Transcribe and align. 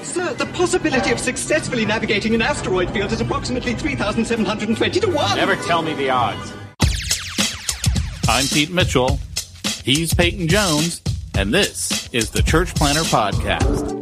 Sir, 0.00 0.32
the 0.34 0.46
possibility 0.46 1.12
of 1.12 1.18
successfully 1.18 1.84
navigating 1.84 2.34
an 2.34 2.42
asteroid 2.42 2.90
field 2.90 3.12
is 3.12 3.20
approximately 3.20 3.74
3,720 3.74 5.00
to 5.00 5.06
1. 5.06 5.36
Never 5.36 5.54
tell 5.56 5.82
me 5.82 5.92
the 5.94 6.08
odds. 6.10 6.52
I'm 8.26 8.46
Pete 8.46 8.70
Mitchell. 8.70 9.20
He's 9.84 10.14
Peyton 10.14 10.48
Jones, 10.48 11.02
and 11.36 11.52
this 11.52 12.08
is 12.12 12.30
the 12.30 12.42
Church 12.42 12.74
Planter 12.74 13.02
Podcast. 13.02 14.01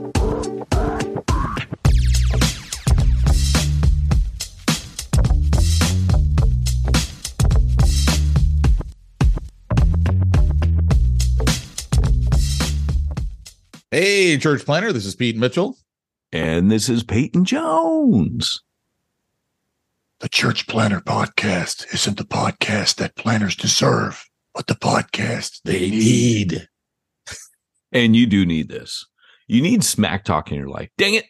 Hey, 13.92 14.38
Church 14.38 14.64
planter, 14.64 14.92
this 14.92 15.04
is 15.04 15.16
Pete 15.16 15.36
Mitchell. 15.36 15.76
And 16.30 16.70
this 16.70 16.88
is 16.88 17.02
Peyton 17.02 17.44
Jones. 17.44 18.62
The 20.20 20.28
Church 20.28 20.68
Planter 20.68 21.00
Podcast 21.00 21.92
isn't 21.92 22.16
the 22.16 22.24
podcast 22.24 22.94
that 22.96 23.16
planters 23.16 23.56
deserve 23.56 24.24
but 24.54 24.68
the 24.68 24.74
podcast 24.74 25.60
they 25.64 25.90
need. 25.90 26.68
And 27.90 28.14
you 28.14 28.26
do 28.26 28.46
need 28.46 28.68
this. 28.68 29.04
You 29.48 29.60
need 29.60 29.82
smack 29.82 30.24
talk 30.24 30.52
in 30.52 30.58
your 30.58 30.68
life. 30.68 30.90
Dang 30.96 31.14
it. 31.14 31.24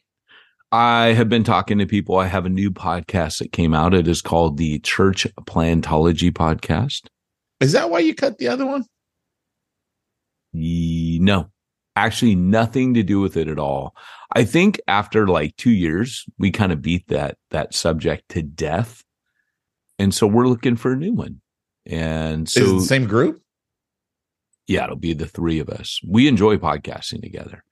I 0.70 1.14
have 1.14 1.30
been 1.30 1.44
talking 1.44 1.78
to 1.78 1.86
people. 1.86 2.18
I 2.18 2.26
have 2.26 2.44
a 2.44 2.50
new 2.50 2.70
podcast 2.70 3.38
that 3.38 3.52
came 3.52 3.72
out. 3.72 3.94
It 3.94 4.06
is 4.06 4.20
called 4.20 4.58
the 4.58 4.80
Church 4.80 5.26
Plantology 5.46 6.30
Podcast. 6.30 7.06
Is 7.60 7.72
that 7.72 7.88
why 7.88 8.00
you 8.00 8.14
cut 8.14 8.36
the 8.36 8.48
other 8.48 8.66
one? 8.66 8.84
No, 10.52 11.50
actually, 11.96 12.34
nothing 12.34 12.94
to 12.94 13.02
do 13.02 13.20
with 13.20 13.36
it 13.36 13.48
at 13.48 13.58
all. 13.58 13.94
I 14.34 14.44
think 14.44 14.80
after 14.86 15.26
like 15.26 15.56
two 15.56 15.70
years, 15.70 16.24
we 16.38 16.50
kind 16.50 16.72
of 16.72 16.82
beat 16.82 17.08
that 17.08 17.36
that 17.50 17.74
subject 17.74 18.28
to 18.30 18.42
death, 18.42 19.02
and 19.98 20.14
so 20.14 20.26
we're 20.26 20.48
looking 20.48 20.76
for 20.76 20.92
a 20.92 20.96
new 20.96 21.12
one. 21.12 21.40
And 21.86 22.48
so, 22.48 22.60
Is 22.60 22.70
it 22.70 22.74
the 22.74 22.80
same 22.82 23.06
group? 23.06 23.40
Yeah, 24.66 24.84
it'll 24.84 24.96
be 24.96 25.14
the 25.14 25.26
three 25.26 25.58
of 25.58 25.68
us. 25.68 26.00
We 26.06 26.28
enjoy 26.28 26.56
podcasting 26.56 27.22
together. 27.22 27.64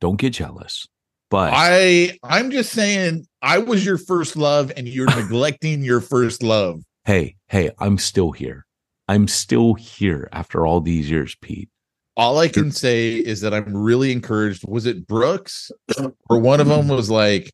Don't 0.00 0.20
get 0.20 0.34
jealous. 0.34 0.86
But 1.30 1.52
I 1.54 2.18
I'm 2.22 2.50
just 2.50 2.72
saying 2.72 3.26
I 3.40 3.56
was 3.56 3.86
your 3.86 3.96
first 3.96 4.36
love 4.36 4.70
and 4.76 4.86
you're 4.86 5.06
neglecting 5.16 5.82
your 5.82 6.02
first 6.02 6.42
love. 6.42 6.82
Hey, 7.06 7.36
hey, 7.48 7.70
I'm 7.78 7.96
still 7.96 8.32
here. 8.32 8.66
I'm 9.08 9.26
still 9.28 9.74
here 9.74 10.28
after 10.30 10.66
all 10.66 10.82
these 10.82 11.10
years, 11.10 11.34
Pete. 11.40 11.70
All 12.16 12.38
I 12.38 12.48
can 12.48 12.70
say 12.70 13.14
is 13.14 13.40
that 13.40 13.54
I'm 13.54 13.74
really 13.74 14.12
encouraged. 14.12 14.68
Was 14.68 14.86
it 14.86 15.06
Brooks 15.06 15.70
or 16.28 16.38
one 16.38 16.60
of 16.60 16.66
them 16.66 16.88
was 16.88 17.10
like, 17.10 17.50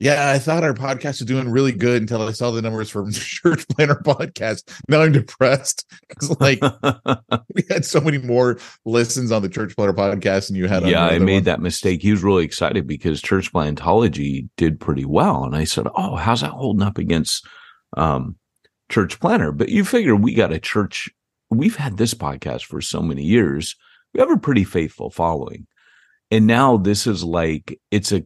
yeah, 0.00 0.30
I 0.30 0.38
thought 0.38 0.64
our 0.64 0.74
podcast 0.74 1.20
was 1.20 1.26
doing 1.26 1.48
really 1.48 1.70
good 1.70 2.02
until 2.02 2.26
I 2.26 2.32
saw 2.32 2.50
the 2.50 2.60
numbers 2.60 2.90
from 2.90 3.12
Church 3.12 3.66
Planter 3.68 4.02
Podcast. 4.04 4.64
Now 4.88 5.02
I'm 5.02 5.12
depressed 5.12 5.86
because 6.08 6.38
like 6.40 6.60
we 7.54 7.62
had 7.70 7.84
so 7.84 8.00
many 8.00 8.18
more 8.18 8.58
listens 8.84 9.30
on 9.30 9.42
the 9.42 9.48
Church 9.48 9.76
Planter 9.76 9.94
Podcast 9.94 10.48
and 10.48 10.58
you 10.58 10.66
had. 10.66 10.82
On 10.82 10.88
Yeah, 10.88 11.06
I 11.06 11.18
made 11.20 11.34
one. 11.36 11.44
that 11.44 11.60
mistake. 11.60 12.02
He 12.02 12.10
was 12.10 12.24
really 12.24 12.44
excited 12.44 12.86
because 12.86 13.22
Church 13.22 13.52
Plantology 13.52 14.48
did 14.56 14.80
pretty 14.80 15.04
well, 15.04 15.44
and 15.44 15.54
I 15.54 15.64
said, 15.64 15.86
"Oh, 15.94 16.16
how's 16.16 16.40
that 16.40 16.50
holding 16.50 16.86
up 16.86 16.98
against 16.98 17.46
um, 17.96 18.36
Church 18.90 19.20
Planter?" 19.20 19.52
But 19.52 19.68
you 19.68 19.84
figure 19.84 20.16
we 20.16 20.34
got 20.34 20.52
a 20.52 20.58
church. 20.58 21.08
We've 21.50 21.76
had 21.76 21.98
this 21.98 22.14
podcast 22.14 22.64
for 22.64 22.80
so 22.80 23.00
many 23.00 23.22
years. 23.22 23.76
We 24.14 24.20
have 24.20 24.30
a 24.30 24.38
pretty 24.38 24.64
faithful 24.64 25.10
following, 25.10 25.66
and 26.30 26.46
now 26.46 26.76
this 26.76 27.06
is 27.06 27.24
like 27.24 27.80
it's 27.90 28.12
a 28.12 28.24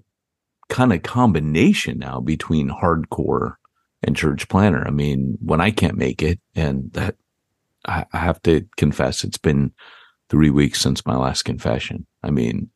kind 0.69 0.93
of 0.93 1.03
combination 1.03 1.99
now 1.99 2.21
between 2.21 2.69
hardcore 2.69 3.55
and 4.03 4.17
church 4.17 4.49
planter. 4.49 4.87
I 4.87 4.91
mean, 4.91 5.39
when 5.41 5.61
I 5.61 5.71
can't 5.71 5.97
make 5.97 6.23
it, 6.23 6.41
and 6.55 6.93
that 6.93 7.17
I, 7.87 8.05
I 8.13 8.19
have 8.19 8.41
to 8.43 8.67
confess, 8.77 9.25
it's 9.25 9.39
been 9.39 9.73
three 10.29 10.51
weeks 10.51 10.81
since 10.81 11.07
my 11.07 11.17
last 11.17 11.45
confession. 11.45 12.07
I 12.23 12.31
mean, 12.31 12.71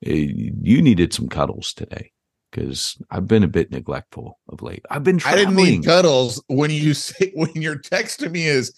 it, 0.00 0.30
eh, 0.30 0.50
you 0.62 0.80
needed 0.80 1.12
some 1.12 1.28
cuddles 1.28 1.72
today 1.72 2.12
because 2.50 2.96
I've 3.10 3.26
been 3.26 3.42
a 3.42 3.48
bit 3.48 3.72
neglectful 3.72 4.38
of 4.48 4.62
late. 4.62 4.84
I've 4.90 5.02
been. 5.02 5.18
Traveling. 5.18 5.46
I 5.46 5.50
didn't 5.50 5.56
need 5.56 5.84
cuddles 5.84 6.42
when 6.46 6.70
you 6.70 6.94
say 6.94 7.32
when 7.34 7.52
your 7.54 7.76
text 7.76 8.20
to 8.20 8.30
me 8.30 8.46
is, 8.46 8.72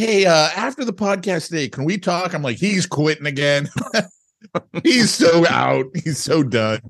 "Hey, 0.00 0.26
uh, 0.26 0.48
after 0.56 0.84
the 0.84 0.92
podcast 0.92 1.48
today, 1.48 1.68
can 1.68 1.84
we 1.84 1.98
talk?" 1.98 2.34
I'm 2.34 2.42
like, 2.42 2.56
he's 2.56 2.86
quitting 2.86 3.26
again. 3.26 3.68
he's 4.82 5.10
so 5.10 5.46
out. 5.48 5.86
He's 5.94 6.18
so 6.18 6.42
done. 6.42 6.80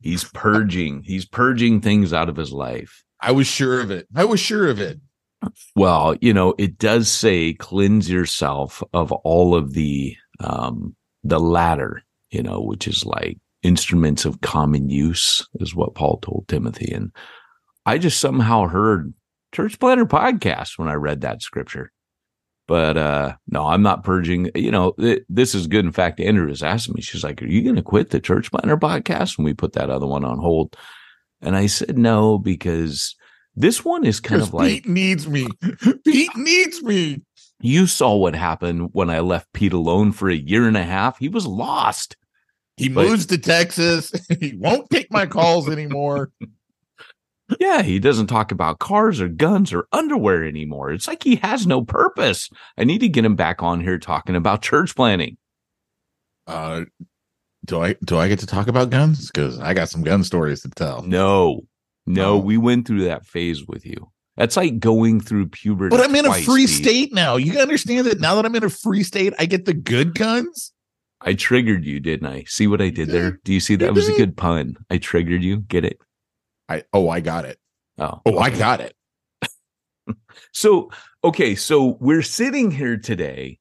He's 0.00 0.24
purging. 0.24 1.02
He's 1.02 1.24
purging 1.24 1.80
things 1.80 2.12
out 2.12 2.28
of 2.28 2.36
his 2.36 2.52
life. 2.52 3.04
I 3.20 3.32
was 3.32 3.46
sure 3.46 3.80
of 3.80 3.90
it. 3.90 4.06
I 4.14 4.24
was 4.24 4.40
sure 4.40 4.68
of 4.68 4.80
it. 4.80 5.00
Well, 5.74 6.16
you 6.20 6.34
know, 6.34 6.54
it 6.58 6.78
does 6.78 7.10
say 7.10 7.54
cleanse 7.54 8.10
yourself 8.10 8.82
of 8.92 9.12
all 9.12 9.54
of 9.54 9.74
the 9.74 10.16
um 10.40 10.96
the 11.22 11.40
latter, 11.40 12.02
you 12.30 12.42
know, 12.42 12.60
which 12.60 12.88
is 12.88 13.04
like 13.04 13.38
instruments 13.62 14.24
of 14.24 14.40
common 14.40 14.88
use 14.90 15.46
is 15.60 15.74
what 15.74 15.94
Paul 15.94 16.18
told 16.18 16.46
Timothy 16.48 16.92
and 16.92 17.12
I 17.84 17.98
just 17.98 18.20
somehow 18.20 18.66
heard 18.66 19.14
church 19.52 19.78
planter 19.78 20.06
podcast 20.06 20.78
when 20.78 20.88
I 20.88 20.94
read 20.94 21.20
that 21.20 21.42
scripture. 21.42 21.92
But 22.68 22.96
uh 22.96 23.36
no, 23.48 23.66
I'm 23.66 23.82
not 23.82 24.04
purging. 24.04 24.50
You 24.54 24.70
know, 24.70 24.92
th- 24.92 25.22
this 25.28 25.54
is 25.54 25.66
good. 25.66 25.84
In 25.84 25.92
fact, 25.92 26.20
Andrew 26.20 26.48
was 26.48 26.62
asking 26.62 26.94
me, 26.94 27.02
she's 27.02 27.24
like, 27.24 27.42
Are 27.42 27.46
you 27.46 27.62
gonna 27.62 27.82
quit 27.82 28.10
the 28.10 28.20
church 28.20 28.50
planter 28.50 28.76
podcast? 28.76 29.38
when 29.38 29.44
we 29.44 29.54
put 29.54 29.74
that 29.74 29.90
other 29.90 30.06
one 30.06 30.24
on 30.24 30.38
hold. 30.38 30.76
And 31.40 31.54
I 31.54 31.66
said 31.66 31.98
no, 31.98 32.38
because 32.38 33.14
this 33.54 33.84
one 33.84 34.04
is 34.04 34.20
kind 34.20 34.42
of 34.42 34.52
like 34.52 34.68
Pete 34.68 34.88
needs 34.88 35.28
me. 35.28 35.46
Pete 36.04 36.36
needs 36.36 36.82
me. 36.82 37.22
You 37.60 37.86
saw 37.86 38.14
what 38.14 38.34
happened 38.34 38.90
when 38.92 39.10
I 39.10 39.20
left 39.20 39.52
Pete 39.52 39.72
alone 39.72 40.12
for 40.12 40.28
a 40.28 40.34
year 40.34 40.68
and 40.68 40.76
a 40.76 40.82
half. 40.82 41.18
He 41.18 41.28
was 41.28 41.46
lost. 41.46 42.16
He 42.76 42.90
but, 42.90 43.08
moves 43.08 43.26
to 43.26 43.38
Texas. 43.38 44.12
he 44.40 44.54
won't 44.56 44.90
take 44.90 45.10
my 45.10 45.26
calls 45.26 45.68
anymore. 45.68 46.30
Yeah, 47.60 47.82
he 47.82 47.98
doesn't 47.98 48.26
talk 48.26 48.50
about 48.50 48.80
cars 48.80 49.20
or 49.20 49.28
guns 49.28 49.72
or 49.72 49.86
underwear 49.92 50.44
anymore. 50.44 50.90
It's 50.90 51.06
like 51.06 51.22
he 51.22 51.36
has 51.36 51.66
no 51.66 51.84
purpose. 51.84 52.50
I 52.76 52.84
need 52.84 52.98
to 52.98 53.08
get 53.08 53.24
him 53.24 53.36
back 53.36 53.62
on 53.62 53.80
here 53.80 53.98
talking 53.98 54.34
about 54.34 54.62
church 54.62 54.96
planting. 54.96 55.36
Uh 56.46 56.84
do 57.64 57.82
I 57.82 57.96
do 58.04 58.18
I 58.18 58.28
get 58.28 58.38
to 58.40 58.46
talk 58.46 58.68
about 58.68 58.90
guns? 58.90 59.30
Because 59.30 59.58
I 59.58 59.74
got 59.74 59.88
some 59.88 60.02
gun 60.02 60.24
stories 60.24 60.62
to 60.62 60.70
tell. 60.70 61.02
No, 61.02 61.62
no, 62.06 62.34
oh. 62.34 62.38
we 62.38 62.56
went 62.56 62.86
through 62.86 63.04
that 63.04 63.26
phase 63.26 63.66
with 63.66 63.84
you. 63.84 64.10
That's 64.36 64.56
like 64.56 64.78
going 64.78 65.20
through 65.20 65.48
puberty. 65.48 65.96
But 65.96 66.04
I'm 66.04 66.14
in 66.14 66.26
a 66.26 66.34
free 66.34 66.66
state 66.66 67.12
now. 67.12 67.36
You 67.36 67.58
understand 67.58 68.06
that 68.06 68.20
now 68.20 68.34
that 68.34 68.44
I'm 68.44 68.54
in 68.54 68.64
a 68.64 68.70
free 68.70 69.02
state, 69.02 69.32
I 69.38 69.46
get 69.46 69.64
the 69.64 69.74
good 69.74 70.14
guns. 70.14 70.72
I 71.22 71.32
triggered 71.34 71.84
you, 71.84 71.98
didn't 71.98 72.28
I? 72.28 72.44
See 72.46 72.66
what 72.66 72.82
I 72.82 72.90
did 72.90 73.08
there? 73.08 73.40
Do 73.44 73.52
you 73.52 73.60
see 73.60 73.76
that 73.76 73.86
You 73.86 73.94
was 73.94 74.08
a 74.08 74.12
good 74.16 74.36
pun? 74.36 74.76
I 74.90 74.98
triggered 74.98 75.42
you. 75.42 75.60
Get 75.60 75.84
it? 75.84 75.98
I 76.68 76.84
oh 76.92 77.08
I 77.08 77.20
got 77.20 77.44
it. 77.44 77.58
Oh, 77.98 78.20
Oh, 78.26 78.38
I 78.38 78.50
got 78.50 78.80
it. 78.80 78.94
So, 80.52 80.90
okay, 81.24 81.54
so 81.54 81.96
we're 82.00 82.22
sitting 82.22 82.70
here 82.70 82.96
today 82.96 83.58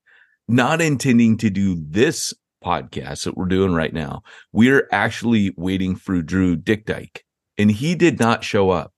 not 0.48 0.80
intending 0.82 1.38
to 1.38 1.50
do 1.50 1.76
this 1.90 2.34
podcast 2.64 3.24
that 3.24 3.36
we're 3.36 3.46
doing 3.48 3.74
right 3.74 3.94
now. 3.94 4.24
We're 4.52 4.88
actually 4.92 5.54
waiting 5.58 5.96
for 5.96 6.22
Drew 6.22 6.56
Dickdyke 6.56 7.20
and 7.58 7.72
he 7.72 7.96
did 7.96 8.20
not 8.20 8.44
show 8.44 8.70
up. 8.70 8.92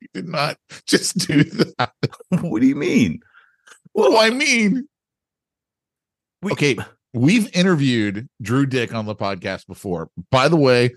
You 0.00 0.08
did 0.14 0.28
not 0.28 0.56
just 0.86 1.26
do 1.26 1.44
that. 1.44 1.92
what 2.40 2.60
do 2.60 2.66
you 2.66 2.76
mean? 2.76 3.20
What 3.92 4.10
do 4.10 4.16
I 4.16 4.30
mean? 4.30 4.88
We- 6.42 6.52
okay, 6.52 6.76
we've 7.14 7.54
interviewed 7.54 8.26
Drew 8.40 8.66
Dyck 8.66 8.92
on 8.94 9.06
the 9.06 9.14
podcast 9.14 9.66
before. 9.66 10.10
By 10.30 10.48
the 10.48 10.56
way, 10.56 10.94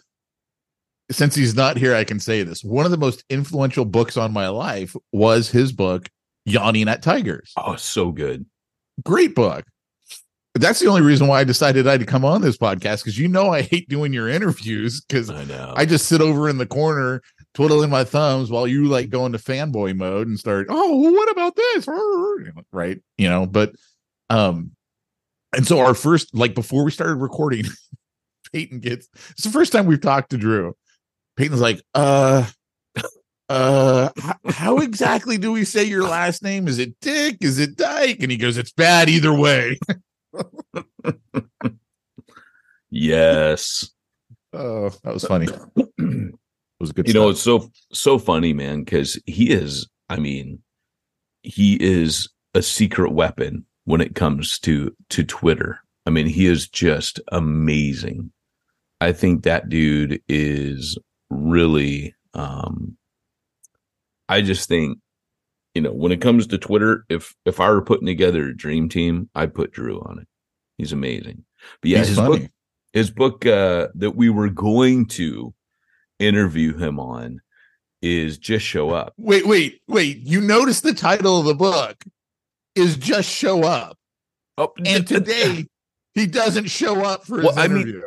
since 1.11 1.35
he's 1.35 1.55
not 1.55 1.77
here, 1.77 1.95
I 1.95 2.03
can 2.03 2.19
say 2.19 2.43
this. 2.43 2.63
One 2.63 2.85
of 2.85 2.91
the 2.91 2.97
most 2.97 3.23
influential 3.29 3.85
books 3.85 4.17
on 4.17 4.33
my 4.33 4.47
life 4.47 4.95
was 5.11 5.49
his 5.49 5.71
book, 5.71 6.09
Yawning 6.45 6.87
at 6.87 7.01
Tigers. 7.01 7.53
Oh, 7.57 7.75
so 7.75 8.11
good. 8.11 8.45
Great 9.03 9.35
book. 9.35 9.65
That's 10.55 10.79
the 10.79 10.87
only 10.87 11.01
reason 11.01 11.27
why 11.27 11.41
I 11.41 11.43
decided 11.43 11.85
I'd 11.85 12.07
come 12.07 12.23
on 12.23 12.41
this 12.41 12.57
podcast 12.57 12.99
because 12.99 13.19
you 13.19 13.27
know 13.27 13.51
I 13.51 13.61
hate 13.61 13.89
doing 13.89 14.13
your 14.13 14.29
interviews 14.29 15.01
because 15.01 15.29
I 15.29 15.43
know. 15.43 15.73
I 15.75 15.85
just 15.85 16.07
sit 16.07 16.21
over 16.21 16.47
in 16.47 16.57
the 16.57 16.65
corner 16.65 17.21
twiddling 17.53 17.89
my 17.89 18.05
thumbs 18.05 18.49
while 18.49 18.65
you 18.65 18.85
like 18.85 19.09
go 19.09 19.25
into 19.25 19.37
fanboy 19.37 19.97
mode 19.97 20.27
and 20.27 20.39
start, 20.39 20.67
oh, 20.69 20.97
well, 20.97 21.13
what 21.13 21.31
about 21.31 21.55
this? 21.55 21.87
Right. 22.71 23.01
You 23.17 23.29
know, 23.29 23.45
but 23.45 23.73
um, 24.29 24.71
and 25.55 25.65
so 25.65 25.79
our 25.79 25.93
first, 25.93 26.33
like 26.33 26.55
before 26.55 26.83
we 26.83 26.91
started 26.91 27.15
recording, 27.15 27.65
Peyton 28.53 28.79
gets 28.79 29.07
it's 29.31 29.43
the 29.43 29.49
first 29.49 29.71
time 29.71 29.85
we've 29.85 30.01
talked 30.01 30.31
to 30.31 30.37
Drew. 30.37 30.75
Peyton's 31.37 31.61
like, 31.61 31.81
uh, 31.93 32.45
uh, 33.49 34.09
how 34.47 34.77
exactly 34.77 35.37
do 35.37 35.51
we 35.51 35.65
say 35.65 35.83
your 35.83 36.03
last 36.07 36.43
name? 36.43 36.67
Is 36.67 36.79
it 36.79 36.99
Dick? 37.01 37.37
Is 37.41 37.59
it 37.59 37.77
Dyke? 37.77 38.21
And 38.21 38.31
he 38.31 38.37
goes, 38.37 38.57
it's 38.57 38.71
bad 38.71 39.09
either 39.09 39.33
way. 39.33 39.77
yes. 42.89 43.91
Oh, 44.53 44.89
that 45.03 45.13
was 45.13 45.25
funny. 45.25 45.47
It 46.77 46.79
was 46.79 46.89
a 46.89 46.93
good. 46.93 47.07
you 47.07 47.13
know 47.13 47.29
it's 47.29 47.41
so 47.41 47.71
so 47.93 48.19
funny 48.19 48.51
man 48.51 48.83
because 48.83 49.17
he 49.25 49.49
is 49.49 49.87
i 50.09 50.17
mean 50.17 50.59
he 51.41 51.75
is 51.81 52.27
a 52.53 52.61
secret 52.61 53.11
weapon 53.13 53.65
when 53.85 54.01
it 54.01 54.13
comes 54.13 54.59
to 54.59 54.93
to 55.09 55.23
twitter 55.23 55.79
i 56.05 56.09
mean 56.09 56.27
he 56.27 56.45
is 56.47 56.67
just 56.67 57.21
amazing 57.31 58.29
i 58.99 59.13
think 59.13 59.43
that 59.43 59.69
dude 59.69 60.21
is 60.27 60.97
really 61.35 62.15
um 62.33 62.97
i 64.29 64.41
just 64.41 64.67
think 64.67 64.97
you 65.73 65.81
know 65.81 65.91
when 65.91 66.11
it 66.11 66.21
comes 66.21 66.47
to 66.47 66.57
twitter 66.57 67.05
if 67.09 67.35
if 67.45 67.59
i 67.59 67.69
were 67.69 67.81
putting 67.83 68.05
together 68.07 68.47
a 68.49 68.55
dream 68.57 68.89
team 68.89 69.29
i'd 69.35 69.53
put 69.53 69.71
drew 69.71 69.99
on 70.01 70.19
it 70.19 70.27
he's 70.77 70.91
amazing 70.93 71.43
but 71.81 71.89
yeah 71.91 71.97
He's 71.99 72.09
his 72.09 72.17
funny. 72.17 72.39
book 72.39 72.49
his 72.93 73.11
book 73.11 73.45
uh 73.45 73.87
that 73.95 74.11
we 74.15 74.29
were 74.29 74.49
going 74.49 75.05
to 75.07 75.53
interview 76.19 76.77
him 76.77 76.99
on 76.99 77.41
is 78.01 78.37
just 78.37 78.63
show 78.63 78.91
up. 78.91 79.13
Wait, 79.17 79.47
wait, 79.47 79.81
wait. 79.87 80.17
You 80.19 80.39
notice 80.39 80.81
the 80.81 80.93
title 80.93 81.39
of 81.39 81.45
the 81.45 81.55
book 81.55 82.03
is 82.75 82.97
just 82.97 83.27
show 83.27 83.63
up. 83.63 83.97
Oh, 84.59 84.73
And 84.85 85.07
today 85.15 85.65
he 86.13 86.27
doesn't 86.27 86.69
show 86.69 87.03
up 87.03 87.25
for 87.25 87.37
his 87.37 87.45
Well, 87.47 87.57
I 87.59 87.67
mean- 87.67 87.81
interview. 87.87 88.03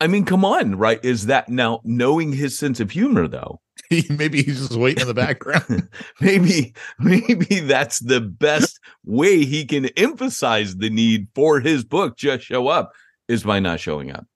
I 0.00 0.06
mean, 0.06 0.24
come 0.24 0.44
on, 0.44 0.76
right? 0.76 1.04
Is 1.04 1.26
that 1.26 1.48
now 1.48 1.80
knowing 1.84 2.32
his 2.32 2.58
sense 2.58 2.80
of 2.80 2.90
humor 2.90 3.28
though? 3.28 3.60
Maybe 4.10 4.42
he's 4.42 4.60
just 4.68 4.78
waiting 4.78 5.02
in 5.02 5.08
the 5.08 5.14
background. 5.14 5.88
Maybe, 6.20 6.74
maybe 6.98 7.60
that's 7.60 7.98
the 8.00 8.20
best 8.20 8.78
way 9.04 9.44
he 9.44 9.64
can 9.64 9.86
emphasize 9.96 10.76
the 10.76 10.90
need 10.90 11.28
for 11.34 11.60
his 11.60 11.84
book 11.84 12.16
just 12.16 12.44
show 12.44 12.68
up 12.68 12.92
is 13.28 13.42
by 13.42 13.58
not 13.58 13.80
showing 13.80 14.12
up. 14.12 14.26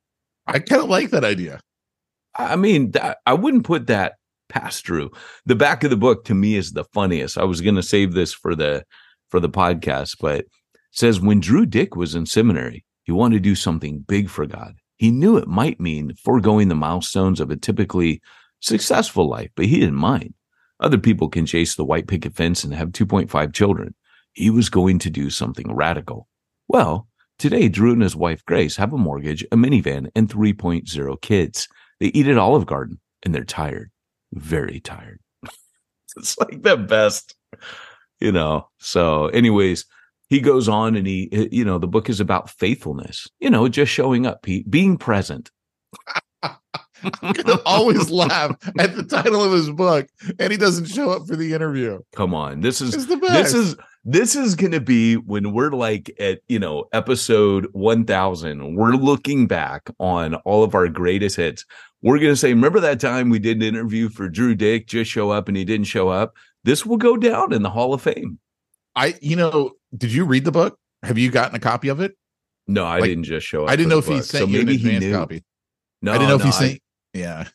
I 0.46 0.58
kind 0.58 0.82
of 0.82 0.88
like 0.88 1.10
that 1.10 1.24
idea. 1.24 1.60
I 2.36 2.56
mean, 2.56 2.90
that, 2.92 3.18
I 3.26 3.34
wouldn't 3.34 3.64
put 3.64 3.86
that 3.86 4.14
past 4.48 4.84
Drew. 4.84 5.10
The 5.46 5.54
back 5.54 5.84
of 5.84 5.90
the 5.90 5.96
book 5.96 6.24
to 6.24 6.34
me 6.34 6.56
is 6.56 6.72
the 6.72 6.84
funniest. 6.92 7.38
I 7.38 7.44
was 7.44 7.60
going 7.60 7.76
to 7.76 7.82
save 7.82 8.12
this 8.12 8.32
for 8.32 8.54
the 8.54 8.84
for 9.28 9.40
the 9.40 9.48
podcast, 9.48 10.16
but 10.20 10.40
it 10.40 10.48
says 10.90 11.20
when 11.20 11.40
Drew 11.40 11.66
Dyck 11.66 11.96
was 11.96 12.14
in 12.14 12.26
seminary, 12.26 12.84
he 13.04 13.12
wanted 13.12 13.36
to 13.36 13.40
do 13.40 13.54
something 13.54 14.00
big 14.00 14.28
for 14.28 14.46
God. 14.46 14.74
He 15.04 15.10
knew 15.10 15.36
it 15.36 15.46
might 15.46 15.78
mean 15.78 16.14
foregoing 16.14 16.68
the 16.68 16.74
milestones 16.74 17.38
of 17.38 17.50
a 17.50 17.56
typically 17.56 18.22
successful 18.60 19.28
life, 19.28 19.50
but 19.54 19.66
he 19.66 19.78
didn't 19.78 19.96
mind. 19.96 20.32
Other 20.80 20.96
people 20.96 21.28
can 21.28 21.44
chase 21.44 21.74
the 21.74 21.84
white 21.84 22.06
picket 22.06 22.34
fence 22.34 22.64
and 22.64 22.72
have 22.72 22.88
2.5 22.88 23.52
children. 23.52 23.94
He 24.32 24.48
was 24.48 24.70
going 24.70 24.98
to 25.00 25.10
do 25.10 25.28
something 25.28 25.74
radical. 25.74 26.26
Well, 26.68 27.06
today 27.38 27.68
Drew 27.68 27.92
and 27.92 28.00
his 28.00 28.16
wife 28.16 28.46
Grace 28.46 28.76
have 28.76 28.94
a 28.94 28.96
mortgage, 28.96 29.44
a 29.52 29.56
minivan, 29.56 30.10
and 30.16 30.26
3.0 30.26 31.20
kids. 31.20 31.68
They 32.00 32.06
eat 32.06 32.26
at 32.26 32.38
Olive 32.38 32.64
Garden 32.64 32.98
and 33.22 33.34
they're 33.34 33.44
tired, 33.44 33.90
very 34.32 34.80
tired. 34.80 35.20
it's 36.16 36.38
like 36.38 36.62
the 36.62 36.78
best, 36.78 37.34
you 38.20 38.32
know. 38.32 38.70
So, 38.78 39.26
anyways, 39.26 39.84
he 40.28 40.40
goes 40.40 40.68
on 40.68 40.96
and 40.96 41.06
he, 41.06 41.28
you 41.52 41.64
know, 41.64 41.78
the 41.78 41.86
book 41.86 42.08
is 42.08 42.20
about 42.20 42.50
faithfulness, 42.50 43.28
you 43.40 43.50
know, 43.50 43.68
just 43.68 43.92
showing 43.92 44.26
up, 44.26 44.42
Pete, 44.42 44.70
being 44.70 44.96
present. 44.96 45.50
I'm 47.22 47.32
gonna 47.32 47.60
always 47.66 48.10
laugh 48.10 48.56
at 48.78 48.96
the 48.96 49.02
title 49.02 49.42
of 49.42 49.52
his 49.52 49.70
book, 49.70 50.06
and 50.38 50.50
he 50.50 50.56
doesn't 50.56 50.86
show 50.86 51.10
up 51.10 51.26
for 51.26 51.36
the 51.36 51.52
interview. 51.52 52.00
Come 52.14 52.32
on, 52.34 52.60
this 52.62 52.80
is 52.80 53.06
the 53.06 53.18
best. 53.18 53.32
this 53.34 53.54
is 53.54 53.76
this 54.04 54.36
is 54.36 54.54
going 54.54 54.72
to 54.72 54.80
be 54.80 55.16
when 55.16 55.52
we're 55.52 55.70
like 55.70 56.14
at 56.18 56.40
you 56.48 56.58
know 56.58 56.84
episode 56.92 57.66
1000 57.72 58.74
we're 58.76 58.92
looking 58.92 59.46
back 59.46 59.90
on 59.98 60.34
all 60.36 60.62
of 60.62 60.74
our 60.74 60.88
greatest 60.88 61.36
hits 61.36 61.64
we're 62.02 62.18
going 62.18 62.32
to 62.32 62.36
say 62.36 62.50
remember 62.50 62.80
that 62.80 63.00
time 63.00 63.30
we 63.30 63.38
did 63.38 63.56
an 63.56 63.62
interview 63.62 64.10
for 64.10 64.28
drew 64.28 64.54
dyck 64.54 64.86
just 64.86 65.10
show 65.10 65.30
up 65.30 65.48
and 65.48 65.56
he 65.56 65.64
didn't 65.64 65.86
show 65.86 66.10
up 66.10 66.34
this 66.64 66.84
will 66.84 66.98
go 66.98 67.16
down 67.16 67.50
in 67.54 67.62
the 67.62 67.70
hall 67.70 67.94
of 67.94 68.02
fame 68.02 68.38
I, 68.96 69.14
you 69.20 69.36
know, 69.36 69.72
did 69.96 70.12
you 70.12 70.24
read 70.24 70.44
the 70.44 70.52
book? 70.52 70.78
Have 71.02 71.18
you 71.18 71.30
gotten 71.30 71.54
a 71.54 71.60
copy 71.60 71.88
of 71.88 72.00
it? 72.00 72.16
no 72.66 72.84
i 72.84 72.98
Like, 72.98 73.08
didn't 73.10 73.24
just 73.24 73.46
show 73.46 73.64
up 73.64 73.70
I 73.70 73.76
didn't 73.76 73.90
know 73.90 73.98
if 73.98 74.06
he 74.06 74.22
sent 74.22 74.26
so 74.26 74.38
you 74.46 74.60
an 74.60 74.66
maybe 74.66 74.78
he 74.78 74.86
advance 74.88 75.04
knew 75.04 75.12
copy. 75.14 75.44
no 76.00 76.12
I 76.12 76.18
didn't 76.18 76.28
know 76.30 76.36
if 76.36 76.42
he 76.42 76.52
sent. 76.52 76.80
Yeah, 77.12 77.48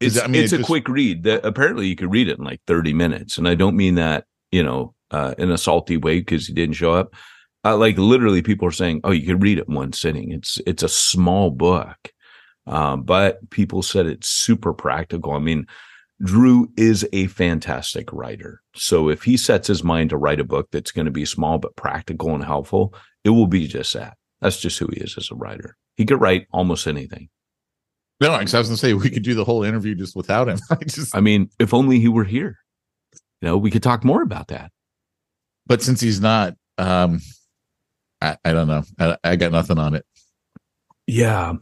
it's, 0.00 0.20
I 0.20 0.26
mean, 0.26 0.42
it's 0.42 0.52
it 0.52 0.60
a 0.60 0.64
quick 0.64 0.88
read 0.88 1.22
that 1.22 1.44
apparently 1.44 1.86
you 1.86 1.96
could 1.96 2.10
read 2.12 2.28
it 2.28 2.38
in 2.38 2.44
like 2.44 2.60
30 2.66 2.92
minutes 2.92 3.38
and 3.38 3.48
i 3.48 3.54
don't 3.54 3.76
mean 3.76 3.94
that 3.94 4.24
you 4.52 4.62
know 4.62 4.94
uh, 5.10 5.34
in 5.38 5.50
a 5.50 5.56
salty 5.56 5.96
way 5.96 6.18
because 6.18 6.46
he 6.46 6.52
didn't 6.52 6.74
show 6.74 6.92
up 6.92 7.14
uh, 7.64 7.76
like 7.76 7.96
literally 7.96 8.42
people 8.42 8.68
are 8.68 8.72
saying 8.72 9.00
oh 9.04 9.10
you 9.12 9.26
could 9.26 9.42
read 9.42 9.58
it 9.58 9.66
in 9.68 9.74
one 9.74 9.92
sitting 9.92 10.32
it's 10.32 10.60
it's 10.66 10.82
a 10.82 10.88
small 10.88 11.50
book 11.50 12.12
um, 12.66 13.02
but 13.04 13.48
people 13.50 13.82
said 13.82 14.06
it's 14.06 14.28
super 14.28 14.74
practical 14.74 15.32
i 15.32 15.38
mean 15.38 15.66
drew 16.22 16.68
is 16.76 17.06
a 17.12 17.26
fantastic 17.28 18.12
writer 18.12 18.60
so 18.74 19.08
if 19.08 19.22
he 19.22 19.36
sets 19.36 19.68
his 19.68 19.84
mind 19.84 20.10
to 20.10 20.16
write 20.16 20.40
a 20.40 20.44
book 20.44 20.68
that's 20.72 20.90
going 20.90 21.04
to 21.04 21.12
be 21.12 21.24
small 21.24 21.58
but 21.58 21.76
practical 21.76 22.34
and 22.34 22.44
helpful 22.44 22.92
it 23.24 23.30
will 23.30 23.46
be 23.46 23.66
just 23.66 23.92
that 23.92 24.16
that's 24.40 24.60
just 24.60 24.78
who 24.78 24.88
he 24.92 25.00
is 25.00 25.16
as 25.16 25.30
a 25.30 25.36
writer 25.36 25.76
he 25.96 26.04
could 26.04 26.20
write 26.20 26.46
almost 26.52 26.86
anything 26.86 27.28
no, 28.20 28.36
because 28.36 28.54
I 28.54 28.58
was 28.58 28.68
gonna 28.68 28.76
say 28.76 28.94
we 28.94 29.10
could 29.10 29.22
do 29.22 29.34
the 29.34 29.44
whole 29.44 29.62
interview 29.62 29.94
just 29.94 30.16
without 30.16 30.48
him. 30.48 30.58
I 30.70 30.76
just, 30.84 31.14
I 31.14 31.20
mean, 31.20 31.50
if 31.58 31.72
only 31.72 32.00
he 32.00 32.08
were 32.08 32.24
here. 32.24 32.58
You 33.40 33.48
know, 33.48 33.56
we 33.56 33.70
could 33.70 33.82
talk 33.82 34.04
more 34.04 34.22
about 34.22 34.48
that. 34.48 34.72
but 35.66 35.82
since 35.82 36.00
he's 36.00 36.20
not, 36.20 36.54
um, 36.76 37.20
I, 38.20 38.36
I 38.44 38.52
don't 38.52 38.66
know. 38.66 38.82
I, 38.98 39.16
I 39.22 39.36
got 39.36 39.52
nothing 39.52 39.78
on 39.78 39.94
it. 39.94 40.04
Yeah. 41.06 41.54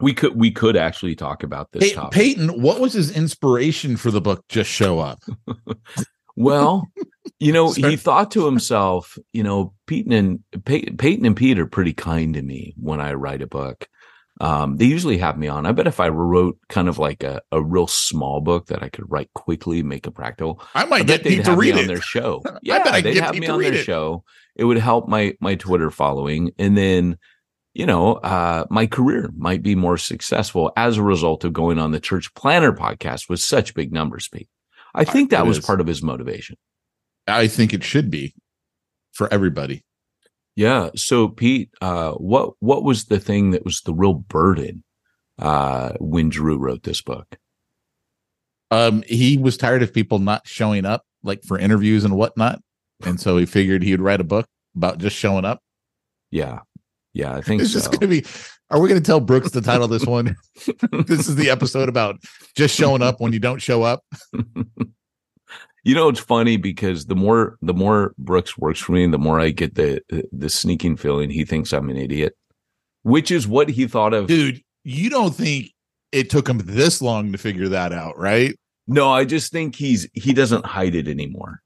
We 0.00 0.12
could 0.12 0.36
we 0.36 0.50
could 0.50 0.76
actually 0.76 1.14
talk 1.14 1.42
about 1.42 1.72
this. 1.72 1.94
Peyton, 2.10 2.60
what 2.60 2.80
was 2.80 2.92
his 2.92 3.10
inspiration 3.16 3.96
for 3.96 4.10
the 4.10 4.20
book? 4.20 4.44
Just 4.48 4.70
show 4.70 4.98
up. 4.98 5.22
well, 6.36 6.86
you 7.38 7.52
know, 7.52 7.72
he 7.72 7.96
thought 7.96 8.30
to 8.32 8.44
himself, 8.44 9.16
you 9.32 9.42
know, 9.42 9.72
Peyton 9.86 10.12
and 10.12 10.40
Pey- 10.64 10.90
Peyton 10.90 11.24
and 11.24 11.36
Pete 11.36 11.58
are 11.58 11.66
pretty 11.66 11.92
kind 11.94 12.34
to 12.34 12.42
me 12.42 12.74
when 12.76 13.00
I 13.00 13.14
write 13.14 13.42
a 13.42 13.46
book. 13.46 13.88
Um, 14.38 14.76
they 14.76 14.84
usually 14.84 15.16
have 15.16 15.38
me 15.38 15.48
on. 15.48 15.64
I 15.64 15.72
bet 15.72 15.86
if 15.86 15.98
I 15.98 16.08
wrote 16.10 16.58
kind 16.68 16.90
of 16.90 16.98
like 16.98 17.22
a, 17.22 17.40
a 17.52 17.62
real 17.62 17.86
small 17.86 18.42
book 18.42 18.66
that 18.66 18.82
I 18.82 18.90
could 18.90 19.10
write 19.10 19.32
quickly, 19.32 19.82
make 19.82 20.06
it 20.06 20.10
practical, 20.10 20.60
I 20.74 20.82
I 20.82 20.84
might 20.84 21.06
bet 21.06 21.22
get 21.22 21.24
they'd 21.24 21.36
Pete 21.36 21.44
to 21.46 21.56
read 21.56 21.72
on 21.72 21.84
it. 21.84 21.86
their 21.86 22.02
show. 22.02 22.42
I 22.46 22.58
Yeah, 22.62 22.82
bet 22.84 22.94
I'd 22.94 23.04
they'd 23.04 23.16
have 23.16 23.34
me 23.38 23.46
on 23.46 23.62
their 23.62 23.72
it. 23.72 23.84
show. 23.84 24.24
It 24.54 24.64
would 24.64 24.76
help 24.76 25.08
my 25.08 25.34
my 25.40 25.54
Twitter 25.54 25.90
following, 25.90 26.50
and 26.58 26.76
then 26.76 27.16
you 27.76 27.84
know 27.84 28.14
uh, 28.14 28.64
my 28.70 28.86
career 28.86 29.30
might 29.36 29.62
be 29.62 29.74
more 29.74 29.98
successful 29.98 30.72
as 30.76 30.96
a 30.96 31.02
result 31.02 31.44
of 31.44 31.52
going 31.52 31.78
on 31.78 31.90
the 31.90 32.00
Church 32.00 32.32
Planter 32.32 32.72
podcast 32.72 33.28
with 33.28 33.40
such 33.40 33.74
big 33.74 33.92
numbers. 33.92 34.28
Pete, 34.28 34.48
I 34.94 35.04
think 35.04 35.28
that 35.30 35.44
it 35.44 35.46
was 35.46 35.58
is. 35.58 35.66
part 35.66 35.82
of 35.82 35.86
his 35.86 36.02
motivation. 36.02 36.56
I 37.26 37.48
think 37.48 37.74
it 37.74 37.84
should 37.84 38.10
be 38.10 38.34
for 39.12 39.32
everybody. 39.32 39.84
Yeah. 40.54 40.88
So 40.96 41.28
Pete, 41.28 41.68
uh, 41.82 42.12
what 42.12 42.54
what 42.60 42.82
was 42.82 43.04
the 43.04 43.20
thing 43.20 43.50
that 43.50 43.66
was 43.66 43.82
the 43.82 43.92
real 43.92 44.14
burden 44.14 44.82
uh, 45.38 45.92
when 46.00 46.30
Drew 46.30 46.56
wrote 46.56 46.82
this 46.82 47.02
book? 47.02 47.36
Um, 48.70 49.04
he 49.06 49.36
was 49.36 49.58
tired 49.58 49.82
of 49.82 49.92
people 49.92 50.18
not 50.18 50.48
showing 50.48 50.86
up, 50.86 51.04
like 51.22 51.42
for 51.44 51.58
interviews 51.58 52.04
and 52.04 52.16
whatnot, 52.16 52.60
and 53.04 53.20
so 53.20 53.36
he 53.36 53.44
figured 53.44 53.82
he 53.82 53.90
would 53.90 54.00
write 54.00 54.22
a 54.22 54.24
book 54.24 54.46
about 54.74 54.96
just 54.96 55.14
showing 55.14 55.44
up. 55.44 55.60
Yeah, 56.30 56.60
yeah, 57.16 57.34
I 57.34 57.40
think 57.40 57.62
It's 57.62 57.72
so. 57.72 57.78
just 57.78 57.90
going 57.90 58.00
to 58.00 58.08
be. 58.08 58.24
Are 58.70 58.80
we 58.80 58.88
going 58.88 59.00
to 59.00 59.06
tell 59.06 59.20
Brooks 59.20 59.50
the 59.52 59.60
title 59.60 59.84
of 59.84 59.90
this 59.90 60.04
one? 60.04 60.36
this 61.06 61.28
is 61.28 61.36
the 61.36 61.48
episode 61.50 61.88
about 61.88 62.16
just 62.56 62.74
showing 62.74 63.00
up 63.00 63.20
when 63.20 63.32
you 63.32 63.38
don't 63.38 63.60
show 63.62 63.82
up. 63.84 64.02
you 65.84 65.94
know, 65.94 66.08
it's 66.08 66.20
funny 66.20 66.56
because 66.56 67.06
the 67.06 67.14
more 67.14 67.56
the 67.62 67.72
more 67.74 68.12
Brooks 68.18 68.58
works 68.58 68.80
for 68.80 68.92
me, 68.92 69.06
the 69.06 69.18
more 69.18 69.40
I 69.40 69.50
get 69.50 69.76
the 69.76 70.00
the 70.32 70.48
sneaking 70.50 70.96
feeling 70.96 71.30
he 71.30 71.44
thinks 71.44 71.72
I'm 71.72 71.88
an 71.90 71.96
idiot, 71.96 72.36
which 73.02 73.30
is 73.30 73.46
what 73.46 73.68
he 73.68 73.86
thought 73.86 74.12
of. 74.12 74.26
Dude, 74.26 74.60
you 74.84 75.08
don't 75.10 75.34
think 75.34 75.68
it 76.12 76.28
took 76.28 76.48
him 76.48 76.58
this 76.64 77.00
long 77.00 77.32
to 77.32 77.38
figure 77.38 77.68
that 77.68 77.92
out, 77.92 78.18
right? 78.18 78.54
No, 78.88 79.10
I 79.10 79.24
just 79.24 79.52
think 79.52 79.76
he's 79.76 80.08
he 80.12 80.32
doesn't 80.32 80.66
hide 80.66 80.94
it 80.94 81.08
anymore. 81.08 81.60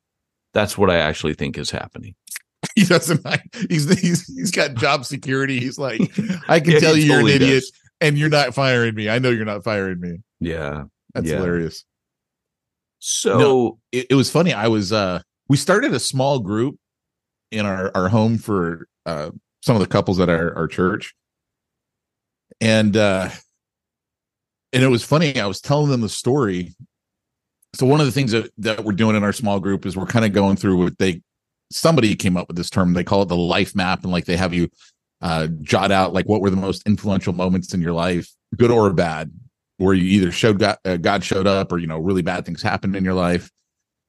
That's 0.53 0.77
what 0.77 0.91
I 0.91 0.97
actually 0.99 1.35
think 1.35 1.57
is 1.59 1.71
happening. 1.71 2.15
He 2.77 2.85
doesn't. 2.85 3.27
He's 3.71 3.89
he's 4.01 4.27
he's 4.27 4.51
got 4.51 4.75
job 4.75 5.05
security. 5.05 5.59
He's 5.61 5.79
like, 5.79 6.01
I 6.49 6.61
can 6.61 6.75
Yeah, 6.75 6.79
tell 6.81 6.97
you 6.97 7.05
you're 7.05 7.21
an 7.21 7.29
idiot, 7.29 7.63
does. 7.63 7.73
and 8.01 8.19
you're 8.19 8.29
not 8.29 8.55
firing 8.55 8.95
me. 8.95 9.09
I 9.09 9.19
know 9.19 9.31
you're 9.31 9.45
not 9.47 9.65
firing 9.65 9.99
me. 10.01 10.19
Yeah. 10.41 10.85
That's 11.15 11.29
Yeah. 11.29 11.37
hilarious. 11.37 11.85
So 12.99 13.39
No. 13.39 13.79
It, 13.93 14.09
it 14.11 14.15
was 14.15 14.31
funny. 14.31 14.53
I 14.53 14.69
was 14.69 14.93
uh 14.93 15.21
we 15.49 15.57
started 15.57 15.95
a 15.95 15.99
small 15.99 16.39
group 16.39 16.77
in 17.51 17.65
our 17.67 17.91
our 17.95 18.09
home 18.09 18.37
for 18.39 18.87
uh 19.07 19.31
some 19.63 19.75
of 19.75 19.81
the 19.81 19.89
couples 19.89 20.21
at 20.21 20.29
our, 20.29 20.55
our 20.55 20.69
church. 20.69 21.15
And 22.61 22.97
uh 22.97 23.31
and 24.73 24.83
it 24.83 24.89
was 24.89 25.03
funny. 25.03 25.41
I 25.41 25.47
was 25.47 25.61
telling 25.61 25.91
them 25.91 26.03
the 26.03 26.09
story. 26.09 26.75
So 27.75 27.87
one 27.87 28.01
of 28.01 28.07
the 28.07 28.13
things 28.13 28.33
that, 28.33 28.51
that 28.59 28.85
we're 28.85 28.93
doing 28.93 29.17
in 29.17 29.25
our 29.25 29.33
small 29.33 29.61
group 29.61 29.87
is 29.87 29.97
we're 29.97 30.07
kind 30.07 30.25
of 30.25 30.33
going 30.33 30.57
through 30.57 30.77
what 30.77 30.99
they 30.99 31.23
somebody 31.71 32.15
came 32.17 32.37
up 32.37 32.49
with 32.49 32.57
this 32.57 32.71
term. 32.71 32.93
They 32.93 33.05
call 33.05 33.23
it 33.23 33.29
the 33.29 33.37
life 33.37 33.75
map, 33.75 34.03
and 34.03 34.13
like 34.13 34.25
they 34.25 34.37
have 34.37 34.55
you 34.55 34.69
uh 35.23 35.49
jot 35.61 35.91
out 35.91 36.15
like 36.15 36.27
what 36.27 36.41
were 36.41 36.51
the 36.51 36.57
most 36.57 36.87
influential 36.87 37.33
moments 37.33 37.75
in 37.75 37.81
your 37.81 37.93
life, 37.93 38.31
good 38.57 38.71
or 38.71 38.93
bad, 38.93 39.31
where 39.77 39.95
you 39.95 40.05
either 40.05 40.33
showed 40.33 40.59
God, 40.59 40.79
uh, 40.85 40.97
God 40.97 41.25
showed 41.25 41.47
up 41.47 41.73
or 41.73 41.79
you 41.79 41.87
know 41.87 41.99
really 41.99 42.23
bad 42.23 42.45
things 42.45 42.63
happened 42.63 42.97
in 42.97 43.05
your 43.05 43.15
life. 43.15 43.51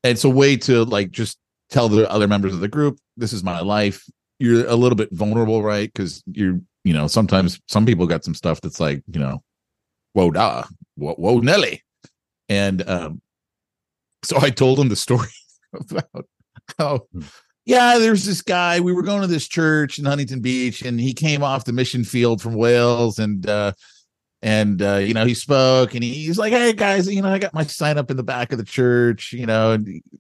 And 0.03 0.11
it's 0.11 0.23
a 0.23 0.29
way 0.29 0.57
to 0.57 0.83
like 0.85 1.11
just 1.11 1.37
tell 1.71 1.89
the 1.89 2.09
other 2.11 2.27
members 2.27 2.53
of 2.53 2.59
the 2.59 2.67
group, 2.67 2.99
this 3.17 3.33
is 3.33 3.43
my 3.43 3.61
life. 3.61 4.05
You're 4.39 4.67
a 4.67 4.75
little 4.75 4.95
bit 4.95 5.09
vulnerable, 5.11 5.63
right? 5.63 5.91
Because 5.91 6.23
you're, 6.27 6.59
you 6.83 6.93
know, 6.93 7.07
sometimes 7.07 7.59
some 7.67 7.85
people 7.85 8.05
got 8.05 8.23
some 8.23 8.35
stuff 8.35 8.61
that's 8.61 8.79
like, 8.79 9.01
you 9.07 9.19
know, 9.19 9.41
whoa, 10.13 10.31
da, 10.31 10.65
whoa, 10.95 11.13
whoa, 11.13 11.39
Nelly. 11.39 11.83
And 12.49 12.87
um, 12.87 13.21
so 14.23 14.37
I 14.41 14.49
told 14.49 14.79
him 14.79 14.89
the 14.89 14.95
story 14.95 15.29
about 15.73 16.25
how, 16.77 17.07
yeah, 17.65 17.99
there's 17.99 18.25
this 18.25 18.41
guy. 18.41 18.79
We 18.79 18.93
were 18.93 19.03
going 19.03 19.21
to 19.21 19.27
this 19.27 19.47
church 19.47 19.99
in 19.99 20.05
Huntington 20.05 20.41
Beach, 20.41 20.81
and 20.81 20.99
he 20.99 21.13
came 21.13 21.43
off 21.43 21.65
the 21.65 21.73
mission 21.73 22.03
field 22.03 22.41
from 22.41 22.55
Wales, 22.55 23.19
and 23.19 23.47
uh, 23.47 23.73
and 24.41 24.81
uh, 24.81 24.95
you 24.95 25.13
know 25.13 25.25
he 25.25 25.35
spoke, 25.35 25.93
and 25.93 26.03
he's 26.03 26.39
like, 26.39 26.53
"Hey 26.53 26.73
guys, 26.73 27.07
you 27.07 27.21
know 27.21 27.29
I 27.29 27.37
got 27.37 27.53
my 27.53 27.63
sign 27.63 27.97
up 27.97 28.09
in 28.09 28.17
the 28.17 28.23
back 28.23 28.51
of 28.51 28.57
the 28.57 28.63
church. 28.63 29.31
You 29.33 29.45
know, 29.45 29.77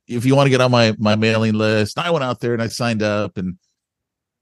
if 0.07 0.25
you 0.25 0.35
want 0.35 0.45
to 0.45 0.51
get 0.51 0.61
on 0.61 0.71
my 0.71 0.95
my 0.99 1.15
mailing 1.15 1.53
list." 1.53 1.97
I 1.97 2.11
went 2.11 2.23
out 2.23 2.39
there 2.41 2.53
and 2.53 2.61
I 2.61 2.67
signed 2.67 3.01
up, 3.01 3.37
and 3.37 3.57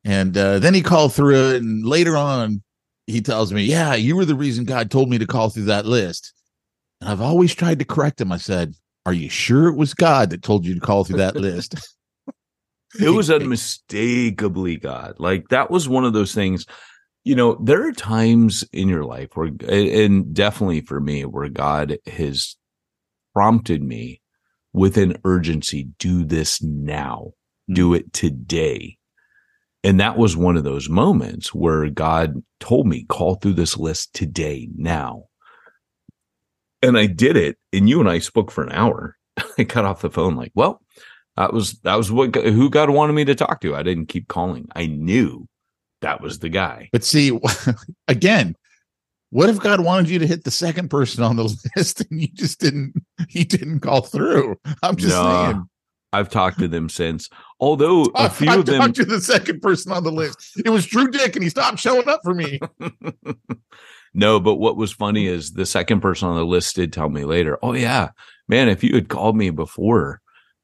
and 0.03 0.38
uh, 0.38 0.60
then 0.60 0.74
he 0.74 0.82
called 0.82 1.13
through 1.13 1.51
it, 1.51 1.62
and 1.62 1.86
later 1.86 2.18
on 2.18 2.63
he 3.08 3.22
tells 3.22 3.53
me, 3.53 3.63
"Yeah, 3.63 3.96
you 3.96 4.18
were 4.18 4.25
the 4.25 4.36
reason 4.36 4.65
God 4.65 4.91
told 4.91 5.10
me 5.10 5.18
to 5.18 5.27
call 5.27 5.50
through 5.50 5.65
that 5.65 5.86
list." 5.86 6.34
And 7.00 7.10
I've 7.10 7.22
always 7.22 7.56
tried 7.56 7.79
to 7.79 7.86
correct 7.86 8.20
him. 8.20 8.34
I 8.34 8.38
said, 8.38 8.75
"Are 9.06 9.13
you 9.13 9.29
sure 9.29 9.70
it 9.70 9.77
was 9.77 9.94
God 9.94 10.32
that 10.32 10.44
told 10.44 10.65
you 10.65 10.74
to 10.74 10.82
call 10.82 11.06
through 11.06 11.20
that 11.20 11.38
list?" 11.38 11.75
it 13.00 13.10
was 13.10 13.29
unmistakably 13.29 14.77
God. 14.77 15.15
Like 15.19 15.50
that 15.50 15.69
was 15.69 15.89
one 15.89 16.05
of 16.05 16.13
those 16.13 16.34
things. 16.34 16.65
You 17.24 17.36
know, 17.36 17.55
there 17.62 17.86
are 17.86 17.91
times 17.91 18.63
in 18.72 18.88
your 18.88 19.03
life 19.03 19.29
where, 19.34 19.51
and 19.67 20.34
definitely 20.34 20.81
for 20.81 21.00
me, 21.00 21.25
where 21.25 21.50
God 21.50 21.98
has 22.08 22.55
prompted 23.34 23.84
me 23.84 24.22
with 24.74 24.98
an 24.98 25.17
urgency 25.25 25.89
do 26.00 26.24
this 26.24 26.62
now, 26.62 27.31
do 27.72 27.89
hmm. 27.89 27.96
it 27.96 28.13
today. 28.13 28.98
And 29.84 30.00
that 30.00 30.17
was 30.17 30.36
one 30.36 30.58
of 30.58 30.65
those 30.65 30.89
moments 30.89 31.53
where 31.53 31.89
God 31.89 32.43
told 32.60 32.86
me, 32.86 33.05
call 33.05 33.36
through 33.36 33.53
this 33.53 33.77
list 33.77 34.13
today, 34.13 34.67
now. 34.75 35.25
And 36.81 36.98
I 36.98 37.05
did 37.05 37.38
it. 37.38 37.58
And 37.72 37.88
you 37.88 38.01
and 38.01 38.10
I 38.10 38.19
spoke 38.19 38.51
for 38.51 38.63
an 38.63 38.74
hour. 38.74 39.17
I 39.58 39.63
cut 39.63 39.86
off 39.86 40.01
the 40.01 40.10
phone, 40.10 40.36
like, 40.36 40.51
well, 40.53 40.81
that 41.39 41.53
was 41.53 41.79
that 41.79 41.96
was 41.96 42.12
what 42.12 42.36
who 42.36 42.69
God 42.69 42.89
wanted 42.89 43.13
me 43.13 43.24
to 43.24 43.34
talk 43.34 43.62
to. 43.62 43.74
I 43.74 43.81
didn't 43.81 44.08
keep 44.08 44.27
calling. 44.27 44.67
I 44.75 44.88
knew 44.88 45.48
that 46.01 46.19
was 46.19 46.39
the 46.39 46.50
guy. 46.50 46.89
But 46.91 47.05
see, 47.05 47.39
again, 48.10 48.58
what 49.29 49.50
if 49.50 49.58
God 49.58 49.79
wanted 49.79 50.10
you 50.10 50.19
to 50.19 50.27
hit 50.27 50.43
the 50.43 50.51
second 50.51 50.89
person 50.89 51.24
on 51.24 51.38
the 51.38 51.43
list 51.77 52.01
and 52.01 52.22
you 52.22 52.27
just 52.27 52.60
didn't? 52.60 52.93
He 53.29 53.46
didn't 53.46 53.79
call 53.79 54.01
through. 54.01 54.58
I'm 54.84 54.98
just 54.98 55.15
Nah, 55.15 55.46
saying. 55.46 55.69
I've 56.12 56.29
talked 56.29 56.60
to 56.60 56.67
them 56.67 56.89
since. 56.89 57.29
Although 57.62 58.03
a 58.15 58.29
few 58.29 58.51
I 58.51 58.55
of 58.55 58.65
them 58.65 58.81
talked 58.81 58.96
to 58.96 59.05
the 59.05 59.22
second 59.22 59.62
person 59.62 59.93
on 59.93 60.03
the 60.03 60.12
list. 60.12 60.62
It 60.65 60.72
was 60.72 60.86
Drew 60.86 61.10
Dyck, 61.10 61.38
and 61.38 61.43
he 61.43 61.50
stopped 61.50 61.79
showing 61.79 62.10
up 62.10 62.19
for 62.22 62.34
me. 62.34 62.60
no, 64.13 64.41
but 64.41 64.55
what 64.55 64.75
was 64.75 64.91
funny 64.91 65.27
is 65.27 65.51
the 65.51 65.65
second 65.65 66.01
person 66.01 66.27
on 66.27 66.36
the 66.36 66.46
list 66.46 66.75
did 66.75 66.91
tell 66.91 67.10
me 67.10 67.24
later, 67.24 67.58
"Oh 67.63 67.74
yeah, 67.74 68.10
man, 68.50 68.67
if 68.67 68.84
you 68.84 68.93
had 68.93 69.08
called 69.08 69.38
me 69.38 69.51
before, 69.51 70.19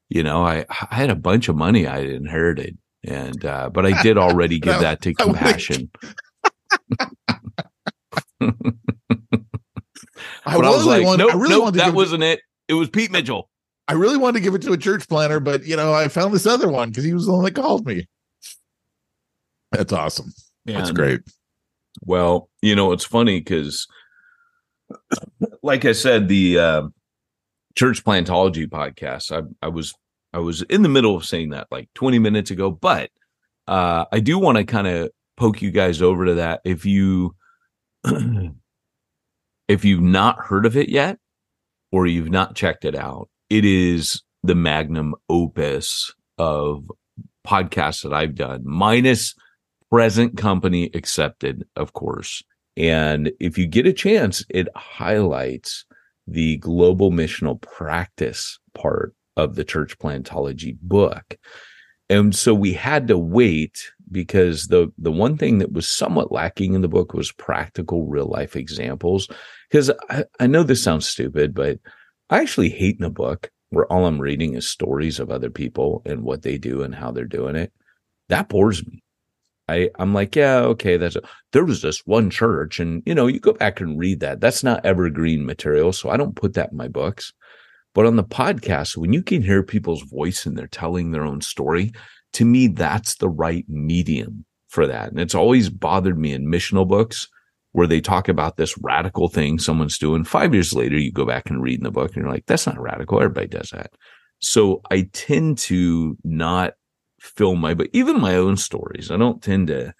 you 0.10 0.24
know, 0.24 0.44
I 0.44 0.66
I 0.70 0.96
had 0.96 1.10
a 1.10 1.16
bunch 1.16 1.50
of 1.50 1.56
money 1.56 1.88
I 1.88 2.00
inherited." 2.00 2.78
And 3.04 3.46
uh, 3.46 3.70
but 3.70 3.86
I 3.86 4.02
did 4.02 4.18
already 4.18 4.60
give 4.60 4.80
that 4.80 5.02
to 5.04 5.14
compassion. 5.16 5.90
I, 10.46 10.58
was 10.58 10.86
really 10.86 10.98
like, 10.98 11.06
wanted, 11.06 11.24
nope, 11.24 11.34
I 11.34 11.38
really 11.38 11.50
nope, 11.50 11.64
wanted 11.64 11.80
to 11.80 11.86
that 11.86 11.94
wasn't 11.94 12.24
it. 12.24 12.42
It 12.68 12.74
was 12.74 12.90
Pete 12.90 13.12
Mitchell. 13.12 13.50
I 13.88 13.94
really 13.94 14.18
wanted 14.18 14.40
to 14.40 14.44
give 14.44 14.56
it 14.56 14.62
to 14.64 14.74
a 14.74 14.78
church 14.78 15.08
planter, 15.08 15.40
but 15.40 15.66
you 15.66 15.76
know, 15.76 15.94
I 15.94 16.08
found 16.08 16.34
this 16.34 16.46
other 16.46 16.70
one 16.70 16.90
because 16.90 17.04
he 17.04 17.14
was 17.14 17.26
the 17.26 17.34
one 17.34 17.44
that 17.46 17.56
called 17.56 17.86
me. 17.86 18.08
That's 19.72 19.94
awesome. 19.94 20.34
That's 20.66 20.92
great. 20.92 21.22
Well, 22.02 22.50
you 22.62 22.76
know, 22.76 22.92
it's 22.92 23.06
funny 23.06 23.40
because, 23.40 23.88
like 25.62 25.86
I 25.86 25.92
said, 25.92 26.28
the 26.28 26.60
uh, 26.60 26.88
church 27.76 28.04
plantology 28.04 28.68
podcast. 28.68 29.32
I, 29.32 29.44
I 29.66 29.70
was 29.70 29.94
I 30.34 30.40
was 30.40 30.64
in 30.64 30.82
the 30.82 30.90
middle 30.90 31.16
of 31.16 31.26
saying 31.26 31.50
that 31.52 31.68
like 31.72 31.90
20 31.96 32.20
minutes 32.20 32.52
ago, 32.52 32.72
but 32.72 33.10
uh, 33.68 34.06
I 34.12 34.20
do 34.20 34.38
want 34.38 34.58
to 34.58 34.66
kind 34.66 34.88
of 34.88 35.10
poke 35.38 35.62
you 35.62 35.72
guys 35.72 36.02
over 36.02 36.26
to 36.26 36.36
that. 36.36 36.62
If 36.66 36.86
you 36.86 37.36
if 39.68 39.86
you've 39.86 40.02
not 40.02 40.38
heard 40.40 40.66
of 40.66 40.78
it 40.78 40.90
yet, 40.90 41.18
or 41.92 42.06
you've 42.06 42.30
not 42.30 42.56
checked 42.56 42.86
it 42.86 42.96
out, 42.96 43.30
it 43.50 43.66
is 43.66 44.22
the 44.44 44.56
magnum 44.56 45.16
opus 45.30 46.14
of 46.38 46.90
podcasts 47.48 48.04
that 48.04 48.14
I've 48.14 48.36
done, 48.36 48.64
minus 48.66 49.34
present 49.90 50.38
company 50.38 50.90
accepted, 50.94 51.66
of 51.76 51.94
course. 51.94 52.44
And 52.76 53.32
if 53.40 53.58
you 53.58 53.66
get 53.66 53.88
a 53.88 53.94
chance, 53.94 54.44
it 54.50 54.68
highlights 54.76 55.86
the 56.28 56.58
global 56.58 57.12
missional 57.12 57.62
practice 57.62 58.60
part 58.74 59.16
of 59.38 59.56
the 59.56 59.64
church 59.64 59.98
plantology 60.00 60.78
book. 60.82 61.38
And 62.10 62.36
so 62.36 62.54
we 62.54 62.74
had 62.74 63.08
to 63.08 63.18
wait 63.18 63.92
because 64.12 64.68
the 64.68 64.92
the 64.98 65.12
one 65.12 65.38
thing 65.38 65.58
that 65.58 65.72
was 65.72 65.90
somewhat 65.90 66.32
lacking 66.32 66.74
in 66.74 66.82
the 66.82 66.88
book 66.88 67.14
was 67.14 67.32
practical 67.32 68.06
real 68.06 68.28
life 68.28 68.56
examples. 68.56 69.28
Because 69.70 69.92
I, 70.10 70.26
I 70.40 70.48
know 70.48 70.64
this 70.64 70.84
sounds 70.84 71.08
stupid, 71.08 71.54
but 71.54 71.80
I 72.30 72.42
actually 72.42 72.70
hate 72.70 72.98
in 73.00 73.06
a 73.06 73.10
book 73.10 73.50
where 73.70 73.92
all 73.92 74.06
I'm 74.06 74.22
reading 74.22 74.54
is 74.54 74.70
stories 74.70 75.20
of 75.20 75.32
other 75.32 75.50
people 75.50 76.04
and 76.06 76.22
what 76.22 76.44
they 76.44 76.58
do 76.58 76.84
and 76.84 76.94
how 76.94 77.12
they're 77.12 77.26
doing 77.26 77.56
it. 77.56 77.74
That 78.30 78.50
bores 78.50 78.86
me. 78.86 79.04
I, 79.68 79.90
I'm 79.98 80.14
like, 80.14 80.36
yeah, 80.36 80.60
okay, 80.60 80.98
that's 80.98 81.16
a, 81.16 81.22
there 81.52 81.66
was 81.66 81.82
this 81.82 82.00
one 82.06 82.30
church, 82.30 82.80
and 82.80 83.02
you 83.06 83.16
know, 83.16 83.28
you 83.28 83.40
go 83.40 83.54
back 83.54 83.82
and 83.82 83.98
read 83.98 84.20
that. 84.20 84.40
That's 84.40 84.64
not 84.64 84.86
evergreen 84.86 85.46
material, 85.46 85.92
so 85.92 86.10
I 86.10 86.18
don't 86.18 86.36
put 86.36 86.54
that 86.54 86.72
in 86.72 86.78
my 86.78 86.88
books. 86.88 87.34
But 87.96 88.06
on 88.06 88.18
the 88.18 88.24
podcast, 88.24 88.98
when 88.98 89.14
you 89.14 89.24
can 89.24 89.42
hear 89.42 89.64
people's 89.64 90.04
voice 90.04 90.46
and 90.46 90.58
they're 90.58 90.68
telling 90.68 91.12
their 91.12 91.24
own 91.24 91.42
story, 91.42 91.94
to 92.34 92.46
me, 92.46 92.68
that's 92.68 93.16
the 93.16 93.30
right 93.30 93.66
medium 93.70 94.46
for 94.68 94.86
that. 94.86 95.10
And 95.10 95.20
it's 95.20 95.34
always 95.34 95.70
bothered 95.70 96.20
me 96.20 96.34
in 96.34 96.46
missional 96.46 96.88
books 96.88 97.30
where 97.72 97.88
they 97.88 98.02
talk 98.02 98.28
about 98.28 98.58
this 98.58 98.78
radical 98.80 99.30
thing 99.30 99.58
someone's 99.58 99.98
doing. 99.98 100.26
Five 100.26 100.54
years 100.54 100.74
later, 100.74 100.98
you 100.98 101.12
go 101.12 101.26
back 101.26 101.50
and 101.50 101.64
read 101.64 101.80
in 101.80 101.84
the 101.84 101.92
book 101.92 102.08
and 102.08 102.18
you're 102.18 102.32
like, 102.32 102.46
that's 102.46 102.68
not 102.68 102.80
radical. 102.80 103.22
Everybody 103.22 103.48
does 103.48 103.70
that. 103.70 103.92
So 104.40 104.82
I 104.92 105.10
tend 105.14 105.58
to 105.60 106.18
not 106.24 106.74
fill 107.26 107.56
my 107.56 107.74
but 107.74 107.90
even 107.94 108.20
my 108.20 108.36
own 108.36 108.58
stories. 108.58 109.12
I 109.12 109.18
don't 109.18 109.42
tend 109.42 109.68
to 109.68 109.94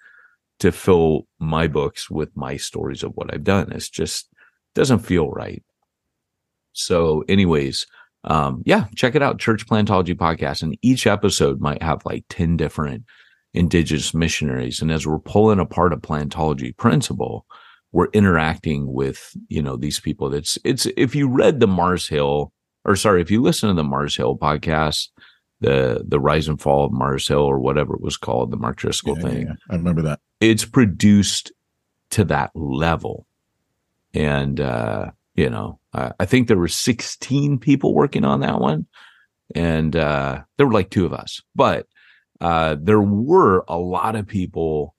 to 0.60 0.72
fill 0.72 1.26
my 1.38 1.66
books 1.66 2.10
with 2.10 2.34
my 2.34 2.56
stories 2.56 3.02
of 3.02 3.12
what 3.14 3.32
I've 3.32 3.44
done. 3.44 3.72
It's 3.72 3.90
just 3.90 4.28
doesn't 4.74 5.00
feel 5.00 5.30
right. 5.30 5.62
So, 6.72 7.24
anyways, 7.28 7.86
um, 8.24 8.62
yeah, 8.66 8.86
check 8.94 9.14
it 9.14 9.22
out, 9.22 9.38
Church 9.38 9.66
Plantology 9.66 10.14
Podcast. 10.14 10.62
And 10.62 10.76
each 10.82 11.06
episode 11.06 11.60
might 11.60 11.82
have 11.82 12.04
like 12.04 12.24
10 12.28 12.56
different 12.56 13.04
indigenous 13.54 14.14
missionaries. 14.14 14.80
And 14.80 14.90
as 14.90 15.06
we're 15.06 15.18
pulling 15.18 15.60
apart 15.60 15.92
a 15.92 15.96
plantology 15.96 16.76
principle, 16.76 17.46
we're 17.92 18.10
interacting 18.12 18.92
with, 18.92 19.34
you 19.48 19.62
know, 19.62 19.76
these 19.76 20.00
people. 20.00 20.28
That's 20.28 20.58
it's 20.64 20.86
if 20.96 21.14
you 21.14 21.28
read 21.28 21.60
the 21.60 21.66
Mars 21.66 22.08
Hill, 22.08 22.52
or 22.84 22.96
sorry, 22.96 23.22
if 23.22 23.30
you 23.30 23.40
listen 23.40 23.68
to 23.68 23.74
the 23.74 23.84
Mars 23.84 24.16
Hill 24.16 24.36
podcast, 24.36 25.08
the 25.60 26.04
the 26.06 26.20
rise 26.20 26.48
and 26.48 26.60
fall 26.60 26.84
of 26.84 26.92
Mars 26.92 27.26
Hill 27.28 27.40
or 27.40 27.58
whatever 27.58 27.94
it 27.94 28.00
was 28.02 28.16
called, 28.16 28.50
the 28.50 28.56
Mark 28.56 28.76
Driscoll 28.76 29.16
Yeah, 29.18 29.22
thing 29.22 29.46
yeah, 29.46 29.54
I 29.70 29.76
remember 29.76 30.02
that. 30.02 30.20
it's 30.40 30.64
produced 30.64 31.52
to 32.10 32.24
that 32.24 32.50
level. 32.54 33.26
And, 34.14 34.60
uh, 34.60 35.10
you 35.34 35.50
know, 35.50 35.78
I, 35.92 36.12
I 36.20 36.24
think 36.24 36.48
there 36.48 36.56
were 36.56 36.68
16 36.68 37.58
people 37.58 37.94
working 37.94 38.24
on 38.24 38.40
that 38.40 38.60
one. 38.60 38.86
And, 39.54 39.94
uh, 39.94 40.42
there 40.56 40.66
were 40.66 40.72
like 40.72 40.90
two 40.90 41.04
of 41.06 41.12
us, 41.12 41.40
but, 41.54 41.86
uh, 42.40 42.76
there 42.80 43.00
were 43.00 43.64
a 43.68 43.76
lot 43.78 44.16
of 44.16 44.26
people 44.26 44.94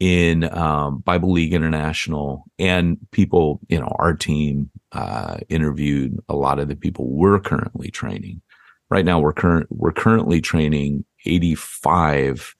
in, 0.00 0.44
um, 0.56 0.98
Bible 0.98 1.32
League 1.32 1.54
International 1.54 2.44
and 2.58 2.98
people, 3.12 3.60
you 3.68 3.80
know, 3.80 3.94
our 3.98 4.14
team, 4.14 4.70
uh, 4.92 5.38
interviewed 5.48 6.18
a 6.28 6.36
lot 6.36 6.58
of 6.58 6.68
the 6.68 6.76
people 6.76 7.06
we're 7.08 7.40
currently 7.40 7.90
training. 7.90 8.40
Right 8.88 9.04
now, 9.04 9.18
we're 9.18 9.32
current, 9.32 9.66
we're 9.70 9.92
currently 9.92 10.40
training 10.40 11.04
85, 11.24 12.54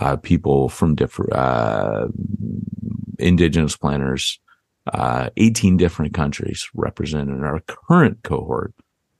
uh, 0.00 0.16
people 0.16 0.68
from 0.68 0.94
different, 0.94 1.32
uh, 1.32 2.08
indigenous 3.18 3.76
planters, 3.76 4.40
uh, 4.92 5.30
18 5.36 5.76
different 5.76 6.12
countries 6.14 6.68
represented 6.74 7.36
in 7.36 7.44
our 7.44 7.60
current 7.60 8.22
cohort, 8.24 8.74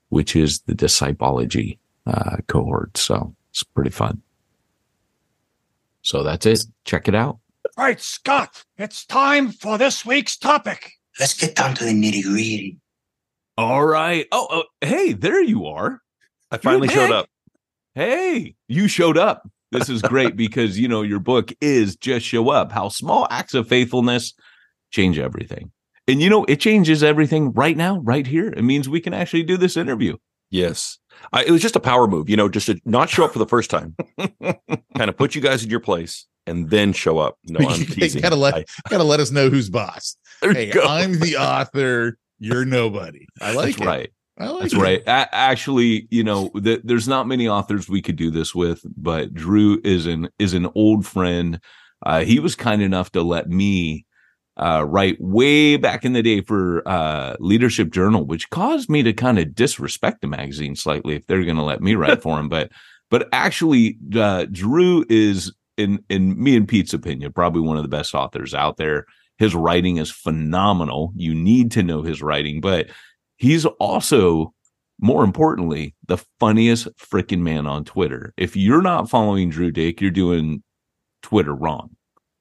which 0.08 0.34
is 0.34 0.60
the 0.62 0.74
discipology 0.74 1.78
uh, 2.06 2.38
cohort. 2.48 2.96
So 2.96 3.34
it's 3.50 3.62
pretty 3.62 3.90
fun. 3.90 4.22
So 6.02 6.22
that's 6.22 6.46
it. 6.46 6.64
Check 6.84 7.08
it 7.08 7.14
out. 7.14 7.38
All 7.76 7.84
right, 7.84 8.00
Scott, 8.00 8.64
it's 8.78 9.04
time 9.04 9.52
for 9.52 9.78
this 9.78 10.04
week's 10.04 10.36
topic. 10.36 10.92
Let's 11.18 11.34
get 11.34 11.54
down 11.54 11.74
to 11.74 11.84
the 11.84 11.92
nitty 11.92 12.22
gritty. 12.22 12.78
All 13.56 13.84
right. 13.84 14.26
Oh, 14.32 14.46
oh, 14.50 14.64
hey, 14.80 15.12
there 15.12 15.42
you 15.42 15.66
are. 15.66 16.00
I 16.50 16.56
finally 16.58 16.88
showed 16.88 17.10
up. 17.12 17.28
Hey, 17.94 18.54
you 18.68 18.88
showed 18.88 19.18
up. 19.18 19.48
This 19.72 19.88
is 19.88 20.02
great 20.02 20.36
because 20.36 20.78
you 20.78 20.88
know 20.88 21.02
your 21.02 21.20
book 21.20 21.52
is 21.60 21.96
just 21.96 22.26
show 22.26 22.50
up. 22.50 22.72
How 22.72 22.88
small 22.88 23.26
acts 23.30 23.54
of 23.54 23.68
faithfulness 23.68 24.34
change 24.90 25.18
everything. 25.18 25.70
And 26.08 26.20
you 26.20 26.28
know, 26.28 26.44
it 26.46 26.58
changes 26.60 27.04
everything 27.04 27.52
right 27.52 27.76
now, 27.76 27.98
right 27.98 28.26
here. 28.26 28.48
It 28.48 28.62
means 28.62 28.88
we 28.88 29.00
can 29.00 29.14
actually 29.14 29.44
do 29.44 29.56
this 29.56 29.76
interview. 29.76 30.16
Yes. 30.50 30.98
I, 31.32 31.44
it 31.44 31.50
was 31.52 31.62
just 31.62 31.76
a 31.76 31.80
power 31.80 32.08
move, 32.08 32.28
you 32.28 32.36
know, 32.36 32.48
just 32.48 32.66
to 32.66 32.80
not 32.84 33.08
show 33.10 33.24
up 33.24 33.32
for 33.32 33.38
the 33.38 33.46
first 33.46 33.70
time, 33.70 33.94
kind 34.42 35.08
of 35.08 35.16
put 35.16 35.34
you 35.36 35.40
guys 35.40 35.62
in 35.62 35.70
your 35.70 35.78
place 35.80 36.26
and 36.46 36.70
then 36.70 36.92
show 36.92 37.18
up. 37.18 37.38
No, 37.44 37.60
I'm 37.68 37.84
teasing. 37.84 38.22
gotta 38.22 38.34
let 38.36 38.54
I- 38.54 38.64
gotta 38.88 39.04
let 39.04 39.20
us 39.20 39.30
know 39.30 39.50
who's 39.50 39.68
boss. 39.70 40.16
There 40.42 40.52
Hey, 40.52 40.70
go. 40.70 40.82
I'm 40.82 41.20
the 41.20 41.36
author. 41.36 42.18
You're 42.40 42.64
nobody. 42.64 43.26
I 43.40 43.52
like 43.52 43.76
That's 43.76 43.82
it. 43.82 43.86
right. 43.86 44.10
I 44.40 44.48
like 44.48 44.62
That's 44.62 44.74
it. 44.74 44.78
right. 44.78 45.02
A- 45.02 45.34
actually, 45.34 46.08
you 46.10 46.24
know, 46.24 46.48
th- 46.48 46.80
there's 46.82 47.06
not 47.06 47.28
many 47.28 47.46
authors 47.46 47.88
we 47.88 48.00
could 48.00 48.16
do 48.16 48.30
this 48.30 48.54
with, 48.54 48.80
but 48.96 49.34
Drew 49.34 49.80
is 49.84 50.06
an 50.06 50.28
is 50.38 50.54
an 50.54 50.68
old 50.74 51.06
friend. 51.06 51.60
Uh, 52.04 52.20
he 52.24 52.40
was 52.40 52.54
kind 52.54 52.80
enough 52.80 53.12
to 53.12 53.22
let 53.22 53.50
me 53.50 54.06
uh, 54.56 54.84
write 54.88 55.18
way 55.20 55.76
back 55.76 56.04
in 56.04 56.14
the 56.14 56.22
day 56.22 56.40
for 56.40 56.82
uh, 56.88 57.36
Leadership 57.38 57.90
Journal, 57.90 58.24
which 58.24 58.48
caused 58.50 58.88
me 58.88 59.02
to 59.02 59.12
kind 59.12 59.38
of 59.38 59.54
disrespect 59.54 60.22
the 60.22 60.26
magazine 60.26 60.74
slightly 60.74 61.14
if 61.16 61.26
they're 61.26 61.44
going 61.44 61.56
to 61.56 61.62
let 61.62 61.82
me 61.82 61.94
write 61.94 62.22
for 62.22 62.38
him. 62.40 62.48
But 62.48 62.72
but 63.10 63.28
actually, 63.32 63.98
uh, 64.16 64.46
Drew 64.50 65.04
is 65.10 65.52
in 65.76 66.02
in 66.08 66.42
me 66.42 66.56
and 66.56 66.66
Pete's 66.66 66.94
opinion 66.94 67.32
probably 67.32 67.60
one 67.60 67.76
of 67.76 67.82
the 67.82 67.88
best 67.88 68.14
authors 68.14 68.54
out 68.54 68.78
there. 68.78 69.04
His 69.38 69.54
writing 69.54 69.96
is 69.96 70.10
phenomenal. 70.10 71.12
You 71.16 71.34
need 71.34 71.70
to 71.72 71.82
know 71.82 72.02
his 72.02 72.20
writing, 72.22 72.60
but 72.60 72.88
he's 73.40 73.64
also 73.66 74.54
more 75.00 75.24
importantly 75.24 75.94
the 76.06 76.18
funniest 76.38 76.86
freaking 76.96 77.40
man 77.40 77.66
on 77.66 77.84
twitter 77.84 78.32
if 78.36 78.54
you're 78.56 78.82
not 78.82 79.10
following 79.10 79.50
drew 79.50 79.70
dyck 79.72 80.00
you're 80.00 80.10
doing 80.10 80.62
twitter 81.22 81.54
wrong 81.54 81.90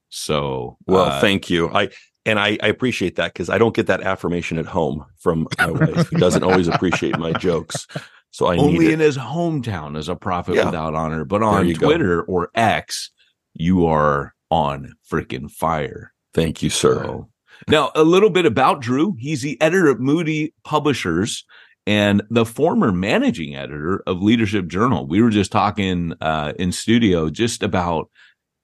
so 0.09 0.77
well, 0.87 1.05
uh, 1.05 1.21
thank 1.21 1.49
you. 1.51 1.69
I 1.69 1.89
and 2.25 2.39
I, 2.39 2.57
I 2.63 2.67
appreciate 2.67 3.15
that 3.17 3.31
because 3.33 3.47
I 3.49 3.57
don't 3.59 3.75
get 3.75 3.85
that 3.87 4.01
affirmation 4.01 4.57
at 4.57 4.65
home 4.65 5.05
from 5.19 5.47
my 5.59 5.69
wife, 5.71 6.07
who 6.09 6.17
doesn't 6.17 6.43
always 6.43 6.67
appreciate 6.67 7.17
my 7.19 7.31
jokes. 7.33 7.85
So 8.31 8.47
I 8.47 8.57
only 8.57 8.91
in 8.91 8.99
his 8.99 9.17
hometown 9.19 9.95
is 9.95 10.09
a 10.09 10.15
prophet 10.15 10.55
Yeah. 10.55 10.65
without 10.65 10.95
honor 10.95 11.25
but 11.25 11.43
on 11.43 11.67
you 11.67 11.75
go. 11.75 11.87
twitter 11.87 12.23
or 12.23 12.49
x 12.55 13.11
you 13.53 13.85
are 13.85 14.33
on 14.49 14.93
freaking 15.09 15.49
fire 15.49 16.11
Thank 16.33 16.63
you, 16.63 16.69
sir. 16.71 17.03
So, 17.03 17.29
now, 17.67 17.91
a 17.95 18.03
little 18.03 18.29
bit 18.29 18.45
about 18.45 18.81
Drew. 18.81 19.15
He's 19.19 19.41
the 19.41 19.59
editor 19.61 19.89
of 19.89 19.99
Moody 19.99 20.53
Publishers 20.63 21.45
and 21.85 22.21
the 22.29 22.45
former 22.45 22.91
managing 22.91 23.55
editor 23.55 24.03
of 24.05 24.21
Leadership 24.21 24.67
Journal. 24.67 25.07
We 25.07 25.21
were 25.21 25.29
just 25.29 25.51
talking 25.51 26.13
uh, 26.21 26.53
in 26.57 26.71
studio 26.71 27.29
just 27.29 27.63
about 27.63 28.09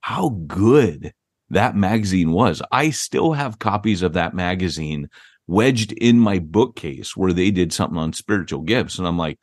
how 0.01 0.29
good 0.47 1.13
that 1.49 1.75
magazine 1.75 2.31
was. 2.31 2.62
I 2.71 2.91
still 2.91 3.34
have 3.34 3.60
copies 3.60 4.01
of 4.01 4.13
that 4.13 4.34
magazine 4.34 5.10
wedged 5.47 5.91
in 5.93 6.19
my 6.19 6.39
bookcase 6.39 7.15
where 7.15 7.34
they 7.34 7.51
did 7.51 7.71
something 7.73 7.97
on 7.97 8.13
spiritual 8.13 8.62
gifts. 8.62 8.97
And 8.97 9.08
I'm 9.08 9.17
like, 9.17 9.39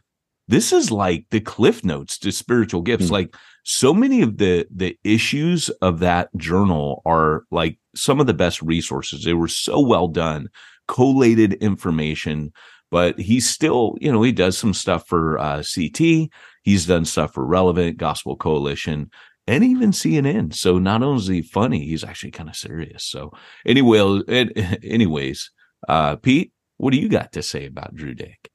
this 0.49 0.73
is 0.73 0.91
like 0.91 1.27
the 1.31 1.41
cliff 1.41 1.85
notes 1.85 2.19
to 2.19 2.33
spiritual 2.33 2.83
gifts. 2.83 3.09
Hmm. 3.09 3.15
Like 3.15 3.37
so 3.65 3.95
many 3.95 4.23
of 4.23 4.39
the 4.39 4.67
the 4.75 4.99
issues 5.05 5.69
of 5.81 6.01
that 6.01 6.29
journal 6.37 7.03
are 7.05 7.45
like 7.51 7.79
some 7.95 8.21
of 8.21 8.27
the 8.27 8.35
best 8.35 8.63
resources. 8.63 9.25
They 9.25 9.35
were 9.35 9.49
so 9.49 9.81
well 9.81 10.09
done, 10.09 10.49
collated 10.89 11.55
information. 11.55 12.53
But 12.91 13.19
he's 13.19 13.49
still, 13.49 13.97
you 14.01 14.13
know, 14.13 14.23
he 14.23 14.33
does 14.33 14.59
some 14.59 14.75
stuff 14.75 15.09
for 15.09 15.39
uh, 15.39 15.63
CT. 15.63 16.29
He's 16.63 16.87
done 16.87 17.07
stuff 17.07 17.33
for 17.33 17.45
Relevant, 17.45 17.97
Gospel 17.97 18.37
Coalition, 18.37 19.11
and 19.47 19.65
even 19.65 19.93
CNN. 19.93 20.55
So 20.55 20.79
not 20.79 21.03
only 21.03 21.23
is 21.23 21.27
he 21.27 21.43
funny, 21.43 21.87
he's 21.87 22.05
actually 22.05 22.33
kind 22.33 22.51
of 22.51 22.57
serious. 22.57 23.05
So 23.05 23.33
anyway, 23.65 24.21
anyways, 24.83 25.51
uh, 25.89 26.17
Pete, 26.17 26.53
what 26.77 26.93
do 26.93 26.99
you 26.99 27.09
got 27.09 27.33
to 27.33 27.43
say 27.43 27.65
about 27.65 27.95
Drew 27.95 28.15
Dyck? 28.15 28.51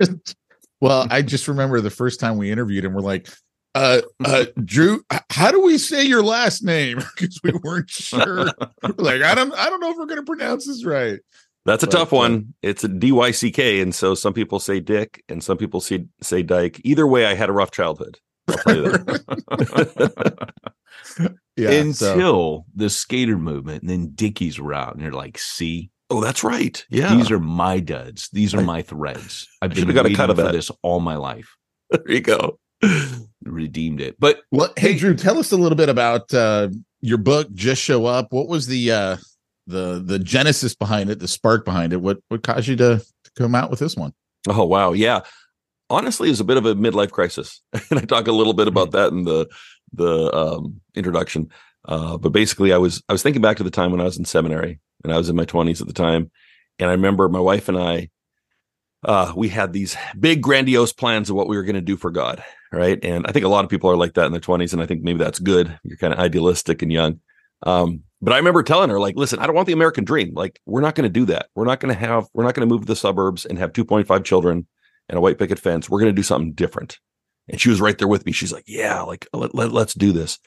Well, 0.80 1.06
I 1.10 1.22
just 1.22 1.48
remember 1.48 1.80
the 1.80 1.90
first 1.90 2.20
time 2.20 2.36
we 2.36 2.52
interviewed 2.52 2.84
him, 2.84 2.94
we're 2.94 3.00
like, 3.00 3.28
uh, 3.78 4.00
uh, 4.24 4.44
Drew, 4.64 5.02
how 5.30 5.50
do 5.52 5.60
we 5.62 5.78
say 5.78 6.02
your 6.04 6.22
last 6.22 6.62
name? 6.64 6.98
Because 7.16 7.40
we 7.44 7.52
weren't 7.62 7.90
sure. 7.90 8.46
Like, 8.96 9.22
I 9.22 9.34
don't, 9.34 9.52
I 9.54 9.68
don't 9.70 9.80
know 9.80 9.90
if 9.90 9.96
we're 9.96 10.06
going 10.06 10.20
to 10.20 10.26
pronounce 10.26 10.66
this 10.66 10.84
right. 10.84 11.20
That's 11.64 11.82
a 11.82 11.86
But, 11.86 11.92
tough 11.92 12.12
uh, 12.12 12.16
one. 12.16 12.54
It's 12.62 12.82
a 12.84 12.88
D 12.88 13.12
Y 13.12 13.30
C 13.30 13.50
K, 13.50 13.80
and 13.80 13.94
so 13.94 14.14
some 14.14 14.32
people 14.32 14.58
say 14.58 14.80
Dick, 14.80 15.22
and 15.28 15.42
some 15.44 15.58
people 15.58 15.80
say 15.80 16.06
say 16.22 16.42
Dyke. 16.42 16.80
Either 16.84 17.06
way, 17.06 17.26
I 17.26 17.34
had 17.34 17.48
a 17.50 17.52
rough 17.52 17.70
childhood. 17.70 18.18
I'll 18.48 18.56
tell 18.56 18.76
you 18.76 18.84
that. 18.92 20.52
Yeah. 21.56 21.70
Until 21.72 21.94
so- 21.94 22.64
the 22.76 22.88
skater 22.88 23.36
movement, 23.36 23.82
and 23.82 23.90
then 23.90 24.12
Dickies 24.14 24.60
were 24.60 24.72
out, 24.72 24.94
and 24.94 25.02
you're 25.02 25.12
like, 25.12 25.38
see, 25.38 25.90
oh, 26.08 26.20
that's 26.20 26.44
right. 26.44 26.84
Yeah, 26.88 27.14
these 27.14 27.30
are 27.32 27.40
my 27.40 27.80
duds. 27.80 28.28
These 28.32 28.54
are 28.54 28.60
I- 28.60 28.64
my 28.64 28.82
threads. 28.82 29.48
I've 29.60 29.70
been 29.70 29.80
should've 29.80 29.94
got 29.94 30.06
a 30.06 30.14
cut 30.14 30.30
of 30.30 30.36
for 30.36 30.42
that. 30.44 30.52
this 30.52 30.70
all 30.82 31.00
my 31.00 31.16
life. 31.16 31.56
there 31.90 32.02
you 32.12 32.20
go. 32.20 32.58
Redeemed 33.50 34.00
it, 34.00 34.16
but 34.18 34.40
well, 34.50 34.72
hey, 34.76 34.92
Hey- 34.92 34.98
Drew, 34.98 35.14
tell 35.14 35.38
us 35.38 35.52
a 35.52 35.56
little 35.56 35.76
bit 35.76 35.88
about 35.88 36.32
uh, 36.34 36.68
your 37.00 37.18
book. 37.18 37.52
Just 37.52 37.82
show 37.82 38.06
up. 38.06 38.32
What 38.32 38.48
was 38.48 38.66
the 38.66 38.92
uh, 38.92 39.16
the 39.66 40.02
the 40.04 40.18
genesis 40.18 40.74
behind 40.74 41.10
it? 41.10 41.18
The 41.18 41.28
spark 41.28 41.64
behind 41.64 41.92
it? 41.92 42.00
What 42.00 42.18
what 42.28 42.42
caused 42.42 42.68
you 42.68 42.76
to, 42.76 42.98
to 42.98 43.30
come 43.36 43.54
out 43.54 43.70
with 43.70 43.78
this 43.78 43.96
one? 43.96 44.12
Oh 44.48 44.64
wow, 44.64 44.92
yeah. 44.92 45.20
Honestly, 45.90 46.28
it 46.28 46.32
was 46.32 46.40
a 46.40 46.44
bit 46.44 46.58
of 46.58 46.66
a 46.66 46.74
midlife 46.74 47.10
crisis, 47.10 47.62
and 47.90 47.98
I 47.98 48.02
talk 48.02 48.26
a 48.28 48.32
little 48.32 48.52
bit 48.52 48.68
about 48.68 48.90
that 48.92 49.12
in 49.12 49.24
the 49.24 49.48
the 49.92 50.34
um, 50.36 50.80
introduction. 50.94 51.50
Uh, 51.84 52.18
but 52.18 52.30
basically, 52.30 52.72
I 52.72 52.78
was 52.78 53.02
I 53.08 53.12
was 53.12 53.22
thinking 53.22 53.42
back 53.42 53.56
to 53.58 53.64
the 53.64 53.70
time 53.70 53.90
when 53.90 54.00
I 54.00 54.04
was 54.04 54.18
in 54.18 54.24
seminary, 54.24 54.80
and 55.04 55.12
I 55.12 55.16
was 55.16 55.28
in 55.28 55.36
my 55.36 55.44
twenties 55.44 55.80
at 55.80 55.86
the 55.86 55.94
time, 55.94 56.30
and 56.78 56.90
I 56.90 56.92
remember 56.92 57.28
my 57.28 57.40
wife 57.40 57.68
and 57.68 57.78
I, 57.78 58.10
uh, 59.04 59.32
we 59.36 59.48
had 59.48 59.72
these 59.72 59.96
big 60.18 60.42
grandiose 60.42 60.92
plans 60.92 61.30
of 61.30 61.36
what 61.36 61.48
we 61.48 61.56
were 61.56 61.62
going 61.62 61.74
to 61.74 61.80
do 61.80 61.96
for 61.96 62.10
God, 62.10 62.42
right? 62.72 62.98
And 63.02 63.26
I 63.26 63.32
think 63.32 63.44
a 63.44 63.48
lot 63.48 63.64
of 63.64 63.70
people 63.70 63.90
are 63.90 63.96
like 63.96 64.14
that 64.14 64.26
in 64.26 64.32
their 64.32 64.40
twenties, 64.40 64.72
and 64.72 64.82
I 64.82 64.86
think 64.86 65.02
maybe 65.02 65.18
that's 65.18 65.38
good. 65.38 65.78
You're 65.84 65.96
kind 65.96 66.12
of 66.12 66.18
idealistic 66.18 66.82
and 66.82 66.92
young. 66.92 67.20
Um, 67.62 68.02
but 68.20 68.32
I 68.32 68.36
remember 68.36 68.62
telling 68.62 68.90
her, 68.90 68.98
like, 68.98 69.16
listen, 69.16 69.38
I 69.38 69.46
don't 69.46 69.54
want 69.54 69.66
the 69.66 69.72
American 69.72 70.04
dream. 70.04 70.34
Like, 70.34 70.60
we're 70.66 70.80
not 70.80 70.94
going 70.94 71.04
to 71.04 71.20
do 71.20 71.24
that. 71.26 71.48
We're 71.54 71.64
not 71.64 71.80
going 71.80 71.94
to 71.94 72.00
have, 72.00 72.26
we're 72.34 72.44
not 72.44 72.54
going 72.54 72.68
to 72.68 72.72
move 72.72 72.82
to 72.82 72.86
the 72.86 72.96
suburbs 72.96 73.44
and 73.44 73.58
have 73.58 73.72
2.5 73.72 74.24
children 74.24 74.66
and 75.08 75.18
a 75.18 75.20
white 75.20 75.38
picket 75.38 75.58
fence. 75.58 75.88
We're 75.88 76.00
going 76.00 76.12
to 76.12 76.16
do 76.16 76.24
something 76.24 76.52
different. 76.52 76.98
And 77.48 77.60
she 77.60 77.70
was 77.70 77.80
right 77.80 77.96
there 77.96 78.08
with 78.08 78.26
me. 78.26 78.32
She's 78.32 78.52
like, 78.52 78.64
yeah, 78.66 79.02
like 79.02 79.26
let, 79.32 79.54
let, 79.54 79.72
let's 79.72 79.94
do 79.94 80.12
this. 80.12 80.38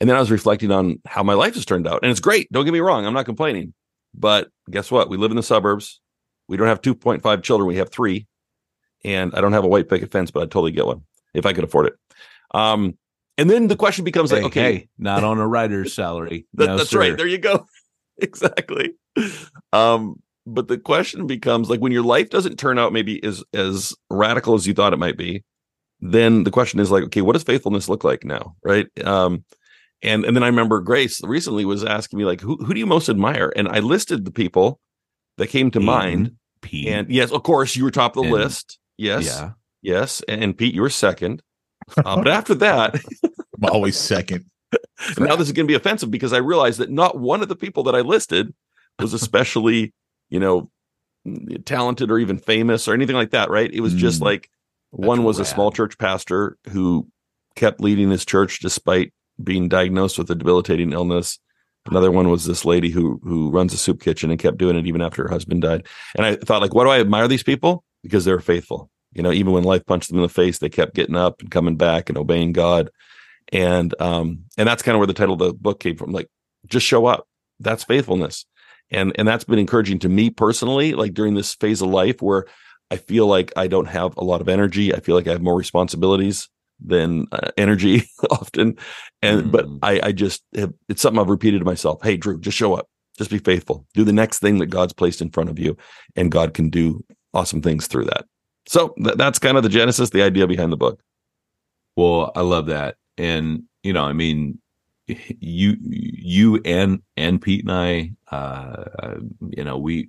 And 0.00 0.08
then 0.08 0.16
I 0.16 0.20
was 0.20 0.30
reflecting 0.30 0.72
on 0.72 1.00
how 1.06 1.22
my 1.22 1.34
life 1.34 1.54
has 1.54 1.64
turned 1.64 1.86
out. 1.86 2.00
And 2.02 2.10
it's 2.10 2.20
great. 2.20 2.50
Don't 2.50 2.64
get 2.64 2.74
me 2.74 2.80
wrong. 2.80 3.06
I'm 3.06 3.14
not 3.14 3.24
complaining. 3.24 3.72
But 4.14 4.48
guess 4.70 4.90
what? 4.90 5.08
We 5.08 5.16
live 5.16 5.30
in 5.30 5.36
the 5.36 5.42
suburbs. 5.42 6.00
We 6.48 6.56
don't 6.56 6.66
have 6.66 6.82
2.5 6.82 7.42
children. 7.42 7.68
We 7.68 7.76
have 7.76 7.90
three. 7.90 8.26
And 9.04 9.34
I 9.34 9.40
don't 9.40 9.52
have 9.52 9.64
a 9.64 9.68
white 9.68 9.88
picket 9.88 10.10
fence, 10.10 10.30
but 10.30 10.42
I'd 10.42 10.50
totally 10.50 10.72
get 10.72 10.86
one 10.86 11.02
if 11.34 11.46
I 11.46 11.52
could 11.52 11.64
afford 11.64 11.86
it. 11.86 11.94
Um, 12.54 12.96
and 13.38 13.48
then 13.48 13.68
the 13.68 13.76
question 13.76 14.04
becomes 14.04 14.30
Hey, 14.30 14.36
like, 14.36 14.44
okay, 14.46 14.60
hey, 14.74 14.88
not 14.98 15.24
on 15.30 15.38
a 15.38 15.46
writer's 15.48 15.94
salary. 15.94 16.46
that- 16.54 16.66
No, 16.66 16.76
that's 16.78 16.90
sir. 16.90 16.98
right. 17.00 17.16
There 17.16 17.26
you 17.26 17.38
go. 17.38 17.66
exactly. 18.18 18.94
Um, 19.72 20.20
but 20.46 20.68
the 20.68 20.78
question 20.78 21.26
becomes 21.26 21.70
like 21.70 21.80
when 21.80 21.92
your 21.92 22.02
life 22.02 22.30
doesn't 22.30 22.58
turn 22.58 22.78
out 22.78 22.92
maybe 22.92 23.22
as 23.24 23.44
as 23.54 23.94
radical 24.10 24.54
as 24.54 24.66
you 24.66 24.74
thought 24.74 24.92
it 24.92 24.98
might 24.98 25.16
be, 25.16 25.44
then 26.00 26.42
the 26.44 26.50
question 26.50 26.80
is 26.80 26.90
like, 26.90 27.04
okay, 27.04 27.22
what 27.22 27.34
does 27.34 27.44
faithfulness 27.44 27.88
look 27.88 28.02
like 28.04 28.24
now? 28.24 28.56
Right. 28.64 28.86
Um, 29.04 29.44
and 30.02 30.24
and 30.24 30.34
then 30.36 30.42
I 30.42 30.48
remember 30.48 30.80
Grace 30.80 31.22
recently 31.22 31.64
was 31.64 31.84
asking 31.84 32.18
me 32.18 32.24
like, 32.24 32.40
who 32.40 32.56
who 32.56 32.74
do 32.74 32.80
you 32.80 32.86
most 32.86 33.08
admire? 33.08 33.52
And 33.54 33.68
I 33.68 33.78
listed 33.78 34.24
the 34.24 34.32
people 34.32 34.80
that 35.38 35.46
came 35.46 35.70
to 35.70 35.78
Peyton, 35.78 35.86
mind. 35.86 36.32
Pete. 36.60 36.88
And 36.88 37.08
yes, 37.10 37.30
of 37.30 37.44
course, 37.44 37.76
you 37.76 37.84
were 37.84 37.90
top 37.92 38.16
of 38.16 38.24
the 38.24 38.28
And- 38.34 38.42
list. 38.42 38.78
Yes. 38.98 39.26
yeah. 39.26 39.52
Yes. 39.82 40.22
And, 40.28 40.42
and 40.42 40.56
Pete, 40.56 40.74
you 40.74 40.82
were 40.82 40.90
second. 40.90 41.42
Uh, 41.96 42.16
but 42.16 42.28
after 42.28 42.54
that, 42.56 42.94
I'm 43.24 43.70
always 43.70 43.96
second. 43.98 44.44
now 45.18 45.36
this 45.36 45.48
is 45.48 45.52
going 45.52 45.66
to 45.66 45.70
be 45.70 45.74
offensive 45.74 46.10
because 46.10 46.32
I 46.32 46.38
realized 46.38 46.78
that 46.78 46.90
not 46.90 47.18
one 47.18 47.42
of 47.42 47.48
the 47.48 47.56
people 47.56 47.82
that 47.84 47.94
I 47.94 48.00
listed 48.00 48.54
was 48.98 49.12
especially, 49.12 49.92
you 50.30 50.40
know, 50.40 50.70
talented 51.64 52.10
or 52.10 52.18
even 52.18 52.38
famous 52.38 52.88
or 52.88 52.94
anything 52.94 53.16
like 53.16 53.30
that, 53.30 53.50
right? 53.50 53.70
It 53.72 53.80
was 53.80 53.94
just 53.94 54.20
Mm. 54.20 54.24
like 54.24 54.50
one 54.90 55.24
was 55.24 55.38
a 55.38 55.44
small 55.44 55.70
church 55.70 55.98
pastor 55.98 56.56
who 56.70 57.08
kept 57.56 57.80
leading 57.80 58.10
his 58.10 58.24
church 58.24 58.60
despite 58.60 59.12
being 59.42 59.68
diagnosed 59.68 60.18
with 60.18 60.30
a 60.30 60.34
debilitating 60.34 60.92
illness. 60.92 61.38
Another 61.86 62.10
one 62.10 62.28
was 62.30 62.44
this 62.44 62.64
lady 62.64 62.90
who 62.90 63.20
who 63.24 63.50
runs 63.50 63.74
a 63.74 63.76
soup 63.76 64.00
kitchen 64.00 64.30
and 64.30 64.38
kept 64.38 64.58
doing 64.58 64.76
it 64.76 64.86
even 64.86 65.02
after 65.02 65.24
her 65.24 65.28
husband 65.28 65.62
died. 65.62 65.86
And 66.16 66.24
I 66.24 66.36
thought, 66.36 66.62
like, 66.62 66.74
why 66.74 66.84
do 66.84 66.90
I 66.90 67.00
admire 67.00 67.26
these 67.28 67.42
people? 67.42 67.84
Because 68.02 68.24
they're 68.24 68.40
faithful. 68.40 68.90
You 69.12 69.22
know, 69.22 69.32
even 69.32 69.52
when 69.52 69.64
life 69.64 69.84
punched 69.86 70.08
them 70.08 70.18
in 70.18 70.22
the 70.22 70.28
face, 70.28 70.58
they 70.58 70.68
kept 70.68 70.94
getting 70.94 71.16
up 71.16 71.40
and 71.40 71.50
coming 71.50 71.76
back 71.76 72.08
and 72.08 72.18
obeying 72.18 72.52
God. 72.52 72.90
And 73.52 73.94
um, 74.00 74.44
and 74.56 74.66
that's 74.66 74.82
kind 74.82 74.94
of 74.94 74.98
where 75.00 75.06
the 75.06 75.14
title 75.14 75.34
of 75.34 75.38
the 75.40 75.52
book 75.52 75.80
came 75.80 75.96
from. 75.96 76.12
Like, 76.12 76.28
just 76.66 76.86
show 76.86 77.06
up. 77.06 77.26
That's 77.60 77.84
faithfulness. 77.84 78.46
And 78.90 79.12
and 79.16 79.26
that's 79.28 79.44
been 79.44 79.58
encouraging 79.58 79.98
to 80.00 80.08
me 80.08 80.30
personally, 80.30 80.94
like 80.94 81.14
during 81.14 81.34
this 81.34 81.54
phase 81.54 81.82
of 81.82 81.88
life 81.88 82.22
where 82.22 82.46
I 82.90 82.96
feel 82.96 83.26
like 83.26 83.52
I 83.56 83.66
don't 83.68 83.88
have 83.88 84.16
a 84.16 84.24
lot 84.24 84.40
of 84.40 84.48
energy. 84.48 84.94
I 84.94 85.00
feel 85.00 85.14
like 85.14 85.26
I 85.26 85.32
have 85.32 85.42
more 85.42 85.56
responsibilities 85.56 86.48
than 86.84 87.26
uh, 87.32 87.50
energy 87.56 88.04
often. 88.30 88.76
And 89.22 89.50
but 89.52 89.66
Mm. 89.66 89.78
I 89.82 90.00
I 90.08 90.12
just 90.12 90.42
have, 90.54 90.72
it's 90.88 91.00
something 91.02 91.20
I've 91.20 91.28
repeated 91.30 91.58
to 91.60 91.64
myself. 91.64 92.02
Hey, 92.02 92.16
Drew, 92.16 92.40
just 92.40 92.56
show 92.56 92.74
up. 92.74 92.88
Just 93.18 93.30
be 93.30 93.38
faithful. 93.38 93.86
Do 93.94 94.04
the 94.04 94.12
next 94.12 94.40
thing 94.40 94.58
that 94.58 94.66
God's 94.66 94.92
placed 94.94 95.20
in 95.20 95.30
front 95.30 95.50
of 95.50 95.58
you, 95.58 95.76
and 96.16 96.30
God 96.32 96.54
can 96.54 96.70
do 96.70 97.04
awesome 97.34 97.62
things 97.62 97.86
through 97.86 98.06
that. 98.06 98.24
So 98.66 98.94
th- 99.02 99.16
that's 99.16 99.38
kind 99.38 99.56
of 99.56 99.62
the 99.62 99.68
genesis, 99.68 100.10
the 100.10 100.22
idea 100.22 100.46
behind 100.46 100.72
the 100.72 100.76
book. 100.76 101.00
Well, 101.96 102.32
I 102.36 102.40
love 102.40 102.66
that. 102.66 102.96
And, 103.18 103.64
you 103.82 103.92
know, 103.92 104.04
I 104.04 104.12
mean, 104.12 104.58
you, 105.06 105.76
you 105.80 106.60
and, 106.64 107.02
and 107.16 107.40
Pete 107.42 107.64
and 107.68 107.72
I, 107.72 108.12
uh, 108.34 109.16
you 109.50 109.64
know, 109.64 109.76
we, 109.78 110.08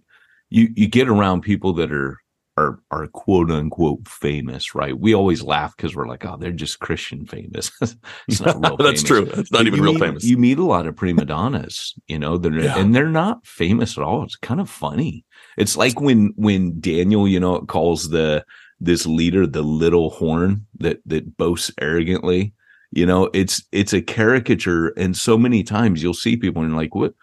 you, 0.49 0.69
you 0.75 0.87
get 0.87 1.09
around 1.09 1.41
people 1.41 1.73
that 1.73 1.91
are, 1.91 2.19
are, 2.55 2.79
are 2.91 3.07
quote 3.07 3.49
unquote 3.49 4.07
famous, 4.07 4.75
right? 4.75 4.97
We 4.97 5.15
always 5.15 5.41
laugh 5.41 5.75
because 5.75 5.95
we're 5.95 6.07
like, 6.07 6.23
oh, 6.23 6.37
they're 6.37 6.51
just 6.51 6.79
Christian 6.79 7.25
famous. 7.25 7.71
it's 8.27 8.39
not 8.39 8.61
real 8.63 8.77
that's 8.77 9.01
famous. 9.01 9.03
true. 9.03 9.25
That's 9.25 9.51
not 9.51 9.59
But 9.59 9.67
even 9.67 9.81
real 9.81 9.93
meet- 9.93 9.99
famous. 10.01 10.23
You 10.23 10.37
meet 10.37 10.59
a 10.59 10.63
lot 10.63 10.85
of 10.85 10.95
prima 10.95 11.25
donnas, 11.25 11.95
you 12.07 12.19
know, 12.19 12.37
they're, 12.37 12.53
Yeah. 12.59 12.77
and 12.77 12.93
they're 12.95 13.09
not 13.09 13.45
famous 13.47 13.97
at 13.97 14.03
all. 14.03 14.23
It's 14.23 14.35
kind 14.35 14.61
of 14.61 14.69
funny. 14.69 15.25
It's 15.57 15.77
like 15.77 15.99
when, 15.99 16.33
when 16.35 16.79
Daniel, 16.79 17.27
you 17.27 17.39
know, 17.39 17.61
calls 17.61 18.09
the, 18.09 18.45
this 18.79 19.05
leader, 19.05 19.47
the 19.47 19.61
little 19.61 20.09
horn 20.09 20.65
that, 20.79 20.99
that 21.05 21.37
boasts 21.37 21.71
arrogantly, 21.79 22.53
you 22.91 23.05
know, 23.05 23.29
it's, 23.33 23.63
it's 23.71 23.93
a 23.93 24.01
caricature. 24.01 24.89
And 24.97 25.17
so 25.17 25.37
many 25.37 25.63
times 25.63 26.03
you'll 26.03 26.13
see 26.13 26.37
people 26.37 26.61
and 26.63 26.75
like, 26.75 26.93
what, 26.93 27.13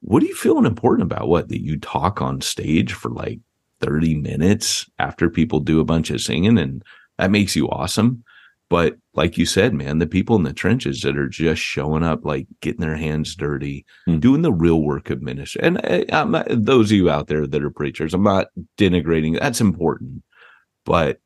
what 0.00 0.22
are 0.22 0.26
you 0.26 0.34
feeling 0.34 0.66
important 0.66 1.10
about? 1.10 1.28
What, 1.28 1.48
that 1.48 1.62
you 1.62 1.78
talk 1.78 2.22
on 2.22 2.40
stage 2.40 2.92
for 2.92 3.10
like 3.10 3.40
30 3.80 4.14
minutes 4.16 4.88
after 4.98 5.28
people 5.28 5.60
do 5.60 5.80
a 5.80 5.84
bunch 5.84 6.10
of 6.10 6.20
singing 6.20 6.58
and 6.58 6.82
that 7.18 7.30
makes 7.30 7.54
you 7.54 7.68
awesome. 7.68 8.24
But 8.70 8.96
like 9.14 9.36
you 9.36 9.44
said, 9.46 9.74
man, 9.74 9.98
the 9.98 10.06
people 10.06 10.36
in 10.36 10.44
the 10.44 10.52
trenches 10.52 11.00
that 11.00 11.18
are 11.18 11.28
just 11.28 11.60
showing 11.60 12.04
up, 12.04 12.24
like 12.24 12.46
getting 12.62 12.80
their 12.80 12.96
hands 12.96 13.34
dirty, 13.34 13.84
Hmm. 14.06 14.20
doing 14.20 14.42
the 14.42 14.52
real 14.52 14.80
work 14.80 15.10
of 15.10 15.20
ministry. 15.20 15.60
And 15.62 15.84
uh, 15.84 16.04
I'm 16.12 16.30
not, 16.30 16.46
those 16.48 16.90
of 16.92 16.96
you 16.96 17.10
out 17.10 17.26
there 17.26 17.46
that 17.48 17.62
are 17.64 17.70
preachers, 17.70 18.14
I'm 18.14 18.22
not 18.22 18.46
denigrating. 18.78 19.38
That's 19.38 19.60
important, 19.60 20.22
but 20.86 21.18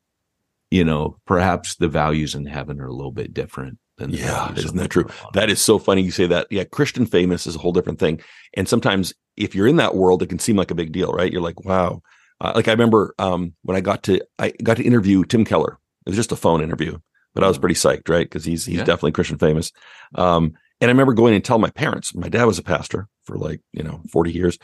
you 0.71 0.83
know, 0.83 1.17
perhaps 1.27 1.75
the 1.75 1.87
values 1.87 2.33
in 2.33 2.47
heaven 2.47 2.81
are 2.81 2.87
a 2.87 2.93
little 2.93 3.11
bit 3.11 3.33
different 3.33 3.77
than 3.99 4.09
the 4.11 4.17
Yeah, 4.17 4.51
isn't 4.55 4.75
that 4.77 4.89
true? 4.89 5.07
That 5.33 5.49
is 5.51 5.61
so 5.61 5.77
funny 5.77 6.01
you 6.01 6.11
say 6.11 6.25
that. 6.25 6.47
Yeah, 6.49 6.63
Christian 6.63 7.05
famous 7.05 7.45
is 7.45 7.55
a 7.55 7.59
whole 7.59 7.71
different 7.71 7.99
thing. 7.99 8.19
And 8.55 8.67
sometimes 8.67 9.13
if 9.37 9.53
you're 9.53 9.67
in 9.67 9.75
that 9.77 9.95
world, 9.95 10.23
it 10.23 10.29
can 10.29 10.39
seem 10.39 10.55
like 10.55 10.71
a 10.71 10.75
big 10.75 10.91
deal, 10.91 11.13
right? 11.13 11.31
You're 11.31 11.43
like, 11.43 11.63
wow. 11.63 12.01
Uh, 12.41 12.53
like 12.55 12.67
I 12.67 12.71
remember 12.71 13.13
um, 13.19 13.53
when 13.61 13.77
I 13.77 13.81
got 13.81 14.01
to 14.03 14.19
I 14.39 14.51
got 14.63 14.77
to 14.77 14.83
interview 14.83 15.23
Tim 15.23 15.45
Keller. 15.45 15.77
It 16.05 16.09
was 16.09 16.17
just 16.17 16.31
a 16.31 16.35
phone 16.35 16.61
interview, 16.61 16.97
but 17.35 17.43
I 17.43 17.47
was 17.47 17.59
pretty 17.59 17.75
psyched, 17.75 18.09
right? 18.09 18.25
Because 18.25 18.45
he's 18.45 18.65
he's 18.65 18.77
Yeah. 18.77 18.83
definitely 18.85 19.11
Christian 19.11 19.37
famous. 19.37 19.71
Um, 20.15 20.53
and 20.81 20.89
I 20.89 20.91
remember 20.91 21.13
going 21.13 21.33
and 21.35 21.43
tell 21.45 21.59
my 21.59 21.69
parents. 21.69 22.15
My 22.15 22.29
dad 22.29 22.45
was 22.45 22.57
a 22.57 22.63
pastor 22.63 23.07
for 23.25 23.37
like 23.37 23.61
you 23.73 23.83
know 23.83 24.01
40 24.11 24.31
years, 24.31 24.57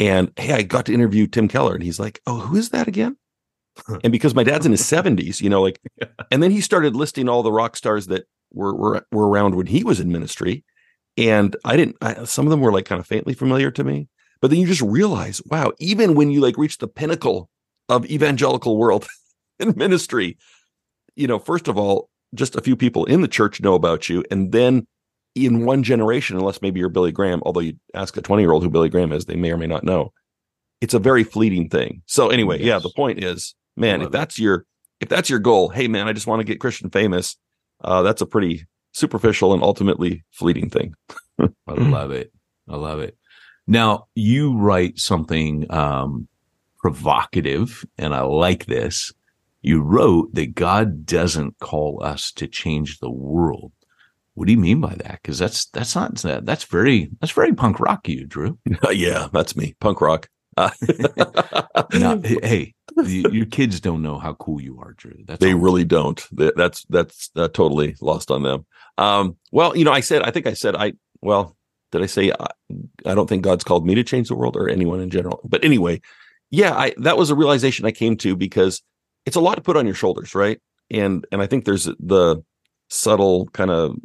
and 0.00 0.32
hey, 0.36 0.52
I 0.54 0.62
got 0.62 0.86
to 0.86 0.94
interview 0.94 1.26
Tim 1.26 1.48
Keller, 1.48 1.74
and 1.74 1.82
he's 1.82 2.00
like, 2.00 2.20
oh, 2.26 2.38
who 2.40 2.56
is 2.56 2.70
that 2.70 2.88
again? 2.88 3.16
and 4.04 4.12
because 4.12 4.34
my 4.36 4.44
dad's 4.44 4.64
in 4.66 4.72
his 4.72 4.82
70s, 4.94 5.40
you 5.42 5.50
know, 5.50 5.60
like, 5.60 5.80
and 6.30 6.42
then 6.42 6.50
he 6.52 6.60
started 6.60 6.94
listing 6.96 7.28
all 7.28 7.42
the 7.42 7.52
rock 7.52 7.76
stars 7.76 8.06
that 8.06 8.24
were 8.52 8.74
were 8.74 9.06
were 9.12 9.28
around 9.28 9.54
when 9.56 9.66
he 9.66 9.82
was 9.84 9.98
in 10.00 10.10
ministry, 10.12 10.64
and 11.16 11.56
I 11.64 11.76
didn't. 11.76 11.96
I, 12.00 12.24
some 12.24 12.46
of 12.46 12.50
them 12.50 12.60
were 12.60 12.72
like 12.72 12.84
kind 12.86 13.00
of 13.00 13.06
faintly 13.06 13.34
familiar 13.34 13.70
to 13.72 13.84
me, 13.84 14.08
but 14.40 14.50
then 14.50 14.60
you 14.60 14.66
just 14.66 14.82
realize, 14.82 15.42
wow, 15.46 15.72
even 15.80 16.14
when 16.14 16.30
you 16.30 16.40
like 16.40 16.56
reach 16.58 16.78
the 16.78 16.88
pinnacle 16.88 17.50
of 17.88 18.06
evangelical 18.06 18.76
world 18.78 19.06
in 19.58 19.74
ministry, 19.76 20.36
you 21.16 21.26
know, 21.26 21.38
first 21.38 21.68
of 21.68 21.78
all, 21.78 22.10
just 22.34 22.56
a 22.56 22.60
few 22.60 22.76
people 22.76 23.04
in 23.04 23.20
the 23.20 23.28
church 23.28 23.60
know 23.60 23.74
about 23.74 24.08
you, 24.08 24.24
and 24.30 24.52
then 24.52 24.86
in 25.34 25.64
one 25.64 25.82
generation, 25.82 26.36
unless 26.36 26.62
maybe 26.62 26.80
you're 26.80 26.88
Billy 26.88 27.12
Graham, 27.12 27.42
although 27.44 27.60
you 27.60 27.74
ask 27.94 28.16
a 28.16 28.22
20 28.22 28.42
year 28.42 28.52
old 28.52 28.62
who 28.62 28.70
Billy 28.70 28.88
Graham 28.88 29.12
is, 29.12 29.24
they 29.24 29.36
may 29.36 29.50
or 29.50 29.56
may 29.56 29.66
not 29.66 29.84
know. 29.84 30.12
It's 30.80 30.94
a 30.94 30.98
very 30.98 31.24
fleeting 31.24 31.68
thing. 31.68 32.02
So 32.06 32.28
anyway, 32.28 32.62
yeah, 32.62 32.78
the 32.78 32.92
point 32.94 33.22
is, 33.22 33.54
man, 33.76 34.00
if 34.00 34.08
it. 34.08 34.12
that's 34.12 34.38
your 34.38 34.66
if 35.00 35.08
that's 35.08 35.28
your 35.28 35.38
goal, 35.38 35.68
hey 35.68 35.88
man, 35.88 36.08
I 36.08 36.12
just 36.12 36.26
want 36.26 36.40
to 36.40 36.44
get 36.44 36.60
Christian 36.60 36.90
famous. 36.90 37.36
Uh, 37.82 38.02
that's 38.02 38.22
a 38.22 38.26
pretty 38.26 38.66
superficial 38.92 39.52
and 39.52 39.62
ultimately 39.62 40.24
fleeting 40.30 40.70
thing. 40.70 40.94
I 41.40 41.72
love 41.72 42.10
it. 42.10 42.32
I 42.68 42.76
love 42.76 43.00
it. 43.00 43.16
Now 43.66 44.06
you 44.14 44.56
write 44.56 44.98
something 44.98 45.70
um, 45.70 46.28
provocative, 46.78 47.84
and 47.98 48.14
I 48.14 48.20
like 48.20 48.66
this. 48.66 49.12
You 49.64 49.80
wrote 49.80 50.34
that 50.34 50.54
God 50.54 51.06
doesn't 51.06 51.58
call 51.58 52.02
us 52.04 52.30
to 52.32 52.46
change 52.46 52.98
the 52.98 53.10
world. 53.10 53.72
What 54.34 54.46
do 54.46 54.52
you 54.52 54.58
mean 54.58 54.80
by 54.80 54.94
that? 54.96 55.20
Because 55.22 55.38
that's 55.38 55.66
that's 55.66 55.94
not 55.94 56.16
that's 56.44 56.64
very 56.64 57.10
that's 57.20 57.32
very 57.32 57.54
punk 57.54 57.80
rock, 57.80 58.06
you 58.08 58.26
Drew. 58.26 58.58
yeah, 58.92 59.28
that's 59.32 59.56
me, 59.56 59.74
punk 59.80 60.00
rock. 60.00 60.28
Uh, 60.56 60.70
Now, 61.94 62.20
hey, 62.24 62.74
your 63.06 63.46
kids 63.46 63.80
don't 63.80 64.02
know 64.02 64.18
how 64.18 64.34
cool 64.34 64.60
you 64.60 64.78
are, 64.80 64.92
Drew. 64.92 65.14
That's 65.26 65.40
they 65.40 65.54
all. 65.54 65.60
really 65.60 65.84
don't. 65.84 66.20
That- 66.32 66.56
That's 66.56 66.84
that's 66.90 67.30
uh, 67.34 67.48
totally 67.48 67.96
lost 68.00 68.30
on 68.30 68.42
them. 68.42 68.66
Um, 68.98 69.36
well, 69.50 69.76
you 69.76 69.84
know, 69.84 69.92
I 69.92 70.00
said, 70.00 70.22
I 70.22 70.30
think 70.30 70.46
I 70.46 70.54
said, 70.54 70.76
I 70.76 70.92
well, 71.22 71.56
did 71.90 72.02
I 72.02 72.06
say 72.06 72.32
I, 72.38 72.46
I 73.06 73.14
don't 73.14 73.28
think 73.28 73.42
God's 73.44 73.64
called 73.64 73.86
me 73.86 73.94
to 73.94 74.04
change 74.04 74.28
the 74.28 74.34
world 74.36 74.56
or 74.56 74.68
anyone 74.68 75.00
in 75.00 75.10
general? 75.10 75.40
But 75.44 75.64
anyway, 75.64 76.00
yeah, 76.50 76.74
I 76.74 76.94
that 76.98 77.16
was 77.16 77.30
a 77.30 77.34
realization 77.34 77.86
I 77.86 77.92
came 77.92 78.16
to 78.18 78.36
because 78.36 78.82
it's 79.26 79.36
a 79.36 79.40
lot 79.40 79.56
to 79.56 79.60
put 79.60 79.76
on 79.76 79.86
your 79.86 79.94
shoulders, 79.94 80.34
right? 80.34 80.60
And 80.90 81.26
and 81.32 81.40
I 81.40 81.46
think 81.46 81.64
there's 81.64 81.84
the 81.84 82.42
subtle 82.88 83.46
kind 83.46 83.70
of 83.70 83.96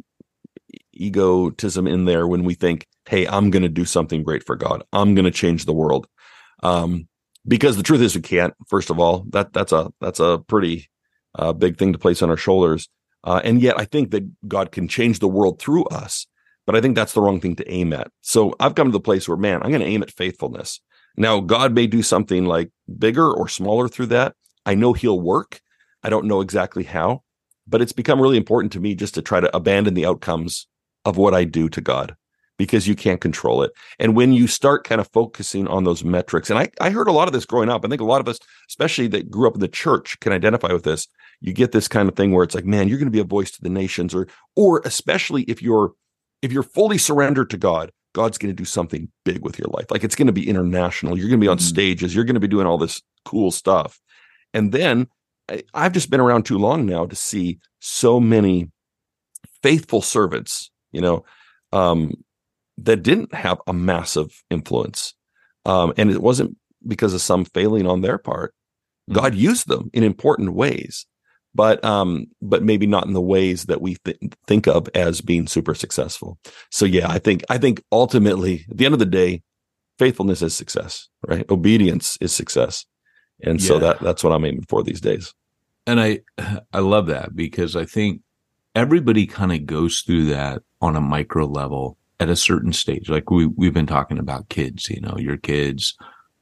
egotism 0.92 1.86
in 1.86 2.04
there 2.04 2.26
when 2.26 2.44
we 2.44 2.54
think, 2.54 2.86
"Hey, 3.08 3.26
I'm 3.26 3.50
going 3.50 3.62
to 3.62 3.68
do 3.68 3.84
something 3.84 4.22
great 4.22 4.44
for 4.44 4.56
God. 4.56 4.82
I'm 4.92 5.14
going 5.14 5.24
to 5.24 5.30
change 5.30 5.64
the 5.64 5.72
world." 5.72 6.06
Um, 6.62 7.08
because 7.46 7.76
the 7.76 7.82
truth 7.82 8.00
is, 8.00 8.14
we 8.14 8.22
can't. 8.22 8.54
First 8.68 8.90
of 8.90 8.98
all, 8.98 9.24
that 9.30 9.52
that's 9.52 9.72
a 9.72 9.92
that's 10.00 10.20
a 10.20 10.38
pretty 10.46 10.90
uh, 11.38 11.52
big 11.52 11.78
thing 11.78 11.92
to 11.92 11.98
place 11.98 12.22
on 12.22 12.30
our 12.30 12.36
shoulders. 12.36 12.88
Uh, 13.22 13.40
and 13.44 13.60
yet, 13.60 13.78
I 13.78 13.84
think 13.84 14.10
that 14.12 14.48
God 14.48 14.72
can 14.72 14.88
change 14.88 15.18
the 15.18 15.28
world 15.28 15.60
through 15.60 15.84
us. 15.86 16.26
But 16.66 16.76
I 16.76 16.80
think 16.80 16.94
that's 16.94 17.14
the 17.14 17.20
wrong 17.20 17.40
thing 17.40 17.56
to 17.56 17.70
aim 17.70 17.92
at. 17.92 18.12
So 18.20 18.54
I've 18.60 18.74
come 18.74 18.88
to 18.88 18.92
the 18.92 19.00
place 19.00 19.28
where, 19.28 19.36
man, 19.36 19.62
I'm 19.62 19.70
going 19.70 19.80
to 19.80 19.86
aim 19.86 20.02
at 20.02 20.12
faithfulness. 20.12 20.80
Now, 21.16 21.40
God 21.40 21.74
may 21.74 21.86
do 21.86 22.02
something 22.02 22.44
like 22.44 22.70
bigger 22.98 23.28
or 23.28 23.48
smaller 23.48 23.88
through 23.88 24.06
that. 24.06 24.34
I 24.66 24.74
know 24.74 24.92
He'll 24.92 25.20
work. 25.20 25.60
I 26.02 26.10
don't 26.10 26.26
know 26.26 26.40
exactly 26.40 26.84
how, 26.84 27.22
but 27.66 27.82
it's 27.82 27.92
become 27.92 28.20
really 28.20 28.36
important 28.36 28.72
to 28.72 28.80
me 28.80 28.94
just 28.94 29.14
to 29.14 29.22
try 29.22 29.40
to 29.40 29.54
abandon 29.54 29.94
the 29.94 30.06
outcomes 30.06 30.66
of 31.04 31.16
what 31.16 31.34
I 31.34 31.44
do 31.44 31.68
to 31.68 31.80
God 31.80 32.16
because 32.60 32.86
you 32.86 32.94
can't 32.94 33.22
control 33.22 33.62
it. 33.62 33.72
And 33.98 34.14
when 34.14 34.34
you 34.34 34.46
start 34.46 34.84
kind 34.84 35.00
of 35.00 35.08
focusing 35.14 35.66
on 35.66 35.84
those 35.84 36.04
metrics, 36.04 36.50
and 36.50 36.58
I, 36.58 36.70
I 36.78 36.90
heard 36.90 37.08
a 37.08 37.12
lot 37.12 37.26
of 37.26 37.32
this 37.32 37.46
growing 37.46 37.70
up. 37.70 37.84
I 37.84 37.88
think 37.88 38.02
a 38.02 38.04
lot 38.04 38.20
of 38.20 38.28
us, 38.28 38.38
especially 38.68 39.06
that 39.08 39.30
grew 39.30 39.48
up 39.48 39.54
in 39.54 39.60
the 39.60 39.68
church, 39.68 40.20
can 40.20 40.32
identify 40.32 40.70
with 40.70 40.84
this. 40.84 41.06
You 41.40 41.54
get 41.54 41.72
this 41.72 41.88
kind 41.88 42.06
of 42.06 42.16
thing 42.16 42.32
where 42.32 42.44
it's 42.44 42.54
like, 42.54 42.66
man, 42.66 42.86
you're 42.86 42.98
going 42.98 43.06
to 43.06 43.10
be 43.10 43.18
a 43.18 43.24
voice 43.24 43.50
to 43.52 43.62
the 43.62 43.70
nations, 43.70 44.14
or 44.14 44.28
or 44.56 44.82
especially 44.84 45.44
if 45.44 45.62
you're 45.62 45.92
if 46.42 46.52
you're 46.52 46.62
fully 46.62 46.98
surrendered 46.98 47.48
to 47.48 47.56
God, 47.56 47.92
God's 48.12 48.36
going 48.36 48.54
to 48.54 48.62
do 48.62 48.66
something 48.66 49.08
big 49.24 49.42
with 49.42 49.58
your 49.58 49.68
life. 49.68 49.90
Like 49.90 50.04
it's 50.04 50.14
going 50.14 50.26
to 50.26 50.32
be 50.32 50.46
international. 50.46 51.16
You're 51.16 51.28
going 51.28 51.40
to 51.40 51.44
be 51.44 51.48
on 51.48 51.56
mm-hmm. 51.56 51.66
stages. 51.66 52.14
You're 52.14 52.24
going 52.24 52.34
to 52.34 52.40
be 52.40 52.48
doing 52.48 52.66
all 52.66 52.76
this 52.76 53.00
cool 53.24 53.50
stuff. 53.50 53.98
And 54.52 54.72
then 54.72 55.08
I've 55.74 55.92
just 55.92 56.10
been 56.10 56.20
around 56.20 56.44
too 56.44 56.58
long 56.58 56.86
now 56.86 57.06
to 57.06 57.16
see 57.16 57.58
so 57.80 58.20
many 58.20 58.70
faithful 59.62 60.02
servants, 60.02 60.70
you 60.92 61.00
know, 61.00 61.24
um, 61.72 62.12
that 62.78 63.02
didn't 63.02 63.34
have 63.34 63.60
a 63.66 63.72
massive 63.72 64.42
influence. 64.50 65.14
Um, 65.66 65.92
and 65.96 66.10
it 66.10 66.22
wasn't 66.22 66.56
because 66.86 67.14
of 67.14 67.20
some 67.20 67.44
failing 67.44 67.86
on 67.86 68.00
their 68.00 68.18
part. 68.18 68.54
Mm-hmm. 69.08 69.20
God 69.20 69.34
used 69.34 69.68
them 69.68 69.90
in 69.92 70.02
important 70.02 70.54
ways, 70.54 71.06
but 71.54 71.84
um, 71.84 72.26
but 72.40 72.62
maybe 72.62 72.86
not 72.86 73.06
in 73.06 73.12
the 73.12 73.20
ways 73.20 73.64
that 73.64 73.80
we 73.80 73.96
th- 74.04 74.18
think 74.46 74.66
of 74.66 74.88
as 74.94 75.20
being 75.20 75.46
super 75.46 75.74
successful. 75.74 76.38
So 76.70 76.84
yeah, 76.84 77.10
I 77.10 77.18
think 77.18 77.44
I 77.50 77.58
think 77.58 77.82
ultimately, 77.92 78.64
at 78.70 78.78
the 78.78 78.84
end 78.84 78.94
of 78.94 79.00
the 79.00 79.06
day, 79.06 79.42
faithfulness 79.98 80.42
is 80.42 80.54
success, 80.54 81.08
right? 81.26 81.44
Obedience 81.50 82.16
is 82.20 82.32
success, 82.32 82.86
and 83.42 83.60
yeah. 83.60 83.66
so 83.66 83.78
that 83.78 84.00
that's 84.00 84.24
what 84.24 84.32
I'm 84.32 84.44
aiming 84.44 84.66
for 84.68 84.82
these 84.82 85.00
days. 85.00 85.34
And 85.86 86.00
I 86.00 86.20
I 86.72 86.80
love 86.80 87.06
that 87.06 87.34
because 87.34 87.76
I 87.76 87.84
think 87.84 88.22
everybody 88.74 89.26
kind 89.26 89.52
of 89.52 89.66
goes 89.66 90.00
through 90.00 90.26
that 90.26 90.62
on 90.80 90.96
a 90.96 91.00
micro 91.00 91.46
level 91.46 91.96
at 92.18 92.28
a 92.28 92.36
certain 92.36 92.72
stage. 92.72 93.08
Like 93.08 93.30
we, 93.30 93.46
we've 93.46 93.74
been 93.74 93.86
talking 93.86 94.18
about 94.18 94.48
kids, 94.48 94.88
you 94.90 95.00
know, 95.00 95.16
your 95.18 95.38
kids. 95.38 95.96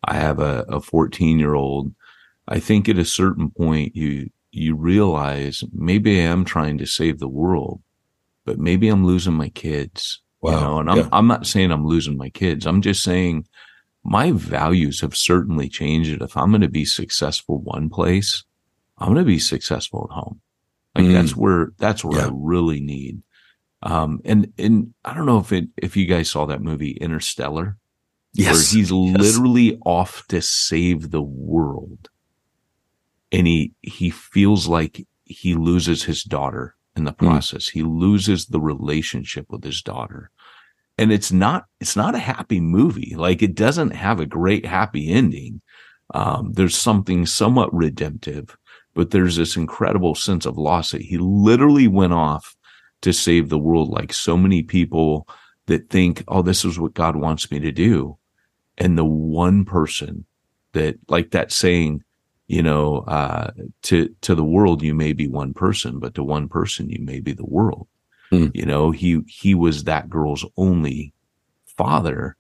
I 0.05 0.15
have 0.15 0.41
a, 0.41 0.65
a 0.69 0.81
14 0.81 1.39
year 1.39 1.55
old. 1.55 1.95
I 2.49 2.61
think 2.61 2.89
at 2.89 2.99
a 2.99 3.05
certain 3.05 3.51
point 3.51 3.95
you, 3.95 4.31
you 4.51 4.75
realize 4.75 5.63
maybe 5.73 6.19
I 6.19 6.25
am 6.25 6.45
trying 6.45 6.79
to 6.79 6.87
save 6.87 7.19
the 7.19 7.29
world, 7.29 7.81
but 8.45 8.59
maybe 8.59 8.89
I'm 8.89 9.07
losing 9.07 9.35
my 9.35 9.51
kids. 9.51 10.21
Wow. 10.41 10.53
You 10.53 10.61
know, 10.61 10.79
and 10.79 10.91
I'm, 10.91 10.97
yeah. 10.99 11.09
I'm 11.13 11.27
not 11.27 11.47
saying 11.47 11.71
I'm 11.71 11.87
losing 11.87 12.17
my 12.17 12.31
kids. 12.31 12.67
I'm 12.67 12.83
just 12.83 13.03
saying 13.03 13.47
my 14.09 14.33
values 14.33 15.01
have 15.01 15.17
certainly 15.17 15.69
changed. 15.69 16.23
If 16.23 16.37
I'm 16.37 16.51
going 16.51 16.63
to 16.63 16.69
be 16.69 16.85
successful 16.85 17.61
one 17.61 17.89
place, 17.91 18.45
I'm 18.99 19.09
going 19.09 19.19
to 19.19 19.25
be 19.25 19.39
successful 19.39 20.09
at 20.11 20.15
home. 20.15 20.41
Like 20.95 21.07
mm. 21.07 21.13
that's 21.13 21.37
where, 21.37 21.73
that's 21.79 22.05
where 22.05 22.19
yeah. 22.19 22.27
I 22.27 22.31
really 22.33 22.81
need 22.81 23.23
um, 23.83 24.21
and, 24.25 24.53
and 24.59 24.95
I 25.05 25.15
don't 25.15 25.27
know 25.27 25.39
if 25.39 25.53
it, 25.53 25.69
if 25.77 25.97
you 25.97 26.07
guys 26.07 26.31
saw 26.31 26.47
that 26.47 26.63
movie 26.63 26.93
Interstellar, 26.93 27.77
yes, 28.33 28.55
where 28.55 28.81
he's 28.81 28.91
yes. 28.91 28.93
literally 28.93 29.79
off 29.85 30.27
to 30.29 30.43
save 30.43 31.11
the 31.11 31.23
world. 31.23 32.09
And 33.31 33.47
he, 33.47 33.73
he 33.83 34.11
feels 34.11 34.67
like 34.67 35.07
he 35.25 35.55
loses 35.55 36.05
his 36.05 36.23
daughter 36.23 36.75
in 36.97 37.05
the 37.05 37.13
hmm. 37.13 37.27
process. 37.27 37.67
Mm. 37.67 37.73
He 37.73 37.83
loses 37.83 38.47
the 38.47 38.61
relationship 38.61 39.47
with 39.51 39.63
his 39.63 39.83
daughter. 39.83 40.31
And 40.99 41.13
it's 41.13 41.31
not, 41.31 41.67
it's 41.81 41.97
not 41.97 42.17
a 42.17 42.19
happy 42.19 42.61
movie. 42.61 43.15
Like 43.17 43.41
it 43.41 43.55
doesn't 43.55 43.93
have 43.93 44.19
a 44.21 44.27
great 44.27 44.67
happy 44.67 45.11
ending. 45.11 45.61
Um, 46.13 46.53
there's 46.53 46.77
something 46.77 47.25
somewhat 47.25 47.73
redemptive, 47.73 48.57
but 48.95 49.11
there's 49.11 49.37
this 49.37 49.57
incredible 49.57 50.15
sense 50.15 50.45
of 50.45 50.59
loss 50.59 50.91
that 50.91 51.03
he 51.03 51.19
literally 51.19 51.87
went 51.87 52.15
off 52.15 52.57
to 53.03 53.13
save 53.13 53.49
the 53.49 53.59
world 53.59 53.91
like 53.91 54.13
so 54.13 54.37
many 54.37 54.63
people 54.63 55.29
that 55.67 55.91
think, 55.91 56.25
oh, 56.29 56.43
this 56.43 56.65
is 56.65 56.81
what 56.81 56.95
God 56.95 57.15
wants 57.15 57.51
me 57.51 57.61
to 57.61 57.71
do. 57.71 58.19
And 58.77 58.97
the 58.97 59.05
one 59.05 59.65
person 59.65 60.25
that, 60.73 60.97
like 61.09 61.31
that 61.31 61.53
saying, 61.53 62.03
you 62.49 62.63
know, 62.63 62.99
uh, 63.01 63.51
to, 63.83 64.15
to 64.23 64.35
the 64.35 64.45
world, 64.45 64.83
you 64.83 64.95
may 64.95 65.13
be 65.13 65.29
one 65.29 65.53
person, 65.53 65.99
but 65.99 66.15
to 66.15 66.25
one 66.25 66.49
person, 66.49 66.89
you 66.89 67.05
may 67.05 67.21
be 67.21 67.35
the 67.35 67.47
world. 67.47 67.87
Hmm. 68.31 68.49
You 68.55 68.67
know, 68.67 68.91
he, 68.91 69.21
he 69.27 69.55
was 69.55 69.85
that 69.85 70.11
girl's 70.11 70.45
only 70.57 71.13
father 71.77 72.37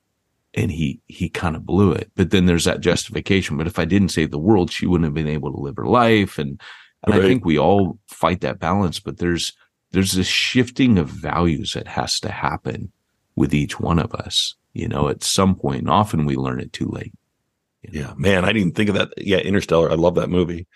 and 0.54 0.70
he, 0.70 1.00
he 1.06 1.28
kind 1.28 1.56
of 1.56 1.64
blew 1.64 1.92
it. 1.92 2.10
But 2.14 2.30
then 2.30 2.46
there's 2.46 2.64
that 2.64 2.80
justification. 2.80 3.56
But 3.56 3.66
if 3.66 3.78
I 3.78 3.84
didn't 3.84 4.10
save 4.10 4.30
the 4.30 4.38
world, 4.38 4.70
she 4.70 4.86
wouldn't 4.86 5.06
have 5.06 5.14
been 5.14 5.28
able 5.28 5.52
to 5.52 5.60
live 5.60 5.76
her 5.76 5.86
life. 5.86 6.38
And, 6.38 6.60
and 7.04 7.14
right. 7.14 7.24
I 7.24 7.26
think 7.26 7.44
we 7.44 7.58
all 7.58 7.98
fight 8.08 8.40
that 8.40 8.58
balance, 8.58 8.98
but 8.98 9.18
there's, 9.18 9.52
there's 9.92 10.12
this 10.12 10.26
shifting 10.26 10.98
of 10.98 11.08
values 11.08 11.72
that 11.72 11.86
has 11.88 12.20
to 12.20 12.30
happen 12.30 12.92
with 13.36 13.54
each 13.54 13.80
one 13.80 13.98
of 13.98 14.14
us, 14.14 14.54
you 14.74 14.88
know, 14.88 15.08
at 15.08 15.22
some 15.22 15.54
point. 15.54 15.80
And 15.80 15.90
often 15.90 16.26
we 16.26 16.36
learn 16.36 16.60
it 16.60 16.72
too 16.72 16.88
late. 16.88 17.14
You 17.82 17.92
know? 17.92 18.08
Yeah, 18.08 18.14
man, 18.16 18.44
I 18.44 18.52
didn't 18.52 18.74
think 18.74 18.90
of 18.90 18.96
that. 18.96 19.12
Yeah, 19.16 19.38
Interstellar. 19.38 19.90
I 19.90 19.94
love 19.94 20.16
that 20.16 20.28
movie. 20.28 20.66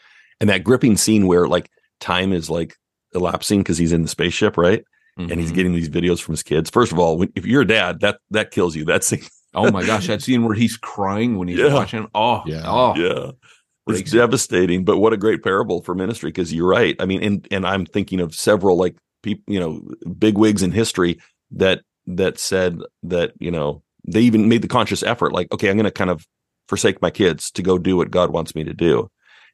And 0.40 0.48
that 0.48 0.64
gripping 0.64 0.96
scene 0.96 1.26
where 1.26 1.46
like 1.46 1.70
time 2.00 2.32
is 2.32 2.48
like 2.48 2.76
elapsing 3.14 3.60
because 3.60 3.78
he's 3.78 3.92
in 3.92 4.02
the 4.02 4.08
spaceship, 4.08 4.56
right? 4.56 4.84
Mm-hmm. 5.18 5.30
And 5.30 5.40
he's 5.40 5.50
mm-hmm. 5.50 5.56
getting 5.56 5.72
these 5.74 5.90
videos 5.90 6.20
from 6.20 6.32
his 6.32 6.42
kids. 6.42 6.70
First 6.70 6.92
of 6.92 6.98
all, 6.98 7.18
when, 7.18 7.30
if 7.34 7.44
you're 7.44 7.62
a 7.62 7.66
dad, 7.66 8.00
that 8.00 8.18
that 8.30 8.50
kills 8.50 8.74
you. 8.74 8.84
That 8.84 9.04
scene. 9.04 9.22
oh 9.54 9.70
my 9.70 9.84
gosh, 9.84 10.06
that 10.06 10.22
scene 10.22 10.44
where 10.44 10.54
he's 10.54 10.76
crying 10.76 11.36
when 11.36 11.48
he's 11.48 11.58
yeah. 11.58 11.74
watching. 11.74 12.08
Oh, 12.14 12.42
yeah. 12.46 12.62
Oh, 12.64 12.94
yeah. 12.96 13.32
It's 13.88 14.12
devastating, 14.12 14.84
but 14.84 14.98
what 14.98 15.12
a 15.12 15.16
great 15.16 15.42
parable 15.42 15.82
for 15.82 15.94
ministry 15.94 16.30
because 16.30 16.52
you're 16.52 16.68
right. 16.68 16.94
I 17.00 17.04
mean, 17.04 17.22
and 17.22 17.48
and 17.50 17.66
I'm 17.66 17.84
thinking 17.84 18.20
of 18.20 18.34
several 18.34 18.76
like 18.76 18.96
people, 19.22 19.42
you 19.52 19.58
know, 19.58 19.82
big 20.18 20.38
wigs 20.38 20.62
in 20.62 20.70
history 20.70 21.18
that 21.50 21.82
that 22.06 22.38
said 22.38 22.78
that 23.02 23.32
you 23.38 23.50
know 23.50 23.82
they 24.04 24.20
even 24.20 24.48
made 24.48 24.62
the 24.62 24.68
conscious 24.68 25.02
effort, 25.02 25.32
like, 25.32 25.52
okay, 25.52 25.68
I'm 25.68 25.76
going 25.76 25.84
to 25.84 25.90
kind 25.90 26.10
of 26.10 26.26
forsake 26.68 27.02
my 27.02 27.10
kids 27.10 27.50
to 27.52 27.62
go 27.62 27.78
do 27.78 27.96
what 27.96 28.10
God 28.10 28.30
wants 28.30 28.54
me 28.54 28.64
to 28.64 28.72
do, 28.72 29.10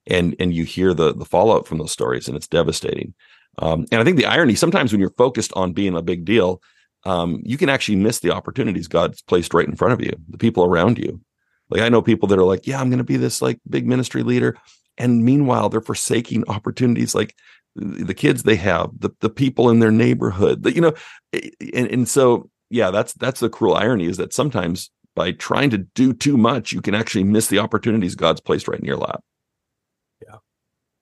and 0.06 0.36
and 0.38 0.54
you 0.54 0.64
hear 0.64 0.94
the 0.94 1.14
the 1.14 1.24
fallout 1.24 1.66
from 1.66 1.78
those 1.78 1.92
stories, 1.92 2.28
and 2.28 2.36
it's 2.36 2.48
devastating. 2.48 3.14
Um, 3.58 3.86
and 3.90 4.00
I 4.00 4.04
think 4.04 4.16
the 4.16 4.26
irony 4.26 4.54
sometimes 4.54 4.92
when 4.92 5.00
you're 5.00 5.10
focused 5.10 5.52
on 5.54 5.72
being 5.72 5.96
a 5.96 6.02
big 6.02 6.24
deal, 6.24 6.62
um, 7.04 7.42
you 7.44 7.56
can 7.56 7.68
actually 7.68 7.96
miss 7.96 8.20
the 8.20 8.30
opportunities 8.30 8.88
God's 8.88 9.22
placed 9.22 9.54
right 9.54 9.66
in 9.66 9.76
front 9.76 9.94
of 9.94 10.00
you, 10.00 10.12
the 10.28 10.38
people 10.38 10.64
around 10.64 10.98
you. 10.98 11.20
Like 11.70 11.82
I 11.82 11.88
know 11.88 12.02
people 12.02 12.28
that 12.28 12.38
are 12.38 12.44
like, 12.44 12.66
yeah, 12.66 12.80
I'm 12.80 12.88
going 12.88 12.98
to 12.98 13.04
be 13.04 13.16
this 13.16 13.42
like 13.42 13.60
big 13.68 13.86
ministry 13.86 14.22
leader, 14.22 14.56
and 14.96 15.24
meanwhile 15.24 15.68
they're 15.68 15.80
forsaking 15.80 16.48
opportunities 16.48 17.14
like 17.14 17.34
the 17.76 18.14
kids 18.14 18.42
they 18.42 18.56
have, 18.56 18.90
the 18.98 19.10
the 19.20 19.30
people 19.30 19.70
in 19.70 19.78
their 19.78 19.90
neighborhood, 19.92 20.62
that 20.62 20.74
you 20.74 20.80
know, 20.80 20.94
and 21.32 21.88
and 21.88 22.08
so 22.08 22.50
yeah, 22.70 22.90
that's 22.90 23.12
that's 23.14 23.40
the 23.40 23.50
cruel 23.50 23.74
irony 23.74 24.06
is 24.06 24.16
that 24.16 24.32
sometimes 24.32 24.90
by 25.14 25.32
trying 25.32 25.70
to 25.70 25.78
do 25.78 26.12
too 26.12 26.36
much, 26.36 26.72
you 26.72 26.80
can 26.80 26.94
actually 26.94 27.24
miss 27.24 27.48
the 27.48 27.58
opportunities 27.58 28.14
God's 28.14 28.40
placed 28.40 28.68
right 28.68 28.78
in 28.78 28.86
your 28.86 28.96
lap. 28.96 29.22
Yeah, 30.22 30.36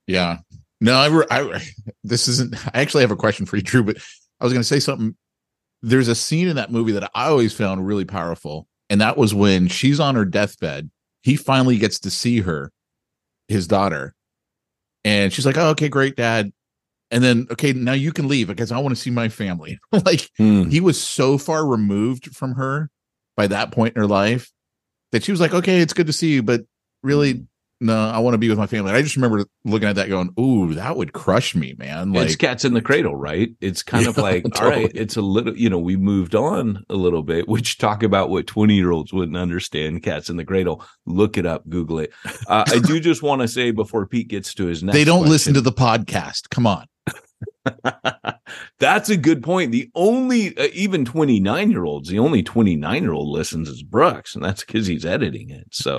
yeah. 0.06 0.38
No, 0.80 0.94
I, 0.94 1.24
I 1.30 1.62
this 2.04 2.28
isn't. 2.28 2.54
I 2.74 2.80
actually 2.80 3.02
have 3.02 3.10
a 3.10 3.16
question 3.16 3.46
for 3.46 3.56
you, 3.56 3.62
Drew, 3.62 3.82
but 3.82 3.96
I 4.40 4.44
was 4.44 4.52
going 4.52 4.60
to 4.60 4.68
say 4.68 4.80
something. 4.80 5.16
There's 5.82 6.08
a 6.08 6.14
scene 6.14 6.48
in 6.48 6.56
that 6.56 6.72
movie 6.72 6.92
that 6.92 7.10
I 7.14 7.28
always 7.28 7.54
found 7.54 7.86
really 7.86 8.04
powerful, 8.04 8.66
and 8.90 9.00
that 9.00 9.16
was 9.16 9.34
when 9.34 9.68
she's 9.68 10.00
on 10.00 10.14
her 10.14 10.24
deathbed. 10.24 10.90
He 11.22 11.36
finally 11.36 11.78
gets 11.78 11.98
to 12.00 12.10
see 12.10 12.40
her, 12.40 12.72
his 13.48 13.66
daughter, 13.66 14.14
and 15.04 15.32
she's 15.32 15.46
like, 15.46 15.56
"Oh, 15.56 15.70
okay, 15.70 15.88
great, 15.88 16.16
Dad." 16.16 16.52
and 17.10 17.22
then 17.22 17.46
okay 17.50 17.72
now 17.72 17.92
you 17.92 18.12
can 18.12 18.28
leave 18.28 18.48
because 18.48 18.72
i 18.72 18.78
want 18.78 18.94
to 18.94 19.00
see 19.00 19.10
my 19.10 19.28
family 19.28 19.78
like 20.04 20.28
hmm. 20.36 20.64
he 20.64 20.80
was 20.80 21.00
so 21.00 21.38
far 21.38 21.66
removed 21.66 22.34
from 22.34 22.54
her 22.54 22.90
by 23.36 23.46
that 23.46 23.70
point 23.70 23.94
in 23.94 24.00
her 24.00 24.08
life 24.08 24.50
that 25.12 25.22
she 25.22 25.30
was 25.30 25.40
like 25.40 25.54
okay 25.54 25.80
it's 25.80 25.92
good 25.92 26.06
to 26.06 26.12
see 26.12 26.34
you 26.34 26.42
but 26.42 26.62
really 27.02 27.32
hmm 27.34 27.44
no, 27.80 28.08
I 28.08 28.18
want 28.20 28.34
to 28.34 28.38
be 28.38 28.48
with 28.48 28.58
my 28.58 28.66
family. 28.66 28.92
I 28.92 29.02
just 29.02 29.16
remember 29.16 29.44
looking 29.64 29.88
at 29.88 29.96
that 29.96 30.08
going, 30.08 30.32
ooh, 30.40 30.74
that 30.74 30.96
would 30.96 31.12
crush 31.12 31.54
me, 31.54 31.74
man. 31.76 32.12
Like 32.12 32.26
it's 32.26 32.36
cats 32.36 32.64
in 32.64 32.72
the 32.72 32.80
cradle, 32.80 33.14
right? 33.14 33.50
It's 33.60 33.82
kind 33.82 34.02
yeah, 34.04 34.10
of 34.10 34.18
like, 34.18 34.44
totally. 34.44 34.74
all 34.74 34.80
right, 34.82 34.92
it's 34.94 35.16
a 35.16 35.22
little, 35.22 35.56
you 35.56 35.68
know, 35.68 35.78
we 35.78 35.96
moved 35.96 36.34
on 36.34 36.84
a 36.88 36.94
little 36.94 37.22
bit, 37.22 37.48
which 37.48 37.76
talk 37.76 38.02
about 38.02 38.30
what 38.30 38.46
20 38.46 38.74
year 38.74 38.92
olds 38.92 39.12
wouldn't 39.12 39.36
understand 39.36 40.02
cats 40.02 40.30
in 40.30 40.36
the 40.36 40.44
cradle. 40.44 40.84
Look 41.04 41.36
it 41.36 41.44
up, 41.44 41.68
Google 41.68 41.98
it. 42.00 42.12
Uh, 42.48 42.64
I 42.68 42.78
do 42.78 43.00
just 43.00 43.22
want 43.22 43.42
to 43.42 43.48
say 43.48 43.72
before 43.72 44.06
Pete 44.06 44.28
gets 44.28 44.54
to 44.54 44.66
his 44.66 44.82
next, 44.82 44.94
they 44.94 45.04
don't 45.04 45.20
question, 45.20 45.32
listen 45.32 45.54
to 45.54 45.60
the 45.60 45.72
podcast. 45.72 46.48
Come 46.48 46.64
on. 46.66 46.86
That's 48.78 49.08
a 49.10 49.16
good 49.16 49.42
point. 49.42 49.72
The 49.72 49.90
only, 49.94 50.56
uh, 50.56 50.68
even 50.72 51.04
29 51.04 51.70
year 51.70 51.84
olds, 51.84 52.08
the 52.08 52.18
only 52.18 52.42
29 52.42 53.02
year 53.02 53.12
old 53.12 53.28
listens 53.28 53.68
is 53.68 53.82
Brooks, 53.82 54.34
and 54.34 54.44
that's 54.44 54.64
because 54.64 54.86
he's 54.86 55.04
editing 55.04 55.50
it. 55.50 55.66
So, 55.72 55.98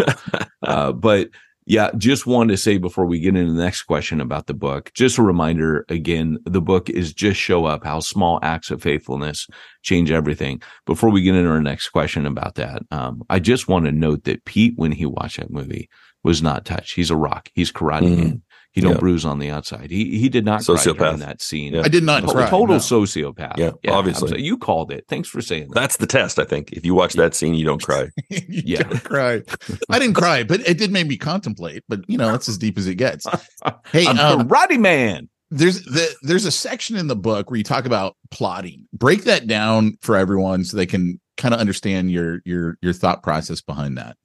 uh, 0.63 0.94
but 0.94 1.30
yeah, 1.69 1.91
just 1.97 2.25
wanted 2.25 2.53
to 2.53 2.58
say 2.58 2.77
before 2.77 3.06
we 3.06 3.19
get 3.19 3.36
into 3.36 3.51
the 3.51 3.62
next 3.62 3.84
question 3.84 4.21
about 4.21 4.47
the 4.47 4.53
book, 4.53 4.89
just 4.93 5.17
a 5.17 5.21
reminder 5.21 5.86
again, 5.89 6.38
the 6.45 6.62
book 6.62 6.89
is 6.89 7.13
Just 7.13 7.41
Show 7.41 7.65
Up 7.65 7.84
How 7.84 7.99
Small 7.99 8.39
Acts 8.41 8.71
of 8.71 8.82
Faithfulness 8.82 9.47
Change 9.84 10.10
Everything. 10.10 10.62
Before 10.86 11.10
we 11.10 11.21
get 11.21 11.36
into 11.36 11.49
our 11.49 11.62
next 11.62 11.89
question 11.89 12.25
about 12.25 12.56
that, 12.56 12.84
um, 12.91 13.21
I 13.30 13.39
just 13.39 13.67
want 13.67 13.84
to 13.84 13.91
note 13.91 14.23
that 14.23 14.45
Pete, 14.45 14.75
when 14.77 14.93
he 14.93 15.06
watched 15.06 15.39
that 15.39 15.51
movie, 15.51 15.89
was 16.23 16.41
not 16.41 16.63
touched. 16.63 16.95
He's 16.95 17.12
a 17.12 17.17
rock. 17.17 17.49
He's 17.53 17.71
karate 17.71 18.15
mm-hmm. 18.15 18.36
He 18.78 18.82
don't 18.82 18.92
Yeah. 18.94 19.00
bruise 19.00 19.26
on 19.26 19.40
the 19.40 19.50
outside. 19.50 19.90
He 19.90 20.20
he 20.20 20.30
did 20.30 20.46
not 20.46 20.63
cry 20.63 20.76
Sociopath. 20.76 20.98
during 21.00 21.20
that 21.20 21.42
scene. 21.42 21.74
Yeah. 21.74 21.82
I 21.84 21.88
did 21.88 22.04
not 22.04 22.20
Total, 22.22 22.36
cry. 22.36 22.50
total 22.50 22.76
no. 22.76 22.80
sociopath. 22.80 23.58
Yeah, 23.58 23.72
obviously. 23.90 24.26
absolutely. 24.28 24.44
You 24.44 24.58
called 24.58 24.92
it. 24.92 25.06
Thanks 25.10 25.28
for 25.28 25.42
saying 25.42 25.70
that. 25.70 25.74
That's 25.74 25.98
the 25.98 26.06
test, 26.06 26.38
I 26.38 26.44
think. 26.44 26.72
If 26.74 26.86
you 26.86 26.94
watch 26.94 27.13
that 27.13 27.34
scene, 27.34 27.56
you 27.56 27.66
don't 27.66 27.82
cry. 27.82 28.10
you 28.30 28.62
Yeah. 28.66 28.84
don't 28.84 29.04
cry. 29.04 29.42
I 29.90 29.98
didn't 29.98 30.13
cry, 30.13 30.44
but 30.44 30.60
it 30.62 30.78
did 30.78 30.92
make 30.92 31.08
me 31.08 31.18
contemplate. 31.18 31.84
But 31.90 32.02
you 32.08 32.20
know, 32.20 32.32
that's 32.32 32.48
as 32.48 32.60
deep 32.60 32.78
as 32.78 32.86
it 32.88 32.96
gets. 32.96 33.26
Hey, 33.92 34.06
I'm 34.06 34.20
um, 34.20 34.48
karate 34.48 34.80
man. 34.80 35.28
there's 35.50 35.82
the 35.84 36.13
there's 36.22 36.46
a 36.46 36.52
section 36.52 36.98
in 36.98 37.08
the 37.08 37.16
book 37.16 37.50
where 37.50 37.58
you 37.58 37.63
talk 37.63 37.86
about 37.86 38.16
plodding. 38.32 38.88
Break 38.94 39.24
that 39.24 39.48
down 39.48 39.98
for 40.02 40.16
everyone 40.16 40.63
so 40.66 40.78
they 40.78 40.86
can 40.86 41.20
kind 41.38 41.54
of 41.56 41.60
understand 41.60 42.12
your 42.12 42.42
your 42.46 42.78
your 42.84 42.94
thought 42.94 43.24
process 43.24 43.62
behind 43.62 43.98
that. 43.98 44.16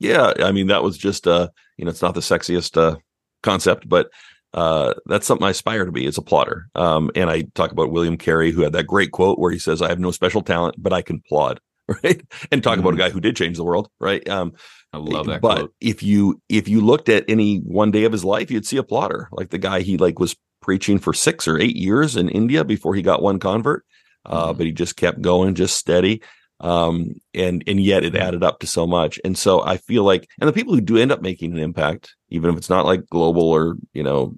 Yeah, 0.00 0.32
I 0.38 0.50
mean 0.52 0.66
that 0.68 0.82
was 0.82 0.96
just 0.98 1.26
uh, 1.28 1.48
you 1.76 1.84
know, 1.84 1.90
it's 1.90 2.00
not 2.02 2.14
the 2.14 2.20
sexiest 2.20 2.76
uh 2.76 2.96
concept, 3.42 3.88
but 3.88 4.10
uh 4.52 4.94
that's 5.06 5.26
something 5.26 5.46
I 5.46 5.50
aspire 5.50 5.84
to 5.84 5.92
be 5.92 6.06
as 6.06 6.18
a 6.18 6.22
plodder. 6.22 6.66
Um 6.74 7.10
and 7.14 7.30
I 7.30 7.42
talk 7.54 7.70
about 7.72 7.92
William 7.92 8.16
Carey 8.16 8.50
who 8.50 8.62
had 8.62 8.72
that 8.72 8.86
great 8.86 9.12
quote 9.12 9.38
where 9.38 9.52
he 9.52 9.58
says, 9.58 9.80
I 9.80 9.88
have 9.88 10.00
no 10.00 10.10
special 10.10 10.42
talent, 10.42 10.74
but 10.78 10.92
I 10.92 11.02
can 11.02 11.20
plod. 11.28 11.60
Right. 12.04 12.22
And 12.52 12.62
talk 12.62 12.78
about 12.78 12.94
a 12.94 12.96
guy 12.96 13.10
who 13.10 13.20
did 13.20 13.34
change 13.34 13.56
the 13.56 13.64
world. 13.64 13.88
Right. 14.00 14.28
Um 14.28 14.52
I 14.92 14.98
love 14.98 15.26
that 15.26 15.40
but 15.40 15.56
quote. 15.58 15.74
if 15.80 16.02
you 16.02 16.40
if 16.48 16.68
you 16.68 16.80
looked 16.80 17.08
at 17.08 17.24
any 17.28 17.58
one 17.58 17.90
day 17.90 18.04
of 18.04 18.12
his 18.12 18.24
life, 18.24 18.50
you'd 18.50 18.66
see 18.66 18.76
a 18.76 18.82
plodder. 18.84 19.28
Like 19.32 19.50
the 19.50 19.58
guy 19.58 19.80
he 19.80 19.96
like 19.96 20.18
was 20.20 20.36
preaching 20.62 20.98
for 20.98 21.12
six 21.12 21.48
or 21.48 21.58
eight 21.58 21.74
years 21.76 22.14
in 22.16 22.28
India 22.28 22.64
before 22.64 22.94
he 22.94 23.02
got 23.02 23.22
one 23.22 23.38
convert. 23.38 23.84
Uh, 24.26 24.52
Mhm. 24.52 24.56
but 24.58 24.66
he 24.66 24.72
just 24.72 24.96
kept 24.96 25.20
going, 25.22 25.54
just 25.54 25.76
steady. 25.78 26.22
Um, 26.60 27.14
and 27.32 27.64
and 27.66 27.80
yet 27.80 28.04
it 28.04 28.14
added 28.14 28.42
up 28.44 28.60
to 28.60 28.66
so 28.66 28.86
much. 28.86 29.18
And 29.24 29.36
so 29.36 29.62
I 29.62 29.78
feel 29.78 30.04
like 30.04 30.28
and 30.40 30.48
the 30.48 30.52
people 30.52 30.74
who 30.74 30.80
do 30.80 30.98
end 30.98 31.10
up 31.10 31.22
making 31.22 31.52
an 31.52 31.58
impact, 31.58 32.14
even 32.28 32.50
if 32.50 32.56
it's 32.56 32.70
not 32.70 32.84
like 32.84 33.08
global 33.08 33.48
or, 33.48 33.76
you 33.94 34.02
know, 34.02 34.36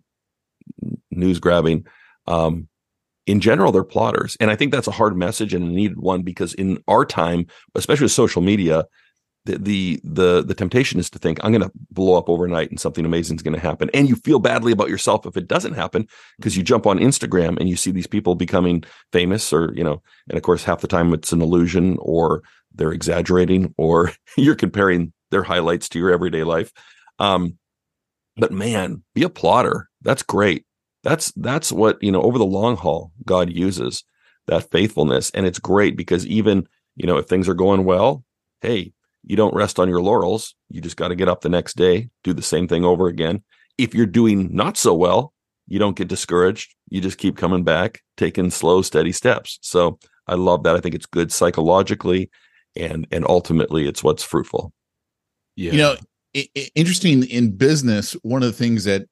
news 1.11 1.41
grabbing, 1.41 1.85
um, 2.27 2.69
in 3.27 3.41
general, 3.41 3.73
they're 3.73 3.85
plodders. 3.85 4.37
And 4.41 4.51
I 4.51 4.57
think 4.57 4.73
that's 4.73 4.89
a 4.89 4.93
hard 4.93 5.17
message 5.17 5.55
and 5.55 5.65
a 5.65 5.73
needed 5.73 5.99
one 5.99 6.23
because 6.23 6.55
in 6.55 6.83
our 6.89 7.05
time, 7.05 7.47
especially 7.75 8.05
with 8.05 8.13
social 8.13 8.43
media, 8.43 8.87
the 9.45 9.59
the 9.59 10.01
the, 10.05 10.43
the 10.43 10.55
temptation 10.55 11.01
is 11.01 11.11
to 11.11 11.19
think 11.19 11.39
I'm 11.43 11.53
going 11.53 11.63
to 11.63 11.73
blow 11.91 12.17
up 12.17 12.29
overnight 12.29 12.71
and 12.71 12.79
something 12.79 13.05
amazing 13.05 13.37
is 13.37 13.43
going 13.43 13.55
to 13.55 13.61
happen, 13.61 13.91
and 13.93 14.09
you 14.09 14.17
feel 14.17 14.39
badly 14.39 14.73
about 14.73 14.89
yourself 14.89 15.27
if 15.27 15.37
it 15.37 15.49
doesn't 15.49 15.75
happen 15.75 16.07
because 16.39 16.57
you 16.57 16.63
jump 16.63 16.87
on 16.87 16.99
Instagram 16.99 17.59
and 17.59 17.69
you 17.69 17.77
see 17.77 17.91
these 17.91 18.07
people 18.07 18.35
becoming 18.35 18.85
famous, 19.13 19.53
or 19.53 19.73
you 19.75 19.85
know, 19.85 20.03
and 20.29 20.37
of 20.37 20.43
course 20.43 20.65
half 20.65 20.81
the 20.81 20.89
time 20.89 21.13
it's 21.13 21.33
an 21.33 21.43
illusion 21.43 21.97
or 22.01 22.43
they're 22.75 22.93
exaggerating 22.93 23.75
or 23.77 24.13
you're 24.37 24.55
comparing 24.55 25.13
their 25.31 25.43
highlights 25.43 25.89
to 25.89 25.99
your 25.99 26.11
everyday 26.11 26.45
life. 26.45 26.73
Um, 27.19 27.59
but 28.37 28.53
man, 28.53 29.03
be 29.15 29.25
a 29.25 29.29
plodder. 29.29 29.89
That's 30.03 30.23
great. 30.23 30.65
That's 31.03 31.33
that's 31.33 31.73
what 31.73 32.03
you 32.03 32.13
know 32.13 32.23
over 32.23 32.39
the 32.39 32.45
long 32.45 32.77
haul 32.77 33.13
God 33.25 33.51
uses 33.51 34.05
that 34.47 34.71
faithfulness, 34.71 35.31
and 35.31 35.47
it's 35.47 35.59
great 35.59 35.97
because 35.97 36.27
even 36.27 36.69
you 36.97 37.07
know 37.07 37.17
if 37.17 37.27
things 37.27 37.49
are 37.49 37.55
going 37.55 37.85
well, 37.85 38.25
hey, 38.61 38.93
you 39.25 39.37
don't 39.37 39.55
rest 39.55 39.79
on 39.79 39.89
your 39.89 40.01
laurels. 40.03 40.55
You 40.71 40.81
just 40.81 40.97
got 40.97 41.09
to 41.09 41.15
get 41.15 41.29
up 41.29 41.41
the 41.41 41.49
next 41.49 41.77
day, 41.77 42.09
do 42.25 42.33
the 42.33 42.43
same 42.43 42.67
thing 42.69 42.85
over 42.85 43.07
again. 43.07 43.43
If 43.79 43.95
you're 43.95 44.07
doing 44.07 44.55
not 44.55 44.77
so 44.77 44.95
well, 44.95 45.33
you 45.69 45.79
don't 45.79 45.97
get 45.97 46.09
discouraged. 46.09 46.75
You 46.91 47.01
just 47.01 47.19
keep 47.19 47.37
coming 47.37 47.65
back, 47.65 48.03
taking 48.17 48.51
slow, 48.51 48.83
steady 48.83 49.13
steps. 49.13 49.59
So 49.63 49.99
I 50.27 50.35
love 50.35 50.65
that. 50.65 50.77
I 50.77 50.81
think 50.81 50.95
it's 50.95 51.07
good 51.07 51.33
psychologically, 51.33 52.31
and 52.77 53.07
and 53.11 53.25
ultimately, 53.29 53.87
it's 53.87 54.03
what's 54.05 54.23
fruitful. 54.23 54.73
Yeah. 55.57 55.73
You 55.73 55.79
know, 55.79 55.97
i- 56.37 56.49
i- 56.57 56.71
interesting 56.75 57.25
in 57.25 57.53
business, 57.57 58.13
one 58.23 58.43
of 58.43 58.49
the 58.49 58.57
things 58.57 58.85
that 58.85 59.07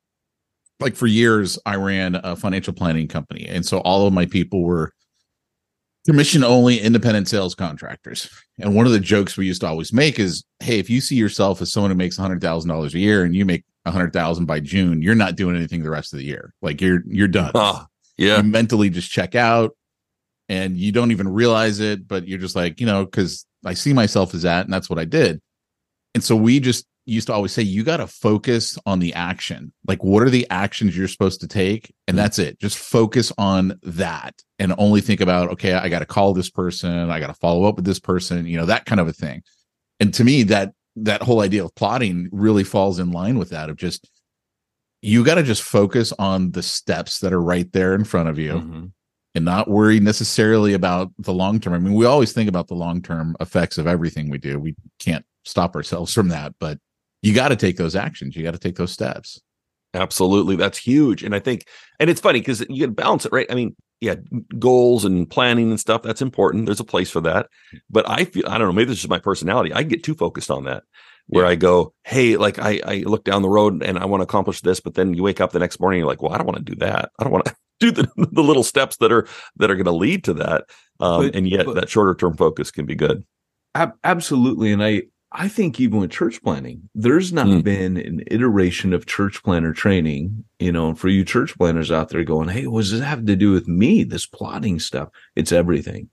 like 0.80 0.96
for 0.96 1.06
years 1.06 1.58
I 1.66 1.76
ran 1.76 2.14
a 2.16 2.34
financial 2.34 2.72
planning 2.72 3.06
company 3.06 3.46
and 3.46 3.66
so 3.66 3.80
all 3.80 4.06
of 4.06 4.14
my 4.14 4.24
people 4.24 4.62
were 4.62 4.94
commission 6.06 6.42
only 6.42 6.80
independent 6.80 7.28
sales 7.28 7.54
contractors. 7.54 8.28
And 8.58 8.74
one 8.74 8.86
of 8.86 8.92
the 8.92 9.00
jokes 9.00 9.36
we 9.36 9.46
used 9.46 9.60
to 9.60 9.66
always 9.66 9.92
make 9.92 10.18
is, 10.18 10.44
hey, 10.60 10.78
if 10.78 10.88
you 10.88 11.00
see 11.00 11.16
yourself 11.16 11.60
as 11.60 11.72
someone 11.72 11.90
who 11.90 11.96
makes 11.96 12.18
$100,000 12.18 12.94
a 12.94 12.98
year 12.98 13.24
and 13.24 13.34
you 13.34 13.44
make 13.44 13.64
100,000 13.84 14.46
by 14.46 14.60
June, 14.60 15.02
you're 15.02 15.14
not 15.14 15.36
doing 15.36 15.56
anything 15.56 15.82
the 15.82 15.90
rest 15.90 16.12
of 16.12 16.18
the 16.18 16.24
year. 16.24 16.52
Like 16.62 16.80
you're 16.80 17.02
you're 17.06 17.28
done. 17.28 17.52
Ah, 17.54 17.86
yeah, 18.16 18.38
You 18.38 18.44
mentally 18.44 18.90
just 18.90 19.10
check 19.10 19.34
out 19.34 19.76
and 20.48 20.76
you 20.76 20.92
don't 20.92 21.10
even 21.10 21.28
realize 21.28 21.80
it, 21.80 22.06
but 22.06 22.28
you're 22.28 22.38
just 22.38 22.56
like, 22.56 22.80
you 22.80 22.86
know, 22.86 23.06
cuz 23.06 23.46
I 23.64 23.74
see 23.74 23.92
myself 23.92 24.34
as 24.34 24.42
that 24.42 24.64
and 24.64 24.72
that's 24.72 24.90
what 24.90 24.98
I 24.98 25.04
did. 25.04 25.40
And 26.14 26.22
so 26.22 26.36
we 26.36 26.60
just 26.60 26.86
used 27.06 27.26
to 27.26 27.32
always 27.32 27.52
say 27.52 27.62
you 27.62 27.82
got 27.82 27.96
to 27.96 28.06
focus 28.06 28.78
on 28.86 28.98
the 28.98 29.12
action. 29.14 29.72
Like 29.86 30.04
what 30.04 30.22
are 30.22 30.30
the 30.30 30.46
actions 30.50 30.96
you're 30.96 31.08
supposed 31.08 31.40
to 31.40 31.48
take 31.48 31.92
and 32.06 32.16
that's 32.16 32.38
it. 32.38 32.60
Just 32.60 32.78
focus 32.78 33.32
on 33.38 33.78
that 33.82 34.34
and 34.58 34.74
only 34.78 35.00
think 35.00 35.20
about 35.20 35.48
okay, 35.50 35.72
I 35.74 35.88
got 35.88 36.00
to 36.00 36.06
call 36.06 36.34
this 36.34 36.50
person, 36.50 37.10
I 37.10 37.18
got 37.20 37.28
to 37.28 37.34
follow 37.34 37.64
up 37.64 37.76
with 37.76 37.84
this 37.84 37.98
person, 38.00 38.46
you 38.46 38.56
know, 38.56 38.66
that 38.66 38.84
kind 38.86 39.00
of 39.00 39.08
a 39.08 39.12
thing. 39.12 39.42
And 39.98 40.12
to 40.14 40.24
me 40.24 40.42
that 40.44 40.72
that 40.96 41.22
whole 41.22 41.40
idea 41.40 41.64
of 41.64 41.74
plodding 41.74 42.28
really 42.32 42.64
falls 42.64 42.98
in 42.98 43.10
line 43.12 43.38
with 43.38 43.50
that 43.50 43.70
of 43.70 43.76
just 43.76 44.08
you 45.02 45.24
got 45.24 45.36
to 45.36 45.42
just 45.42 45.62
focus 45.62 46.12
on 46.18 46.50
the 46.50 46.62
steps 46.62 47.20
that 47.20 47.32
are 47.32 47.40
right 47.40 47.72
there 47.72 47.94
in 47.94 48.04
front 48.04 48.28
of 48.28 48.38
you 48.38 48.52
Mhm. 48.52 48.92
and 49.34 49.44
not 49.44 49.68
worry 49.70 49.98
necessarily 50.00 50.74
about 50.74 51.10
the 51.18 51.32
long 51.32 51.58
term. 51.60 51.72
I 51.72 51.78
mean, 51.78 51.94
we 51.94 52.04
always 52.04 52.32
think 52.32 52.48
about 52.48 52.68
the 52.68 52.74
long 52.74 53.00
term 53.00 53.34
effects 53.40 53.78
of 53.78 53.86
everything 53.86 54.28
we 54.28 54.38
do. 54.38 54.58
We 54.58 54.74
can't 54.98 55.24
stop 55.44 55.74
ourselves 55.74 56.12
from 56.12 56.28
that, 56.28 56.54
but 56.60 56.78
you 57.22 57.34
got 57.34 57.48
to 57.48 57.56
take 57.56 57.76
those 57.76 57.96
actions. 57.96 58.36
You 58.36 58.42
got 58.42 58.52
to 58.54 58.58
take 58.58 58.76
those 58.76 58.92
steps. 58.92 59.40
Absolutely. 59.94 60.56
That's 60.56 60.78
huge. 60.78 61.22
And 61.22 61.34
I 61.34 61.40
think, 61.40 61.66
and 61.98 62.08
it's 62.08 62.20
funny 62.20 62.40
because 62.40 62.60
you 62.68 62.86
can 62.86 62.94
balance 62.94 63.26
it, 63.26 63.32
right? 63.32 63.46
I 63.50 63.54
mean, 63.54 63.74
yeah, 64.00 64.14
goals 64.58 65.04
and 65.04 65.28
planning 65.28 65.70
and 65.70 65.80
stuff, 65.80 66.02
that's 66.02 66.22
important. 66.22 66.66
There's 66.66 66.80
a 66.80 66.84
place 66.84 67.10
for 67.10 67.20
that. 67.22 67.48
But 67.90 68.08
I 68.08 68.24
feel, 68.24 68.44
I 68.48 68.56
don't 68.56 68.68
know, 68.68 68.72
maybe 68.72 68.90
this 68.90 69.00
is 69.02 69.08
my 69.10 69.18
personality. 69.18 69.72
I 69.72 69.82
get 69.82 70.04
too 70.04 70.14
focused 70.14 70.50
on 70.50 70.64
that 70.64 70.84
where 71.26 71.44
I 71.44 71.54
go, 71.54 71.92
Hey, 72.04 72.36
like 72.36 72.58
I, 72.58 72.80
I 72.84 72.94
look 73.06 73.24
down 73.24 73.42
the 73.42 73.48
road 73.48 73.82
and 73.82 73.98
I 73.98 74.04
want 74.06 74.20
to 74.20 74.24
accomplish 74.24 74.62
this, 74.62 74.80
but 74.80 74.94
then 74.94 75.12
you 75.14 75.22
wake 75.22 75.40
up 75.40 75.52
the 75.52 75.58
next 75.58 75.80
morning, 75.80 75.98
you're 75.98 76.08
like, 76.08 76.22
well, 76.22 76.32
I 76.32 76.38
don't 76.38 76.46
want 76.46 76.58
to 76.58 76.72
do 76.72 76.76
that. 76.76 77.10
I 77.18 77.24
don't 77.24 77.32
want 77.32 77.44
to 77.46 77.54
do 77.80 77.90
the, 77.90 78.08
the 78.32 78.42
little 78.42 78.64
steps 78.64 78.96
that 78.98 79.12
are, 79.12 79.26
that 79.56 79.70
are 79.70 79.76
going 79.76 79.84
to 79.84 79.92
lead 79.92 80.24
to 80.24 80.34
that. 80.34 80.64
Um, 81.00 81.26
But- 81.26 81.34
and 81.34 81.48
yet 81.48 81.66
but- 81.66 81.74
that 81.74 81.90
shorter 81.90 82.14
term 82.14 82.36
focus 82.36 82.70
can 82.70 82.86
be 82.86 82.94
good. 82.94 83.24
Ab- 83.74 83.94
absolutely. 84.02 84.72
And 84.72 84.82
I, 84.82 85.02
I 85.32 85.46
think 85.48 85.78
even 85.80 86.00
with 86.00 86.10
church 86.10 86.42
planting, 86.42 86.88
there's 86.94 87.32
not 87.32 87.46
Mm. 87.46 87.62
been 87.62 87.96
an 87.96 88.20
iteration 88.26 88.92
of 88.92 89.06
church 89.06 89.42
planter 89.44 89.72
training, 89.72 90.44
you 90.58 90.72
know, 90.72 90.94
for 90.94 91.08
you 91.08 91.24
church 91.24 91.56
planters 91.56 91.92
out 91.92 92.08
there 92.08 92.24
going, 92.24 92.48
Hey, 92.48 92.66
what 92.66 92.80
does 92.80 92.90
this 92.90 93.00
have 93.02 93.24
to 93.26 93.36
do 93.36 93.52
with 93.52 93.68
me? 93.68 94.02
This 94.02 94.26
plodding 94.26 94.80
stuff. 94.80 95.08
It's 95.36 95.52
everything. 95.52 96.08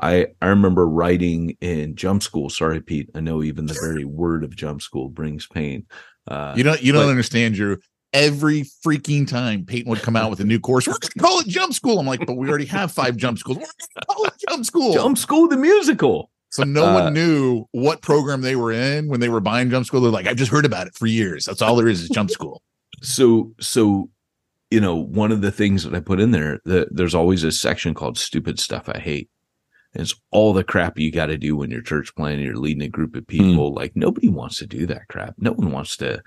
I, 0.00 0.28
I 0.40 0.46
remember 0.46 0.88
writing 0.88 1.56
in 1.60 1.96
jump 1.96 2.22
school. 2.22 2.48
Sorry, 2.48 2.80
Pete. 2.80 3.10
I 3.14 3.20
know 3.20 3.42
even 3.42 3.66
the 3.66 3.78
very 3.82 4.04
word 4.04 4.44
of 4.44 4.54
jump 4.56 4.82
school 4.82 5.08
brings 5.08 5.46
pain. 5.48 5.86
Uh, 6.28 6.54
You 6.56 6.62
don't, 6.62 6.80
you 6.82 6.92
don't 6.92 7.04
but- 7.06 7.10
understand, 7.10 7.54
Drew. 7.56 7.78
Every 8.12 8.62
freaking 8.84 9.24
time 9.28 9.64
Peyton 9.64 9.88
would 9.88 10.02
come 10.02 10.16
out 10.16 10.30
with 10.30 10.40
a 10.40 10.44
new 10.44 10.58
course, 10.58 10.88
we're 10.88 10.94
going 10.94 11.12
to 11.12 11.18
call 11.20 11.38
it 11.40 11.46
jump 11.46 11.72
school. 11.74 12.00
I'm 12.00 12.06
like, 12.06 12.26
but 12.26 12.34
we 12.36 12.48
already 12.48 12.64
have 12.66 12.90
five 12.90 13.16
jump 13.16 13.38
schools. 13.38 13.58
We're 13.58 13.62
going 13.62 14.00
to 14.00 14.06
call 14.06 14.24
it 14.24 14.32
jump 14.48 14.64
school. 14.66 14.92
jump 14.94 15.16
school, 15.16 15.46
the 15.48 15.56
musical. 15.56 16.28
So 16.50 16.64
no 16.64 16.84
Uh, 16.86 16.94
one 17.04 17.14
knew 17.14 17.64
what 17.72 18.02
program 18.02 18.40
they 18.42 18.56
were 18.56 18.72
in 18.72 19.08
when 19.08 19.20
they 19.20 19.28
were 19.28 19.40
buying 19.40 19.70
jump 19.70 19.86
school. 19.86 20.00
They're 20.00 20.10
like, 20.10 20.26
I've 20.26 20.36
just 20.36 20.50
heard 20.50 20.64
about 20.66 20.86
it 20.88 20.94
for 20.94 21.06
years. 21.06 21.44
That's 21.44 21.62
all 21.62 21.76
there 21.76 21.88
is 21.88 22.02
is 22.02 22.08
jump 22.08 22.30
school. 22.38 22.62
so 23.02 23.52
so 23.60 24.10
you 24.70 24.80
know 24.80 24.94
one 24.96 25.32
of 25.32 25.40
the 25.40 25.50
things 25.50 25.82
that 25.84 25.94
i 25.94 26.00
put 26.00 26.20
in 26.20 26.30
there 26.32 26.60
that 26.64 26.94
there's 26.94 27.14
always 27.14 27.42
a 27.44 27.50
section 27.52 27.94
called 27.94 28.18
stupid 28.18 28.58
stuff 28.60 28.88
i 28.88 28.98
hate 28.98 29.28
and 29.94 30.02
it's 30.02 30.14
all 30.30 30.52
the 30.52 30.62
crap 30.62 30.98
you 30.98 31.10
got 31.10 31.26
to 31.26 31.38
do 31.38 31.56
when 31.56 31.70
you're 31.70 31.80
church 31.82 32.14
planting 32.14 32.44
you're 32.44 32.56
leading 32.56 32.82
a 32.82 32.88
group 32.88 33.16
of 33.16 33.26
people 33.26 33.72
like 33.74 33.96
nobody 33.96 34.28
wants 34.28 34.58
to 34.58 34.66
do 34.66 34.86
that 34.86 35.08
crap 35.08 35.34
no 35.38 35.52
one 35.52 35.72
wants 35.72 35.96
to 35.96 36.22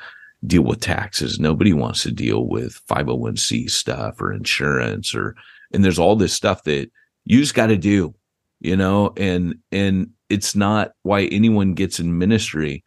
deal 0.47 0.63
with 0.63 0.79
taxes 0.81 1.39
nobody 1.39 1.73
wants 1.73 2.01
to 2.03 2.11
deal 2.11 2.47
with 2.47 2.81
501c 2.87 3.69
stuff 3.69 4.19
or 4.19 4.33
insurance 4.33 5.13
or 5.15 5.35
and 5.73 5.83
there's 5.85 5.99
all 5.99 6.15
this 6.15 6.33
stuff 6.33 6.63
that 6.63 6.89
you 7.25 7.39
just 7.39 7.53
got 7.55 7.67
to 7.67 7.77
do 7.77 8.13
you 8.59 8.75
know 8.75 9.13
and 9.15 9.55
and 9.71 10.09
it's 10.29 10.55
not 10.55 10.91
why 11.03 11.23
anyone 11.25 11.73
gets 11.73 11.99
in 11.99 12.17
ministry 12.17 12.83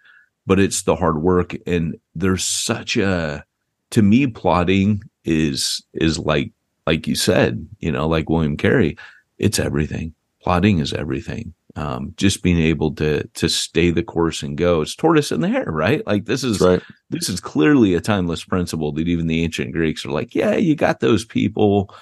but 0.47 0.61
it's 0.61 0.83
the 0.83 0.97
hard 0.97 1.21
work. 1.21 1.55
And 1.67 1.99
there's 2.15 2.47
such 2.47 2.97
a 2.97 3.45
to 3.91 4.03
me 4.03 4.27
plodding 4.27 5.03
is 5.25 5.85
is 5.93 6.19
like 6.19 6.53
like 6.87 7.07
you 7.07 7.17
said 7.17 7.69
you 7.81 7.91
know 7.91 8.07
like 8.07 8.29
william 8.29 8.57
carey 8.57 8.97
it's 9.39 9.59
everything. 9.59 10.15
Plodding 10.43 10.79
is 10.79 10.93
everything. 10.93 11.53
Um 11.75 12.15
just 12.17 12.43
being 12.43 12.59
able 12.59 12.95
to 12.95 13.27
to 13.27 13.49
stay 13.49 13.91
the 13.91 14.03
course 14.03 14.43
and 14.43 14.57
go. 14.57 14.81
It's 14.81 14.95
tortoise 14.95 15.33
in 15.33 15.41
the 15.41 15.49
hare 15.49 15.71
right? 15.71 16.07
Like 16.07 16.25
this 16.25 16.45
is 16.45 16.61
right. 16.61 16.83
this 17.11 17.29
is 17.29 17.41
clearly 17.41 17.95
a 17.95 18.01
timeless 18.01 18.45
principle 18.45 18.93
that 18.93 19.09
even 19.09 19.27
the 19.27 19.43
ancient 19.43 19.73
greeks 19.73 20.07
are 20.07 20.13
like 20.13 20.35
yeah 20.35 20.55
you 20.55 20.75
got 20.75 21.01
those 21.01 21.25
people 21.25 21.95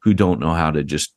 who 0.00 0.12
don't 0.12 0.40
know 0.40 0.54
how 0.54 0.70
to 0.72 0.82
just 0.82 1.14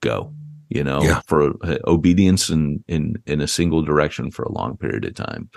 go 0.00 0.34
you 0.74 0.84
know 0.84 1.00
Yeah. 1.02 1.20
for 1.26 1.40
uh, 1.64 1.78
obedience 1.86 2.50
in 2.50 2.84
in 2.88 3.02
in 3.26 3.40
a 3.40 3.48
single 3.48 3.82
direction 3.82 4.30
for 4.30 4.42
a 4.44 4.52
long 4.52 4.76
period 4.76 5.04
of 5.04 5.14
time 5.14 5.48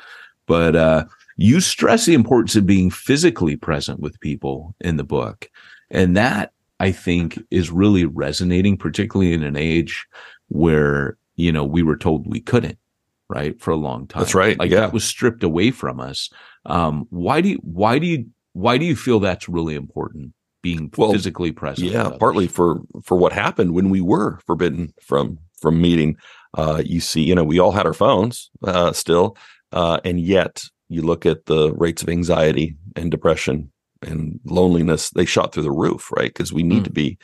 but 0.48 0.76
uh, 0.76 1.06
you 1.36 1.60
stress 1.60 2.06
the 2.06 2.14
importance 2.14 2.56
of 2.56 2.66
being 2.66 2.90
physically 2.90 3.56
present 3.58 4.00
with 4.00 4.20
people 4.22 4.74
in 4.80 4.96
the 4.98 5.04
book, 5.04 5.50
and 5.92 6.16
that 6.16 6.54
I 6.80 6.92
think 6.94 7.38
is 7.52 7.70
really 7.70 8.06
resonating, 8.06 8.78
particularly 8.78 9.34
in 9.34 9.44
an 9.44 9.58
age 9.58 10.08
where 10.48 11.18
you 11.36 11.52
know 11.52 11.66
we 11.66 11.84
were 11.84 11.98
told 11.98 12.26
we 12.28 12.40
couldn't, 12.40 12.80
right, 13.28 13.60
for 13.62 13.72
a 13.72 13.76
long 13.76 14.08
time. 14.08 14.22
That's 14.22 14.34
right, 14.36 14.58
Like 14.58 14.72
yeah. 14.72 14.80
that 14.80 14.94
was 14.94 15.04
stripped 15.04 15.44
away 15.44 15.72
from 15.72 16.00
us. 16.00 16.30
Um, 16.66 17.06
why 17.10 17.42
do 17.42 17.50
you? 17.50 17.60
Why 17.62 18.00
do 18.00 18.08
you? 18.08 18.26
Why 18.54 18.78
do 18.78 18.86
you 18.86 18.96
feel 18.96 19.20
that's 19.20 19.50
really 19.50 19.76
important? 19.76 20.34
Being 20.64 20.92
Well, 20.98 21.12
physically 21.12 21.52
present. 21.52 21.92
yeah 21.92 22.10
partly 22.20 22.48
for 22.48 22.82
for 23.04 23.18
what 23.18 23.32
happened 23.32 23.74
when 23.74 23.90
we 23.90 24.02
were 24.02 24.40
forbidden 24.46 24.94
from 25.02 25.38
from 25.62 25.80
meeting. 25.82 26.18
Uh 26.58 26.82
you 26.86 27.00
see 27.00 27.24
you 27.24 27.36
know 27.36 27.44
we 27.44 27.60
all 27.60 27.72
had 27.72 27.86
our 27.86 27.94
phones 27.94 28.50
uh 28.64 28.92
still 28.92 29.38
uh 29.72 30.00
and 30.04 30.20
yet 30.20 30.64
you 30.90 31.02
look 31.04 31.26
at 31.26 31.46
the 31.46 31.74
rates 31.74 32.02
of 32.02 32.10
anxiety 32.10 32.76
and 32.96 33.12
depression 33.12 33.72
and 34.02 34.40
loneliness 34.46 35.10
they 35.12 35.26
shot 35.26 35.54
through 35.54 35.64
the 35.64 35.72
roof 35.72 36.12
right? 36.12 36.34
Because 36.34 36.52
we 36.54 36.64
need 36.64 36.82
Mm. 36.82 36.86
to 36.86 36.92
be 36.92 37.18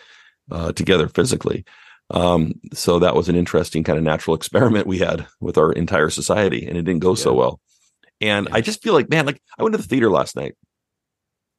uh 0.51 0.71
together 0.73 1.07
physically. 1.07 1.65
Um 2.11 2.53
so 2.73 2.99
that 2.99 3.15
was 3.15 3.29
an 3.29 3.35
interesting 3.35 3.83
kind 3.83 3.97
of 3.97 4.03
natural 4.03 4.35
experiment 4.39 4.85
we 4.87 4.99
had 4.99 5.25
with 5.39 5.57
our 5.57 5.71
entire 5.73 6.09
society 6.11 6.65
and 6.67 6.77
it 6.77 6.83
didn't 6.83 7.01
go 7.01 7.15
so 7.15 7.33
well. 7.33 7.59
And 8.21 8.47
i 8.51 8.61
just 8.61 8.83
feel 8.83 8.93
like 8.93 9.09
man 9.09 9.25
like 9.25 9.41
i 9.57 9.63
went 9.63 9.73
to 9.73 9.81
the 9.81 9.87
theater 9.87 10.09
last 10.11 10.35
night. 10.35 10.55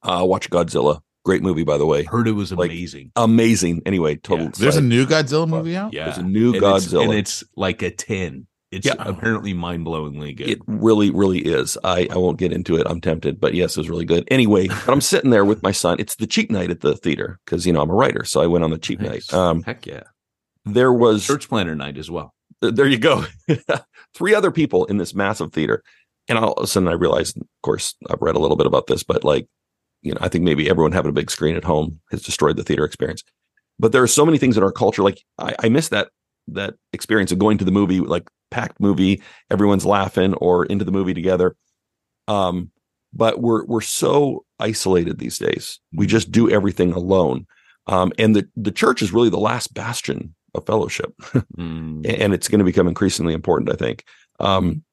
Uh 0.01 0.23
watch 0.25 0.49
godzilla 0.49 1.01
great 1.25 1.41
movie 1.41 1.63
by 1.63 1.77
the 1.77 1.85
way 1.85 2.03
Heard 2.03 2.27
it 2.27 2.33
was 2.33 2.51
like, 2.53 2.69
amazing. 2.71 3.11
amazing. 3.15 3.81
Anyway, 3.85 4.15
total. 4.15 4.45
Yeah. 4.45 4.51
There's 4.57 4.75
a 4.77 4.81
new 4.81 5.05
Godzilla 5.05 5.47
movie 5.47 5.75
out. 5.75 5.91
yeah, 5.91 6.05
there's 6.05 6.19
a 6.19 6.23
new 6.23 6.47
And 6.53 6.55
it's- 6.57 6.85
Godzilla. 6.87 7.03
and 7.03 7.13
it's 7.13 7.43
like 7.55 7.81
a 7.81 7.91
ten. 7.91 8.47
It's 8.71 8.85
Yeah. 8.85 8.95
apparently 8.99 9.53
mind 9.53 9.85
blowingly 9.85 10.35
good. 10.35 10.49
It 10.49 10.59
really, 10.67 11.09
really 11.09 11.39
is. 11.39 11.77
I, 11.83 12.07
I 12.11 12.17
won't 12.17 12.37
get 12.37 12.51
into 12.51 12.75
it. 12.75 12.85
I'm 12.89 12.99
tempted, 12.99 13.39
but 13.39 13.53
yes, 13.53 13.77
it 13.77 13.79
was 13.79 13.89
really 13.89 14.03
good. 14.05 14.27
Anyway, 14.29 14.67
but 14.85 14.89
I'm 14.89 15.01
sitting 15.01 15.29
there 15.31 15.45
with 15.45 15.63
my 15.63 15.71
son. 15.71 15.97
It's 15.99 16.15
the 16.15 16.27
cheap 16.27 16.51
night 16.51 16.69
at 16.71 16.81
the 16.81 16.95
theater 16.95 17.39
because 17.45 17.65
you 17.65 17.71
know 17.73 17.81
I'm 17.81 17.89
a 17.89 17.93
writer, 17.93 18.23
so 18.25 18.41
I 18.41 18.47
went 18.47 18.63
on 18.63 18.71
the 18.71 18.77
cheap 18.77 18.99
Nice. 18.99 19.31
night. 19.31 19.37
Um, 19.39 19.63
Heck 19.63 19.85
yeah, 19.85 20.03
there 20.65 20.91
was 20.91 21.25
church 21.25 21.47
planter 21.47 21.75
night 21.75 21.97
as 21.97 22.11
well. 22.11 22.33
there 22.61 22.87
you 22.87 22.97
go, 22.97 23.25
three 24.13 24.33
other 24.33 24.51
people 24.51 24.85
in 24.85 24.97
this 24.97 25.13
massive 25.13 25.53
theater, 25.53 25.83
and 26.27 26.37
all 26.37 26.53
of 26.53 26.63
a 26.63 26.67
sudden 26.67 26.89
I 26.89 26.93
realized, 26.93 27.37
of 27.37 27.47
course, 27.63 27.95
I've 28.09 28.21
read 28.21 28.35
a 28.35 28.39
little 28.39 28.57
bit 28.57 28.67
about 28.67 28.87
this, 28.87 29.03
but 29.03 29.23
like, 29.23 29.47
you 30.05 30.13
know, 30.13 30.19
I 30.21 30.29
think 30.29 30.43
maybe 30.43 30.69
everyone 30.69 30.91
having 30.91 31.09
a 31.09 31.13
big 31.13 31.31
screen 31.31 31.55
at 31.55 31.63
home 31.63 31.99
has 32.11 32.21
destroyed 32.21 32.57
the 32.57 32.63
theater 32.63 32.85
experience. 32.85 33.23
But 33.79 33.91
there 33.91 34.03
are 34.03 34.07
so 34.07 34.25
many 34.25 34.37
things 34.37 34.55
in 34.55 34.63
our 34.63 34.71
culture, 34.71 35.03
like 35.03 35.21
I, 35.39 35.55
I 35.59 35.69
miss 35.69 35.89
that 35.89 36.09
that 36.47 36.75
experience 36.93 37.31
of 37.31 37.39
going 37.39 37.57
to 37.57 37.65
the 37.65 37.71
movie, 37.71 37.99
like 37.99 38.29
packed 38.51 38.79
movie, 38.79 39.21
everyone's 39.49 39.85
laughing 39.85 40.35
or 40.35 40.65
into 40.65 40.85
the 40.85 40.91
movie 40.91 41.15
together. 41.15 41.55
Um, 42.27 42.71
but 43.13 43.41
we're 43.41 43.65
we're 43.65 43.81
so 43.81 44.45
isolated 44.59 45.17
these 45.17 45.39
days. 45.39 45.79
We 45.91 46.05
just 46.05 46.31
do 46.31 46.49
everything 46.49 46.93
alone. 46.93 47.47
Um, 47.87 48.13
and 48.19 48.35
the 48.35 48.47
the 48.55 48.71
church 48.71 49.01
is 49.01 49.11
really 49.11 49.29
the 49.29 49.37
last 49.37 49.73
bastion 49.73 50.35
of 50.53 50.65
fellowship 50.65 51.13
Mm. 51.57 52.05
and 52.19 52.33
it's 52.33 52.47
going 52.47 52.59
to 52.59 52.65
become 52.65 52.87
increasingly 52.87 53.33
important 53.33 53.69
i 53.69 53.75
think 53.75 54.05
um 54.39 54.83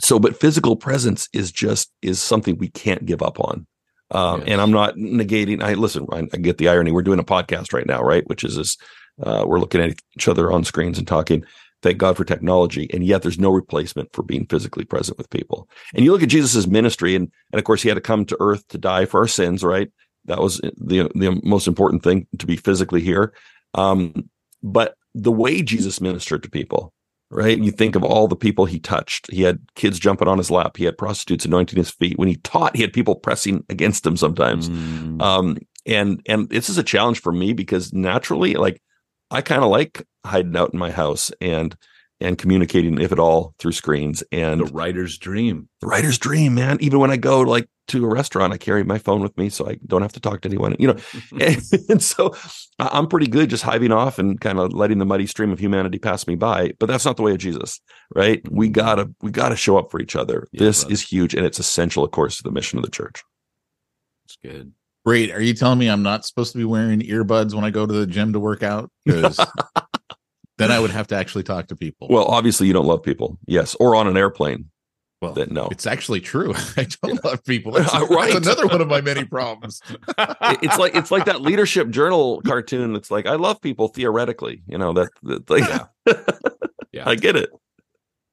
so 0.00 0.18
but 0.18 0.38
physical 0.38 0.76
presence 0.76 1.28
is 1.32 1.52
just 1.52 1.92
is 2.02 2.20
something 2.20 2.56
we 2.56 2.68
can't 2.68 3.06
give 3.06 3.22
up 3.22 3.38
on 3.40 3.66
um 4.10 4.40
Yes. 4.40 4.48
and 4.50 4.60
i'm 4.60 4.70
not 4.70 4.94
negating 4.96 5.62
i 5.62 5.74
listen 5.74 6.06
I, 6.12 6.28
I 6.32 6.36
get 6.38 6.58
the 6.58 6.68
irony. 6.68 6.92
We're 6.92 7.02
doing 7.02 7.18
a 7.18 7.24
podcast 7.24 7.72
right 7.72 7.86
now 7.86 8.02
right? 8.02 8.26
Which 8.28 8.44
is 8.44 8.56
this 8.56 8.76
uh 9.22 9.44
we're 9.46 9.58
looking 9.60 9.80
at 9.80 9.96
each 10.16 10.28
other 10.28 10.52
on 10.52 10.64
screens 10.64 10.98
and 10.98 11.06
talking. 11.06 11.44
Thank 11.82 11.98
god 11.98 12.16
for 12.16 12.24
technology 12.24 12.88
and 12.92 13.04
yet 13.04 13.22
there's 13.22 13.38
no 13.38 13.50
replacement 13.50 14.10
for 14.12 14.22
being 14.22 14.46
physically 14.46 14.84
present 14.84 15.18
with 15.18 15.30
people. 15.30 15.68
And 15.94 16.04
you 16.04 16.12
look 16.12 16.22
at 16.22 16.28
jesus's 16.28 16.66
ministry 16.66 17.14
and 17.14 17.30
and 17.52 17.58
of 17.58 17.64
course 17.64 17.82
he 17.82 17.88
had 17.88 17.96
to 17.96 18.00
come 18.00 18.24
to 18.26 18.36
earth 18.40 18.66
to 18.68 18.78
die 18.78 19.04
for 19.06 19.20
our 19.20 19.28
sins 19.28 19.62
right? 19.64 19.90
That 20.26 20.40
was 20.40 20.58
the 20.58 21.10
the 21.14 21.40
most 21.44 21.66
important 21.66 22.02
thing 22.02 22.26
to 22.38 22.46
be 22.46 22.56
physically 22.56 23.00
here. 23.00 23.32
Um 23.74 24.30
but 24.62 24.96
the 25.14 25.32
way 25.32 25.62
Jesus 25.62 26.00
ministered 26.00 26.42
to 26.42 26.50
people, 26.50 26.92
right? 27.30 27.58
You 27.58 27.70
think 27.70 27.96
of 27.96 28.04
all 28.04 28.28
the 28.28 28.36
people 28.36 28.66
he 28.66 28.78
touched. 28.78 29.30
He 29.30 29.42
had 29.42 29.58
kids 29.74 29.98
jumping 29.98 30.28
on 30.28 30.38
his 30.38 30.50
lap. 30.50 30.76
He 30.76 30.84
had 30.84 30.98
prostitutes 30.98 31.44
anointing 31.44 31.76
his 31.76 31.90
feet. 31.90 32.18
When 32.18 32.28
he 32.28 32.36
taught, 32.36 32.76
he 32.76 32.82
had 32.82 32.92
people 32.92 33.16
pressing 33.16 33.64
against 33.68 34.06
him 34.06 34.16
sometimes. 34.16 34.68
Mm. 34.68 35.20
Um, 35.20 35.58
and 35.86 36.20
and 36.26 36.48
this 36.48 36.68
is 36.68 36.78
a 36.78 36.82
challenge 36.82 37.20
for 37.20 37.32
me 37.32 37.52
because 37.52 37.92
naturally, 37.92 38.54
like 38.54 38.82
I 39.30 39.40
kind 39.40 39.62
of 39.62 39.70
like 39.70 40.06
hiding 40.24 40.56
out 40.56 40.72
in 40.72 40.78
my 40.78 40.90
house 40.90 41.30
and 41.40 41.76
and 42.20 42.38
communicating, 42.38 42.98
if 43.00 43.12
at 43.12 43.18
all, 43.18 43.54
through 43.58 43.72
screens. 43.72 44.22
And 44.32 44.60
the 44.60 44.72
writer's 44.72 45.18
dream. 45.18 45.68
the 45.80 45.86
writer's 45.86 46.18
dream, 46.18 46.54
man. 46.54 46.78
Even 46.80 46.98
when 46.98 47.10
I 47.10 47.16
go 47.16 47.40
like 47.40 47.68
to 47.88 48.04
a 48.04 48.08
restaurant, 48.08 48.52
I 48.52 48.56
carry 48.56 48.84
my 48.84 48.98
phone 48.98 49.20
with 49.20 49.36
me 49.36 49.48
so 49.48 49.68
I 49.68 49.78
don't 49.86 50.02
have 50.02 50.12
to 50.14 50.20
talk 50.20 50.40
to 50.42 50.48
anyone. 50.48 50.76
You 50.78 50.88
know, 50.88 50.96
and, 51.40 51.62
and 51.88 52.02
so 52.02 52.34
I- 52.78 52.90
I'm 52.92 53.06
pretty 53.06 53.26
good 53.26 53.50
just 53.50 53.62
hiving 53.62 53.92
off 53.92 54.18
and 54.18 54.40
kind 54.40 54.58
of 54.58 54.72
letting 54.72 54.98
the 54.98 55.04
muddy 55.04 55.26
stream 55.26 55.52
of 55.52 55.58
humanity 55.58 55.98
pass 55.98 56.26
me 56.26 56.34
by. 56.34 56.72
But 56.78 56.86
that's 56.86 57.04
not 57.04 57.16
the 57.16 57.22
way 57.22 57.32
of 57.32 57.38
Jesus, 57.38 57.80
right? 58.14 58.40
We 58.50 58.66
mm-hmm. 58.66 58.72
gotta 58.72 59.10
we 59.20 59.30
gotta 59.30 59.56
show 59.56 59.76
up 59.76 59.90
for 59.90 60.00
each 60.00 60.16
other. 60.16 60.48
Yeah, 60.52 60.60
this 60.60 60.82
brother. 60.82 60.92
is 60.94 61.02
huge, 61.02 61.34
and 61.34 61.44
it's 61.44 61.58
essential, 61.58 62.04
of 62.04 62.10
course, 62.10 62.38
to 62.38 62.42
the 62.42 62.52
mission 62.52 62.78
of 62.78 62.84
the 62.84 62.90
church. 62.90 63.22
It's 64.24 64.36
good. 64.42 64.72
Great. 65.04 65.30
Are 65.30 65.40
you 65.40 65.54
telling 65.54 65.78
me 65.78 65.88
I'm 65.88 66.02
not 66.02 66.26
supposed 66.26 66.50
to 66.50 66.58
be 66.58 66.64
wearing 66.64 66.98
earbuds 67.00 67.54
when 67.54 67.64
I 67.64 67.70
go 67.70 67.86
to 67.86 67.92
the 67.92 68.08
gym 68.08 68.32
to 68.32 68.40
work 68.40 68.62
out? 68.62 68.90
Because 69.04 69.38
then 70.58 70.70
I 70.70 70.80
would 70.80 70.90
have 70.90 71.06
to 71.08 71.16
actually 71.16 71.44
talk 71.44 71.68
to 71.68 71.76
people. 71.76 72.08
Well, 72.10 72.24
obviously, 72.24 72.66
you 72.66 72.72
don't 72.72 72.86
love 72.86 73.02
people, 73.02 73.38
yes, 73.46 73.74
or 73.76 73.94
on 73.94 74.06
an 74.06 74.16
airplane. 74.16 74.70
Well, 75.22 75.32
That 75.32 75.50
no, 75.50 75.68
it's 75.70 75.86
actually 75.86 76.20
true. 76.20 76.52
I 76.76 76.86
don't 77.02 77.24
love 77.24 77.42
people. 77.44 77.72
That's, 77.72 77.92
Uh, 77.94 78.06
that's 78.06 78.34
another 78.34 78.66
one 78.66 78.80
of 78.82 78.88
my 78.88 79.00
many 79.00 79.24
problems. 79.24 79.80
It's 80.62 80.78
like 80.78 80.94
it's 80.94 81.10
like 81.10 81.24
that 81.24 81.40
leadership 81.40 81.88
journal 81.90 82.42
cartoon. 82.42 82.92
That's 82.92 83.10
like 83.10 83.26
I 83.26 83.36
love 83.36 83.60
people 83.60 83.88
theoretically. 83.88 84.62
You 84.66 84.78
know 84.78 84.92
that, 84.92 85.08
that 85.22 85.48
like, 85.50 85.64
Yeah. 86.92 87.08
I 87.08 87.14
get 87.14 87.36
it. 87.36 87.50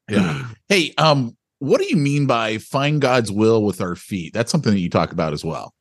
Yeah. 0.10 0.50
Hey, 0.70 0.94
um, 0.98 1.36
what 1.60 1.80
do 1.80 1.88
you 1.88 1.96
mean 1.96 2.28
by 2.28 2.58
find 2.58 3.02
God's 3.02 3.32
will 3.32 3.64
with 3.64 3.82
our 3.82 3.96
feet? 3.96 4.34
That's 4.34 4.52
something 4.52 4.74
that 4.74 4.80
you 4.80 4.90
talk 4.90 5.12
about 5.12 5.34
as 5.34 5.44
well. 5.46 5.74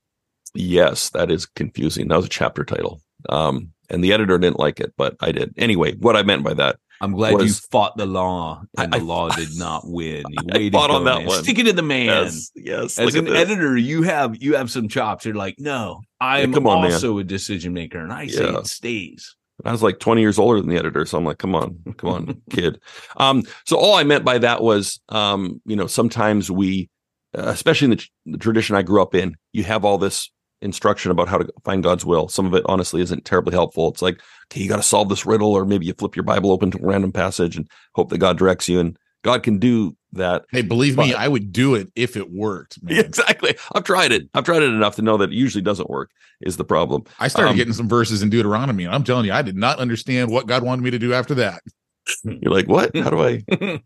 Yes, 0.54 1.10
that 1.10 1.30
is 1.30 1.46
confusing. 1.46 2.08
That 2.08 2.16
was 2.16 2.26
a 2.26 2.30
chapter 2.30 2.64
title. 2.64 3.00
Um, 3.28 3.72
and 3.92 4.02
the 4.02 4.12
editor 4.12 4.38
didn't 4.38 4.58
like 4.58 4.80
it, 4.80 4.92
but 4.96 5.16
I 5.20 5.30
did. 5.32 5.54
Anyway, 5.56 5.94
what 5.96 6.16
I 6.16 6.22
meant 6.22 6.42
by 6.42 6.54
that, 6.54 6.76
I'm 7.00 7.12
glad 7.12 7.40
you 7.40 7.48
fought 7.52 7.96
the 7.96 8.06
law, 8.06 8.62
and 8.78 8.94
I- 8.94 8.98
the 8.98 9.04
law 9.04 9.28
did 9.28 9.56
not 9.56 9.82
win. 9.84 10.24
You 10.54 10.68
I 10.68 10.70
fought 10.70 10.90
on 10.90 11.04
that 11.04 11.18
man. 11.18 11.26
one. 11.26 11.42
Stick 11.44 11.58
it 11.58 11.64
to 11.64 11.72
the 11.72 11.82
man. 11.82 12.06
yes, 12.06 12.50
yes. 12.54 12.98
As 12.98 13.14
an 13.14 13.28
editor, 13.28 13.76
you 13.76 14.02
have 14.02 14.40
you 14.42 14.54
have 14.56 14.70
some 14.70 14.88
chops. 14.88 15.24
You're 15.24 15.34
like, 15.34 15.56
no, 15.58 16.00
I'm 16.20 16.52
come 16.52 16.66
on, 16.66 16.82
man. 16.82 16.92
also 16.92 17.18
a 17.18 17.24
decision 17.24 17.72
maker, 17.72 17.98
and 17.98 18.12
I 18.12 18.26
say 18.28 18.44
it 18.48 18.66
stays. 18.66 19.36
I 19.64 19.70
was 19.70 19.82
like 19.82 20.00
20 20.00 20.20
years 20.20 20.38
older 20.40 20.60
than 20.60 20.70
the 20.70 20.76
editor, 20.76 21.06
so 21.06 21.18
I'm 21.18 21.24
like, 21.24 21.38
come 21.38 21.54
on, 21.54 21.78
come 21.96 22.10
on, 22.10 22.42
kid. 22.50 22.80
Um, 23.16 23.44
so 23.64 23.76
all 23.76 23.94
I 23.94 24.02
meant 24.02 24.24
by 24.24 24.38
that 24.38 24.60
was, 24.62 25.00
um, 25.10 25.60
you 25.66 25.76
know, 25.76 25.86
sometimes 25.86 26.50
we, 26.50 26.88
uh, 27.36 27.42
especially 27.46 27.86
in 27.86 27.90
the, 27.90 27.96
tr- 27.96 28.08
the 28.26 28.38
tradition 28.38 28.74
I 28.74 28.82
grew 28.82 29.00
up 29.02 29.14
in, 29.14 29.36
you 29.52 29.62
have 29.64 29.84
all 29.84 29.98
this 29.98 30.30
instruction 30.62 31.10
about 31.10 31.28
how 31.28 31.38
to 31.38 31.52
find 31.64 31.82
God's 31.82 32.04
will. 32.04 32.28
Some 32.28 32.46
of 32.46 32.54
it 32.54 32.62
honestly 32.66 33.02
isn't 33.02 33.24
terribly 33.24 33.52
helpful. 33.52 33.88
It's 33.88 34.02
like, 34.02 34.20
okay, 34.46 34.60
you 34.62 34.68
got 34.68 34.76
to 34.76 34.82
solve 34.82 35.08
this 35.08 35.26
riddle, 35.26 35.52
or 35.52 35.64
maybe 35.64 35.86
you 35.86 35.94
flip 35.94 36.16
your 36.16 36.22
Bible 36.24 36.50
open 36.50 36.70
to 36.70 36.78
a 36.78 36.86
random 36.86 37.12
passage 37.12 37.56
and 37.56 37.68
hope 37.94 38.10
that 38.10 38.18
God 38.18 38.38
directs 38.38 38.68
you. 38.68 38.80
And 38.80 38.96
God 39.22 39.42
can 39.42 39.58
do 39.58 39.96
that. 40.14 40.44
Hey, 40.50 40.62
believe 40.62 40.96
me, 40.96 41.14
I 41.14 41.28
would 41.28 41.52
do 41.52 41.74
it 41.74 41.88
if 41.94 42.16
it 42.16 42.30
worked. 42.30 42.82
Man. 42.82 42.98
exactly. 42.98 43.56
I've 43.74 43.84
tried 43.84 44.12
it. 44.12 44.28
I've 44.34 44.44
tried 44.44 44.62
it 44.62 44.70
enough 44.72 44.96
to 44.96 45.02
know 45.02 45.16
that 45.18 45.30
it 45.30 45.34
usually 45.34 45.62
doesn't 45.62 45.88
work. 45.90 46.10
Is 46.40 46.56
the 46.56 46.64
problem? 46.64 47.04
I 47.20 47.28
started 47.28 47.50
Um, 47.50 47.56
getting 47.56 47.72
some 47.72 47.88
verses 47.88 48.22
in 48.22 48.28
Deuteronomy, 48.30 48.84
and 48.84 48.92
I'm 48.94 49.04
telling 49.04 49.26
you, 49.26 49.32
I 49.32 49.42
did 49.42 49.56
not 49.56 49.78
understand 49.78 50.30
what 50.30 50.46
God 50.48 50.64
wanted 50.64 50.82
me 50.82 50.90
to 50.90 50.98
do 50.98 51.14
after 51.14 51.34
that. 51.36 51.62
You're 52.24 52.50
like, 52.52 52.66
what? 52.66 52.96
How 52.96 53.10
do 53.10 53.22
I 53.22 53.36
get 53.48 53.80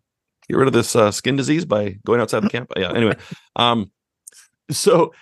rid 0.48 0.66
of 0.66 0.72
this 0.72 0.96
uh, 0.96 1.10
skin 1.10 1.36
disease 1.36 1.66
by 1.66 1.98
going 2.06 2.20
outside 2.20 2.40
the 2.42 2.48
camp? 2.48 2.72
Yeah. 2.74 2.92
Anyway, 2.94 3.16
um, 3.56 3.90
so 4.70 5.12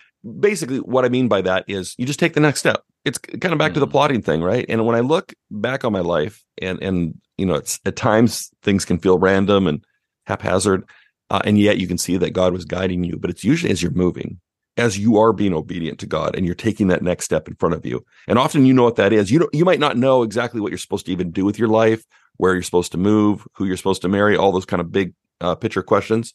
basically, 0.41 0.79
what 0.79 1.05
I 1.05 1.09
mean 1.09 1.29
by 1.29 1.43
that 1.43 1.65
is 1.69 1.95
you 1.99 2.07
just 2.07 2.19
take 2.19 2.35
the 2.35 2.41
next 2.41 2.61
step. 2.61 2.83
It's 3.05 3.19
kind 3.19 3.53
of 3.53 3.59
back 3.59 3.75
to 3.75 3.81
the 3.81 3.87
Mhm. 3.87 3.91
plodding 3.91 4.23
thing, 4.23 4.43
right? 4.43 4.65
And 4.69 4.87
when 4.87 4.97
I 4.97 5.01
look 5.01 5.35
back 5.51 5.85
on 5.85 5.93
my 5.93 6.01
life, 6.01 6.43
and 6.61 6.83
and 6.83 7.15
you 7.37 7.47
know, 7.47 7.55
it's 7.55 7.81
at 7.85 7.97
times 7.97 8.51
things 8.63 8.85
can 8.85 8.99
feel 8.99 9.19
random 9.19 9.67
and 9.67 9.85
haphazard, 10.27 10.85
uh, 11.31 11.41
and 11.45 11.59
yet 11.59 11.79
you 11.79 11.87
can 11.87 11.99
see 11.99 12.17
that 12.17 12.33
God 12.33 12.53
was 12.53 12.65
guiding 12.65 13.05
you. 13.05 13.17
But 13.19 13.31
it's 13.31 13.45
usually 13.45 13.73
as 13.73 13.83
you're 13.83 13.93
moving, 13.93 14.41
as 14.77 14.99
you 14.99 15.19
are 15.19 15.33
being 15.33 15.53
obedient 15.53 15.99
to 16.01 16.07
God, 16.07 16.35
and 16.35 16.47
you're 16.47 16.55
taking 16.55 16.87
that 16.89 17.03
next 17.03 17.25
step 17.25 17.49
in 17.49 17.55
front 17.57 17.75
of 17.75 17.85
you. 17.85 18.05
And 18.27 18.39
often, 18.39 18.65
you 18.67 18.73
know 18.73 18.85
what 18.85 18.97
that 18.97 19.13
is. 19.13 19.31
You 19.31 19.41
don't, 19.41 19.55
you 19.55 19.65
might 19.65 19.81
not 19.81 19.97
know 19.97 20.23
exactly 20.23 20.61
what 20.61 20.71
you're 20.71 20.79
supposed 20.79 21.07
to 21.07 21.13
even 21.13 21.31
do 21.31 21.45
with 21.45 21.59
your 21.59 21.69
life, 21.69 22.05
where 22.37 22.55
you're 22.55 22.63
supposed 22.63 22.93
to 22.93 22.99
move, 22.99 23.47
who 23.55 23.65
you're 23.67 23.77
supposed 23.77 24.03
to 24.03 24.09
marry, 24.09 24.37
all 24.37 24.53
those 24.53 24.65
kind 24.65 24.81
of 24.81 24.91
big 24.91 25.13
uh, 25.41 25.55
picture 25.55 25.83
questions. 25.83 26.33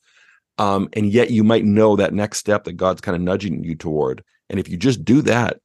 Um, 0.59 0.89
and 0.93 1.07
yet 1.11 1.31
you 1.31 1.43
might 1.43 1.63
know 1.65 1.95
that 1.95 2.13
next 2.13 2.37
step 2.37 2.65
that 2.65 2.73
God's 2.73 3.01
kind 3.01 3.15
of 3.15 3.21
nudging 3.21 3.63
you 3.63 3.75
toward. 3.75 4.23
And 4.49 4.59
if 4.59 4.67
you 4.69 4.77
just 4.77 5.03
do 5.05 5.21
that, 5.23 5.57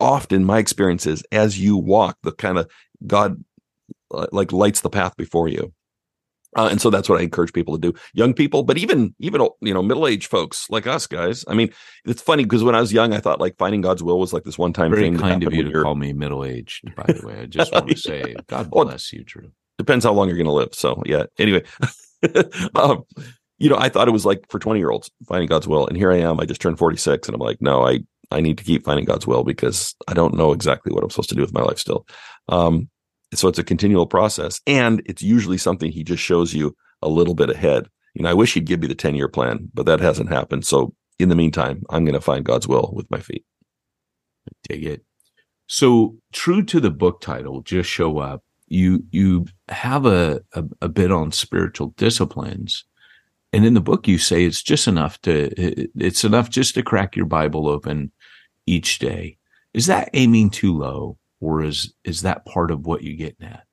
often 0.00 0.44
my 0.44 0.58
experience 0.58 1.06
is 1.06 1.24
as 1.32 1.58
you 1.58 1.76
walk, 1.76 2.16
the 2.22 2.32
kind 2.32 2.56
of 2.58 2.70
God 3.06 3.42
like 4.10 4.52
lights 4.52 4.80
the 4.82 4.90
path 4.90 5.16
before 5.16 5.48
you. 5.48 5.72
Uh, 6.56 6.68
and 6.70 6.80
so 6.80 6.88
that's 6.88 7.08
what 7.08 7.18
I 7.18 7.24
encourage 7.24 7.52
people 7.52 7.76
to 7.76 7.80
do. 7.90 7.98
Young 8.12 8.32
people, 8.32 8.62
but 8.62 8.78
even 8.78 9.12
even 9.18 9.40
you 9.60 9.74
know 9.74 9.82
middle 9.82 10.06
aged 10.06 10.30
folks 10.30 10.70
like 10.70 10.86
us 10.86 11.08
guys. 11.08 11.44
I 11.48 11.54
mean, 11.54 11.72
it's 12.04 12.22
funny 12.22 12.44
because 12.44 12.62
when 12.62 12.76
I 12.76 12.80
was 12.80 12.92
young, 12.92 13.12
I 13.12 13.18
thought 13.18 13.40
like 13.40 13.56
finding 13.58 13.80
God's 13.80 14.04
will 14.04 14.20
was 14.20 14.32
like 14.32 14.44
this 14.44 14.56
one 14.56 14.72
time 14.72 14.94
thing. 14.94 15.18
kind 15.18 15.42
of 15.42 15.52
you 15.52 15.64
to 15.64 15.82
call 15.82 15.96
me 15.96 16.12
middle 16.12 16.44
aged, 16.44 16.94
by 16.94 17.12
the 17.12 17.26
way. 17.26 17.40
I 17.40 17.46
just 17.46 17.72
want 17.72 17.88
to 17.88 17.96
say, 17.96 18.36
God 18.46 18.68
Well, 18.70 18.84
bless 18.84 19.12
you, 19.12 19.24
Drew. 19.24 19.50
depends 19.78 20.04
how 20.04 20.12
long 20.12 20.28
you're 20.28 20.36
going 20.36 20.46
to 20.46 20.52
live. 20.52 20.74
So 20.74 21.02
yeah. 21.06 21.24
Anyway, 21.38 21.64
um, 22.76 23.02
you 23.58 23.68
know, 23.68 23.76
I 23.78 23.88
thought 23.88 24.08
it 24.08 24.12
was 24.12 24.26
like 24.26 24.44
for 24.50 24.58
20 24.58 24.80
year 24.80 24.90
olds 24.90 25.10
finding 25.26 25.48
God's 25.48 25.68
will, 25.68 25.86
and 25.86 25.96
here 25.96 26.12
I 26.12 26.18
am. 26.18 26.40
I 26.40 26.44
just 26.44 26.60
turned 26.60 26.78
46, 26.78 27.28
and 27.28 27.34
I'm 27.34 27.40
like, 27.40 27.60
no, 27.60 27.86
I 27.86 28.00
I 28.30 28.40
need 28.40 28.58
to 28.58 28.64
keep 28.64 28.84
finding 28.84 29.04
God's 29.04 29.26
will 29.26 29.44
because 29.44 29.94
I 30.08 30.14
don't 30.14 30.34
know 30.34 30.52
exactly 30.52 30.92
what 30.92 31.04
I'm 31.04 31.10
supposed 31.10 31.28
to 31.28 31.34
do 31.34 31.42
with 31.42 31.54
my 31.54 31.62
life 31.62 31.78
still. 31.78 32.06
Um, 32.48 32.88
so 33.32 33.48
it's 33.48 33.58
a 33.58 33.64
continual 33.64 34.06
process, 34.06 34.60
and 34.66 35.02
it's 35.06 35.22
usually 35.22 35.58
something 35.58 35.90
He 35.90 36.04
just 36.04 36.22
shows 36.22 36.54
you 36.54 36.74
a 37.02 37.08
little 37.08 37.34
bit 37.34 37.50
ahead. 37.50 37.88
You 38.14 38.22
know, 38.22 38.30
I 38.30 38.34
wish 38.34 38.54
He'd 38.54 38.66
give 38.66 38.80
me 38.80 38.86
the 38.86 38.94
10 38.94 39.14
year 39.14 39.28
plan, 39.28 39.70
but 39.74 39.86
that 39.86 40.00
hasn't 40.00 40.30
happened. 40.30 40.66
So 40.66 40.94
in 41.18 41.28
the 41.28 41.34
meantime, 41.34 41.82
I'm 41.90 42.04
going 42.04 42.14
to 42.14 42.20
find 42.20 42.44
God's 42.44 42.68
will 42.68 42.90
with 42.92 43.10
my 43.10 43.20
feet. 43.20 43.44
Dig 44.68 44.84
it. 44.84 45.04
So 45.66 46.16
true 46.32 46.62
to 46.64 46.80
the 46.80 46.90
book 46.90 47.20
title, 47.20 47.62
just 47.62 47.88
show 47.88 48.18
up. 48.18 48.42
You 48.66 49.04
you 49.10 49.46
have 49.68 50.06
a, 50.06 50.40
a 50.54 50.64
a 50.82 50.88
bit 50.88 51.12
on 51.12 51.32
spiritual 51.32 51.94
disciplines, 51.96 52.84
and 53.54 53.64
in 53.64 53.74
the 53.74 53.80
book 53.80 54.08
you 54.08 54.18
say 54.18 54.44
it's 54.44 54.62
just 54.62 54.88
enough 54.88 55.20
to, 55.22 55.50
it's 55.96 56.24
enough 56.24 56.50
just 56.50 56.74
to 56.74 56.82
crack 56.82 57.14
your 57.14 57.26
Bible 57.26 57.68
open 57.68 58.10
each 58.66 58.98
day. 58.98 59.38
Is 59.72 59.86
that 59.86 60.10
aiming 60.12 60.50
too 60.50 60.76
low, 60.76 61.18
or 61.40 61.62
is 61.62 61.92
is 62.04 62.22
that 62.22 62.46
part 62.46 62.70
of 62.70 62.86
what 62.86 63.02
you're 63.02 63.16
getting 63.16 63.46
at? 63.46 63.64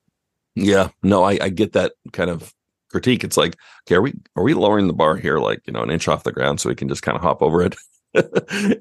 Yeah, 0.56 0.90
no, 1.02 1.24
I, 1.24 1.40
I 1.42 1.50
get 1.50 1.74
that 1.74 1.94
kind 2.12 2.30
of 2.30 2.54
critique. 2.92 3.24
It's 3.24 3.38
like, 3.38 3.56
okay, 3.88 3.96
are 3.96 4.02
we 4.02 4.14
are 4.36 4.44
we 4.44 4.54
lowering 4.54 4.88
the 4.88 4.94
bar 4.94 5.16
here, 5.16 5.40
like 5.40 5.62
you 5.66 5.74
know, 5.74 5.82
an 5.82 5.92
inch 5.92 6.08
off 6.08 6.24
the 6.24 6.32
ground, 6.32 6.60
so 6.60 6.70
we 6.70 6.76
can 6.76 6.90
just 6.90 7.04
kind 7.04 7.16
of 7.16 7.22
hop 7.24 7.42
over 7.42 7.62
it? 7.62 7.76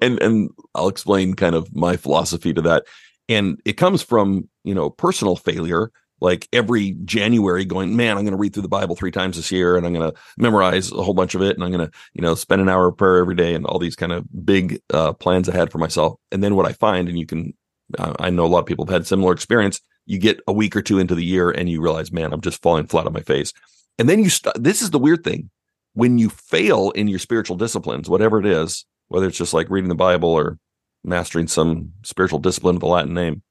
and 0.02 0.20
and 0.20 0.50
I'll 0.74 0.88
explain 0.88 1.34
kind 1.34 1.54
of 1.54 1.74
my 1.74 1.96
philosophy 1.96 2.52
to 2.52 2.62
that. 2.62 2.84
And 3.28 3.60
it 3.64 3.74
comes 3.74 4.02
from 4.02 4.48
you 4.64 4.74
know 4.74 4.90
personal 4.90 5.36
failure. 5.36 5.92
Like 6.20 6.48
every 6.52 6.92
January, 7.04 7.64
going, 7.64 7.96
man, 7.96 8.16
I'm 8.16 8.24
going 8.24 8.32
to 8.32 8.38
read 8.38 8.52
through 8.52 8.62
the 8.62 8.68
Bible 8.68 8.94
three 8.94 9.10
times 9.10 9.36
this 9.36 9.50
year, 9.50 9.76
and 9.76 9.86
I'm 9.86 9.94
going 9.94 10.10
to 10.10 10.18
memorize 10.36 10.92
a 10.92 11.02
whole 11.02 11.14
bunch 11.14 11.34
of 11.34 11.42
it, 11.42 11.56
and 11.56 11.64
I'm 11.64 11.72
going 11.72 11.86
to, 11.88 11.92
you 12.12 12.22
know, 12.22 12.34
spend 12.34 12.60
an 12.60 12.68
hour 12.68 12.88
of 12.88 12.96
prayer 12.96 13.18
every 13.18 13.34
day, 13.34 13.54
and 13.54 13.64
all 13.64 13.78
these 13.78 13.96
kind 13.96 14.12
of 14.12 14.26
big 14.44 14.80
uh, 14.92 15.12
plans 15.14 15.48
I 15.48 15.56
had 15.56 15.72
for 15.72 15.78
myself. 15.78 16.18
And 16.30 16.44
then 16.44 16.56
what 16.56 16.66
I 16.66 16.72
find, 16.72 17.08
and 17.08 17.18
you 17.18 17.26
can, 17.26 17.54
I 17.98 18.30
know 18.30 18.44
a 18.44 18.48
lot 18.48 18.60
of 18.60 18.66
people 18.66 18.84
have 18.86 18.92
had 18.92 19.06
similar 19.06 19.32
experience 19.32 19.80
you 20.10 20.18
get 20.18 20.40
a 20.48 20.52
week 20.52 20.74
or 20.74 20.82
two 20.82 20.98
into 20.98 21.14
the 21.14 21.24
year 21.24 21.50
and 21.50 21.68
you 21.68 21.80
realize, 21.80 22.10
man, 22.10 22.32
I'm 22.32 22.40
just 22.40 22.60
falling 22.62 22.86
flat 22.86 23.06
on 23.06 23.12
my 23.12 23.20
face. 23.20 23.52
And 23.96 24.08
then 24.08 24.18
you 24.18 24.28
st- 24.28 24.60
this 24.60 24.82
is 24.82 24.90
the 24.90 24.98
weird 24.98 25.22
thing. 25.22 25.50
When 25.94 26.18
you 26.18 26.30
fail 26.30 26.90
in 26.90 27.06
your 27.06 27.20
spiritual 27.20 27.56
disciplines, 27.56 28.08
whatever 28.08 28.40
it 28.40 28.46
is, 28.46 28.86
whether 29.06 29.28
it's 29.28 29.38
just 29.38 29.54
like 29.54 29.70
reading 29.70 29.88
the 29.88 29.94
Bible 29.94 30.30
or 30.30 30.58
mastering 31.04 31.46
some 31.46 31.92
spiritual 32.02 32.40
discipline 32.40 32.74
with 32.74 32.82
a 32.82 32.86
Latin 32.86 33.14
name, 33.14 33.42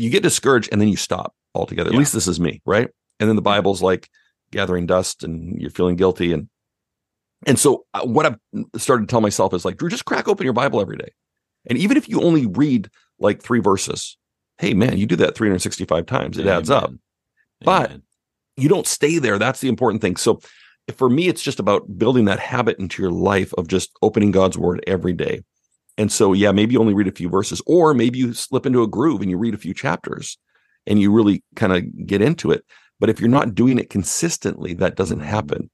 you 0.00 0.10
get 0.10 0.22
discouraged 0.22 0.68
and 0.72 0.80
then 0.80 0.88
you 0.88 0.96
stop 0.96 1.34
altogether. 1.54 1.88
At 1.90 1.94
Yeah. 1.94 1.98
least 2.00 2.12
this 2.12 2.26
is 2.28 2.40
me, 2.40 2.60
right? 2.64 2.88
And 3.18 3.28
then 3.28 3.36
the 3.36 3.42
Bible's 3.42 3.82
like 3.82 4.08
gathering 4.50 4.86
dust 4.86 5.22
and 5.24 5.60
you're 5.60 5.70
feeling 5.70 5.96
guilty 5.96 6.32
and 6.32 6.48
and 7.46 7.58
so 7.58 7.86
uh, 7.94 8.02
what 8.02 8.26
I've 8.26 8.36
started 8.76 9.08
to 9.08 9.10
tell 9.10 9.20
myself 9.22 9.54
is 9.54 9.64
like, 9.64 9.78
Drew, 9.78 9.88
just 9.88 10.04
crack 10.04 10.28
open 10.28 10.44
your 10.44 10.52
Bible 10.52 10.78
every 10.80 10.96
day. 10.98 11.08
And 11.66 11.78
even 11.78 11.96
if 11.96 12.06
you 12.08 12.20
only 12.22 12.46
read 12.46 12.90
like 13.18 13.42
three 13.42 13.60
verses, 13.60 14.18
hey 14.58 14.74
man, 14.74 14.98
you 14.98 15.06
do 15.06 15.16
that 15.16 15.34
365 15.36 16.04
times. 16.06 16.36
It 16.38 16.46
adds 16.46 16.68
up. 16.70 16.84
Amen. 16.84 16.98
But- 17.64 17.92
You 18.56 18.68
don't 18.68 18.86
stay 18.86 19.18
there. 19.18 19.38
That's 19.38 19.60
the 19.60 19.68
important 19.68 20.02
thing. 20.02 20.16
So 20.16 20.40
for 20.96 21.08
me, 21.08 21.28
it's 21.28 21.42
just 21.42 21.60
about 21.60 21.96
building 21.98 22.26
that 22.26 22.40
habit 22.40 22.78
into 22.78 23.00
your 23.02 23.12
life 23.12 23.54
of 23.56 23.68
just 23.68 23.90
opening 24.02 24.32
God's 24.32 24.58
word 24.58 24.82
every 24.86 25.12
day. 25.14 25.42
And 26.00 26.10
so, 26.10 26.32
yeah, 26.32 26.50
maybe 26.50 26.72
you 26.72 26.80
only 26.80 26.94
read 26.94 27.08
a 27.08 27.12
few 27.12 27.28
verses, 27.28 27.60
or 27.66 27.92
maybe 27.92 28.18
you 28.18 28.32
slip 28.32 28.64
into 28.64 28.82
a 28.82 28.86
groove 28.88 29.20
and 29.20 29.30
you 29.30 29.36
read 29.36 29.52
a 29.52 29.58
few 29.58 29.74
chapters 29.74 30.38
and 30.86 30.98
you 30.98 31.12
really 31.12 31.44
kind 31.56 31.74
of 31.74 32.06
get 32.06 32.22
into 32.22 32.50
it. 32.50 32.64
But 32.98 33.10
if 33.10 33.20
you're 33.20 33.28
not 33.28 33.54
doing 33.54 33.78
it 33.78 33.90
consistently, 33.90 34.72
that 34.74 34.96
doesn't 34.96 35.18
mm-hmm. 35.18 35.28
happen. 35.28 35.70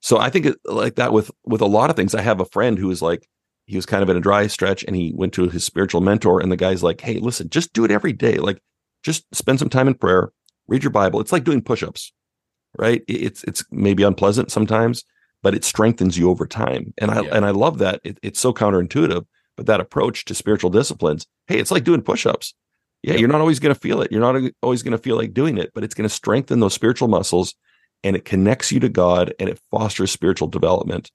So 0.00 0.18
I 0.18 0.30
think 0.30 0.46
it, 0.46 0.56
like 0.64 0.96
that 0.96 1.12
with 1.12 1.30
with 1.44 1.60
a 1.60 1.66
lot 1.66 1.90
of 1.90 1.96
things. 1.96 2.12
I 2.12 2.22
have 2.22 2.40
a 2.40 2.44
friend 2.46 2.76
who 2.76 2.90
is 2.90 3.00
like, 3.00 3.28
he 3.66 3.76
was 3.76 3.86
kind 3.86 4.02
of 4.02 4.08
in 4.08 4.16
a 4.16 4.20
dry 4.20 4.48
stretch 4.48 4.82
and 4.82 4.96
he 4.96 5.12
went 5.14 5.32
to 5.34 5.48
his 5.48 5.62
spiritual 5.62 6.00
mentor, 6.00 6.40
and 6.40 6.50
the 6.50 6.56
guy's 6.56 6.82
like, 6.82 7.00
Hey, 7.00 7.18
listen, 7.20 7.48
just 7.48 7.72
do 7.72 7.84
it 7.84 7.92
every 7.92 8.12
day. 8.12 8.38
Like, 8.38 8.60
just 9.04 9.32
spend 9.32 9.60
some 9.60 9.68
time 9.68 9.86
in 9.86 9.94
prayer, 9.94 10.32
read 10.66 10.82
your 10.82 10.90
Bible. 10.90 11.20
It's 11.20 11.30
like 11.30 11.44
doing 11.44 11.62
push-ups, 11.62 12.12
right? 12.76 13.02
It's 13.06 13.44
it's 13.44 13.64
maybe 13.70 14.02
unpleasant 14.02 14.50
sometimes, 14.50 15.04
but 15.40 15.54
it 15.54 15.62
strengthens 15.62 16.18
you 16.18 16.30
over 16.30 16.48
time. 16.48 16.94
And 16.98 17.12
I 17.12 17.20
Yeah. 17.22 17.36
and 17.36 17.44
I 17.46 17.50
love 17.50 17.78
that. 17.78 18.00
It, 18.02 18.18
it's 18.24 18.40
so 18.40 18.52
counterintuitive, 18.52 19.24
but 19.58 19.66
that 19.66 19.80
approach 19.80 20.24
to 20.26 20.34
spiritual 20.36 20.70
disciplines, 20.70 21.26
hey, 21.48 21.58
it's 21.58 21.72
like 21.72 21.82
doing 21.82 22.00
push-ups. 22.00 22.54
Yeah, 23.02 23.14
you're 23.14 23.28
not 23.28 23.40
always 23.40 23.58
going 23.58 23.74
to 23.74 23.80
feel 23.80 24.00
it. 24.02 24.12
You're 24.12 24.20
not 24.20 24.52
always 24.62 24.84
going 24.84 24.92
to 24.92 25.02
feel 25.02 25.16
like 25.16 25.34
doing 25.34 25.58
it, 25.58 25.72
but 25.74 25.82
it's 25.82 25.94
going 25.94 26.08
to 26.08 26.14
strengthen 26.14 26.60
those 26.60 26.74
spiritual 26.74 27.08
muscles 27.08 27.54
and 28.04 28.14
it 28.14 28.24
connects 28.24 28.70
you 28.70 28.78
to 28.78 28.88
God 28.88 29.34
and 29.40 29.48
it 29.48 29.60
fosters 29.72 30.12
spiritual 30.12 30.46
development. 30.46 31.10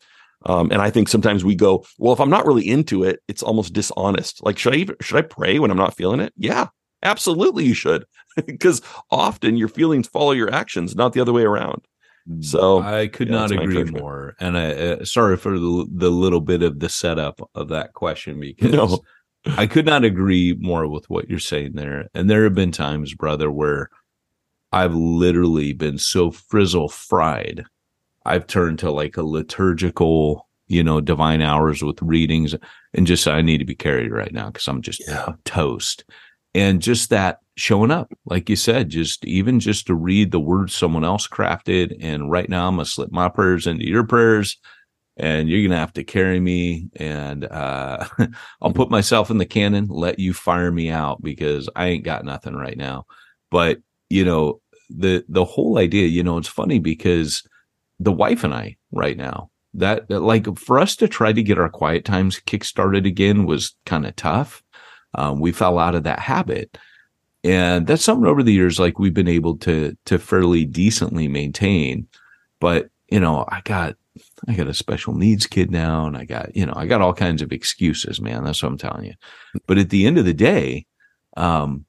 Um, 0.46 0.72
and 0.72 0.82
I 0.82 0.90
think 0.90 1.08
sometimes 1.08 1.46
we 1.46 1.56
go, 1.56 1.86
well, 1.98 2.12
if 2.12 2.20
I'm 2.20 2.30
not 2.30 2.46
really 2.46 2.68
into 2.68 3.06
it, 3.06 3.22
it's 3.30 3.44
almost 3.44 3.72
dishonest. 3.72 4.44
Like, 4.44 4.58
should 4.58 4.74
I 4.74 4.78
even, 4.78 4.98
should 5.02 5.18
I 5.18 5.22
pray 5.22 5.58
when 5.58 5.72
I'm 5.72 5.78
not 5.78 5.96
feeling 5.96 6.20
it? 6.20 6.34
Yeah, 6.36 6.68
absolutely, 7.02 7.64
you 7.64 7.74
should, 7.74 8.04
because 8.46 8.82
often 9.10 9.56
your 9.56 9.70
feelings 9.70 10.10
follow 10.10 10.34
your 10.34 10.54
actions, 10.54 10.98
not 10.98 11.14
the 11.14 11.22
other 11.22 11.32
way 11.32 11.44
around. 11.44 11.86
So 12.40 12.80
I 12.80 13.08
could 13.08 13.28
yeah, 13.28 13.34
not 13.36 13.52
agree 13.52 13.84
more. 13.84 14.36
And 14.40 14.58
I 14.58 14.72
uh, 14.72 15.06
sorry 15.06 15.36
for 15.38 15.60
the, 15.60 15.86
the 15.92 16.10
little 16.10 16.42
bit 16.42 16.64
of 16.64 16.80
the 16.80 16.90
setup 16.90 17.42
of 17.54 17.68
that 17.70 17.94
question 17.94 18.40
because 18.60 18.74
No. 18.74 19.02
I 19.58 19.68
could 19.68 19.86
not 19.86 20.06
agree 20.06 20.56
more 20.60 20.88
with 20.88 21.10
what 21.10 21.30
you're 21.30 21.40
saying 21.40 21.74
there. 21.74 22.08
And 22.14 22.30
there 22.30 22.46
have 22.46 22.56
been 22.56 22.72
times, 22.72 23.14
brother, 23.14 23.52
where 23.52 23.90
I've 24.72 24.96
literally 24.96 25.74
been 25.74 25.98
so 25.98 26.32
frizzle 26.32 26.90
fried. 26.90 27.66
I've 28.26 28.48
turned 28.48 28.80
to 28.80 28.92
like 28.92 29.18
a 29.18 29.24
liturgical, 29.24 30.48
you 30.68 30.84
know, 30.84 31.02
divine 31.02 31.42
hours 31.42 31.84
with 31.84 32.02
readings 32.02 32.56
and 32.94 33.06
just 33.06 33.28
I 33.28 33.42
need 33.42 33.58
to 33.60 33.66
be 33.66 33.76
carried 33.76 34.12
right 34.12 34.32
now 34.32 34.48
because 34.48 34.68
I'm 34.68 34.82
just 34.82 35.04
Yeah. 35.08 35.34
toast. 35.46 36.06
And 36.56 36.82
just 36.82 37.10
that 37.10 37.40
showing 37.56 37.92
up, 37.92 38.12
like 38.26 38.50
you 38.50 38.56
said, 38.56 38.90
just 38.90 39.26
even 39.26 39.60
just 39.60 39.88
to 39.88 39.96
read 39.96 40.32
the 40.32 40.40
words 40.40 40.76
someone 40.76 41.04
else 41.04 41.28
crafted. 41.28 41.96
And 42.02 42.32
right 42.32 42.50
now 42.50 42.68
I'm 42.68 42.76
gonna 42.76 42.86
slip 42.86 43.12
my 43.12 43.30
prayers 43.30 43.68
into 43.68 43.88
your 43.88 44.04
prayers 44.04 44.58
and 45.18 45.48
you're 45.48 45.68
gonna 45.68 45.80
have 45.80 45.94
to 45.94 46.04
carry 46.04 46.40
me 46.40 46.88
and 46.96 47.46
uh 47.46 48.06
I'll 48.62 48.74
put 48.74 48.90
myself 48.90 49.30
in 49.30 49.38
the 49.38 49.46
cannon, 49.46 49.88
let 49.90 50.20
you 50.20 50.34
fire 50.34 50.72
me 50.72 50.90
out 50.90 51.22
because 51.22 51.70
I 51.76 51.88
ain't 51.88 52.04
got 52.04 52.26
nothing 52.26 52.56
right 52.56 52.78
now. 52.78 53.06
But 53.52 53.80
you 54.10 54.26
know, 54.26 54.62
the 54.90 55.24
the 55.30 55.46
whole 55.46 55.78
idea, 55.78 56.08
you 56.08 56.24
know, 56.24 56.38
it's 56.38 56.48
funny 56.48 56.80
because 56.80 57.44
the 58.00 58.12
wife 58.12 58.44
and 58.44 58.54
I 58.54 58.78
right 58.92 59.18
now, 59.18 59.50
that, 59.76 60.08
that 60.10 60.22
like 60.22 60.58
for 60.58 60.80
us 60.80 60.96
to 60.98 61.08
try 61.08 61.32
to 61.34 61.44
get 61.44 61.60
our 61.60 61.70
quiet 61.70 62.06
times 62.06 62.40
kick 62.40 62.64
started 62.64 63.06
again 63.06 63.46
was 63.46 63.76
kind 63.86 64.06
of 64.06 64.16
tough. 64.16 64.64
Um, 65.16 65.40
we 65.40 65.52
fell 65.52 65.78
out 65.78 65.96
of 65.96 66.04
that 66.04 66.20
habit. 66.20 66.78
And 67.44 67.88
that's 67.88 68.04
something 68.04 68.28
over 68.28 68.42
the 68.42 68.54
years 68.54 68.80
like 68.80 69.00
we've 69.00 69.14
been 69.14 69.28
able 69.28 69.58
to 69.58 69.98
to 70.06 70.18
fairly 70.20 70.66
decently 70.66 71.28
maintain. 71.28 72.08
But, 72.60 72.90
you 73.10 73.20
know, 73.20 73.46
I 73.50 73.62
got 73.66 73.96
I 74.48 74.54
got 74.54 74.68
a 74.68 74.74
special 74.74 75.14
needs 75.14 75.48
kid 75.48 75.72
now 75.72 76.06
and 76.06 76.16
I 76.16 76.24
got, 76.26 76.56
you 76.56 76.66
know, 76.66 76.74
I 76.76 76.86
got 76.86 77.02
all 77.02 77.14
kinds 77.14 77.42
of 77.42 77.52
excuses, 77.52 78.22
man. 78.22 78.44
That's 78.44 78.62
what 78.64 78.70
I'm 78.72 78.78
telling 78.78 79.06
you. 79.06 79.14
But 79.68 79.78
at 79.78 79.90
the 79.90 80.06
end 80.06 80.18
of 80.18 80.26
the 80.26 80.34
day, 80.34 80.86
um, 81.36 81.86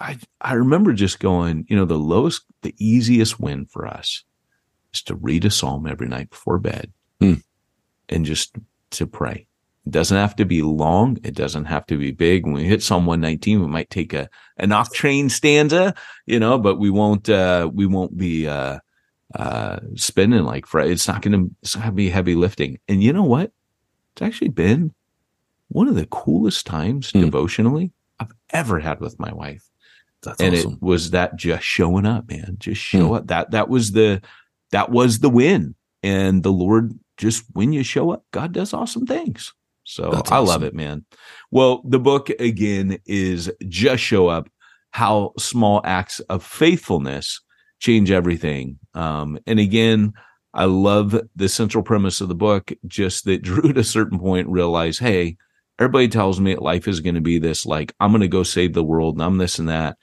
I 0.00 0.18
I 0.40 0.54
remember 0.54 0.92
just 0.92 1.20
going, 1.20 1.66
you 1.68 1.76
know, 1.76 1.84
the 1.84 1.98
lowest, 1.98 2.42
the 2.62 2.74
easiest 2.78 3.38
win 3.38 3.66
for 3.66 3.86
us 3.86 4.24
is 4.92 5.02
to 5.02 5.14
read 5.14 5.44
a 5.44 5.50
psalm 5.50 5.86
every 5.86 6.08
night 6.08 6.30
before 6.30 6.58
bed 6.58 6.92
Hmm. 7.20 7.34
and 8.08 8.24
just 8.24 8.56
to 8.92 9.06
pray. 9.06 9.46
It 9.86 9.92
doesn't 9.92 10.16
have 10.16 10.34
to 10.36 10.44
be 10.44 10.62
long. 10.62 11.16
It 11.22 11.34
doesn't 11.34 11.66
have 11.66 11.86
to 11.86 11.96
be 11.96 12.10
big. 12.10 12.44
When 12.44 12.54
we 12.54 12.64
hit 12.64 12.82
Psalm 12.82 13.06
119, 13.06 13.60
we 13.60 13.66
might 13.68 13.88
take 13.90 14.12
a 14.12 14.28
an 14.56 14.70
octane 14.70 15.30
stanza, 15.30 15.94
you 16.26 16.40
know, 16.40 16.58
but 16.58 16.76
we 16.78 16.90
won't 16.90 17.28
uh 17.28 17.70
we 17.72 17.86
won't 17.86 18.16
be 18.16 18.48
uh 18.48 18.78
uh 19.34 19.78
spinning 19.94 20.44
like 20.44 20.66
Fred. 20.66 20.90
It's 20.90 21.06
not 21.06 21.22
gonna 21.22 21.44
it's 21.62 21.76
not 21.76 21.82
gonna 21.82 21.92
be 21.94 22.08
heavy 22.10 22.34
lifting. 22.34 22.78
And 22.88 23.02
you 23.02 23.12
know 23.12 23.22
what? 23.24 23.52
It's 24.14 24.22
actually 24.22 24.48
been 24.48 24.92
one 25.68 25.88
of 25.88 25.94
the 25.94 26.06
coolest 26.06 26.66
times 26.66 27.10
Hmm. 27.12 27.20
devotionally 27.22 27.92
I've 28.18 28.32
ever 28.50 28.80
had 28.80 29.00
with 29.00 29.18
my 29.20 29.32
wife 29.32 29.68
that's 30.22 30.40
and 30.40 30.54
awesome. 30.54 30.72
it 30.74 30.82
was 30.82 31.10
that 31.10 31.36
just 31.36 31.62
showing 31.64 32.06
up 32.06 32.28
man 32.28 32.56
just 32.58 32.80
show 32.80 33.14
up 33.14 33.26
that 33.26 33.50
that 33.50 33.68
was 33.68 33.92
the 33.92 34.22
that 34.70 34.90
was 34.90 35.18
the 35.18 35.28
win 35.28 35.74
and 36.02 36.42
the 36.42 36.50
lord 36.52 36.98
just 37.18 37.44
when 37.52 37.72
you 37.72 37.82
show 37.82 38.10
up 38.10 38.24
god 38.32 38.52
does 38.52 38.72
awesome 38.72 39.06
things 39.06 39.52
so 39.86 40.22
i 40.30 40.38
love 40.38 40.62
it 40.62 40.74
man 40.74 41.04
well 41.50 41.80
the 41.84 41.98
book 41.98 42.28
again 42.38 42.98
is 43.06 43.50
just 43.68 44.02
show 44.02 44.28
up 44.28 44.48
how 44.90 45.32
small 45.38 45.80
acts 45.84 46.20
of 46.20 46.42
faithfulness 46.42 47.40
change 47.78 48.10
everything. 48.10 48.78
Um, 48.94 49.38
and 49.46 49.58
again, 49.60 50.12
I 50.54 50.64
love 50.64 51.20
the 51.34 51.48
central 51.48 51.84
premise 51.84 52.20
of 52.20 52.28
the 52.28 52.34
book, 52.34 52.72
just 52.86 53.24
that 53.26 53.42
Drew 53.42 53.70
at 53.70 53.78
a 53.78 53.84
certain 53.84 54.18
point 54.18 54.48
realized, 54.48 55.00
hey, 55.00 55.36
everybody 55.78 56.08
tells 56.08 56.40
me 56.40 56.56
life 56.56 56.88
is 56.88 57.00
going 57.00 57.14
to 57.14 57.20
be 57.20 57.38
this, 57.38 57.66
like, 57.66 57.94
I'm 58.00 58.10
going 58.10 58.22
to 58.22 58.28
go 58.28 58.42
save 58.42 58.72
the 58.72 58.84
world 58.84 59.16
and 59.16 59.22
I'm 59.22 59.38
this 59.38 59.58
and 59.58 59.68
that. 59.68 59.96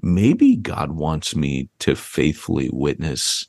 Maybe 0.00 0.54
God 0.54 0.92
wants 0.92 1.34
me 1.34 1.68
to 1.80 1.96
faithfully 1.96 2.70
witness, 2.72 3.44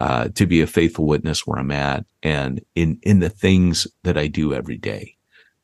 uh, 0.00 0.28
to 0.28 0.46
be 0.46 0.62
a 0.62 0.66
faithful 0.66 1.04
witness 1.04 1.46
where 1.46 1.58
I'm 1.58 1.70
at 1.70 2.06
and 2.22 2.62
in, 2.74 2.98
in 3.02 3.18
the 3.20 3.28
things 3.28 3.86
that 4.04 4.16
I 4.16 4.28
do 4.28 4.54
every 4.54 4.78
day. 4.78 5.16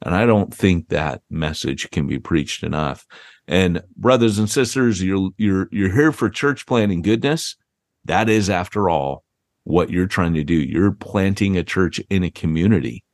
And 0.03 0.14
I 0.14 0.26
don't 0.26 0.53
think 0.53 0.88
that 0.88 1.22
message 1.30 1.90
can 1.90 2.07
be 2.07 2.18
preached 2.18 2.62
enough. 2.62 3.07
And 3.49 3.82
brothers 3.97 4.38
and 4.38 4.51
sisters, 4.51 5.03
you're, 5.03 5.30
you're, 5.38 5.68
you're 5.70 5.92
here 5.92 6.12
for 6.12 6.28
church 6.28 6.66
planting 6.66 7.03
goodness. 7.03 7.57
That 8.05 8.28
is, 8.28 8.51
after 8.51 8.88
all, 8.88 9.24
what 9.64 9.90
you're 9.90 10.07
trying 10.07 10.34
to 10.34 10.44
do. 10.44 10.55
You're 10.55 10.92
planting 10.92 11.57
a 11.57 11.64
church 11.64 12.01
in 12.11 12.22
a 12.22 12.30
community 12.30 13.05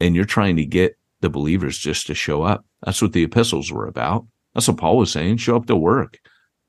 and 0.00 0.14
you're 0.14 0.24
trying 0.24 0.56
to 0.56 0.64
get 0.64 0.96
the 1.20 1.28
believers 1.28 1.78
just 1.78 2.06
to 2.06 2.14
show 2.14 2.42
up. 2.42 2.64
That's 2.82 3.02
what 3.02 3.12
the 3.12 3.24
epistles 3.24 3.70
were 3.70 3.86
about. 3.86 4.26
That's 4.54 4.68
what 4.68 4.78
Paul 4.78 4.96
was 4.96 5.12
saying. 5.12 5.36
Show 5.36 5.56
up 5.56 5.66
to 5.66 5.76
work 5.76 6.18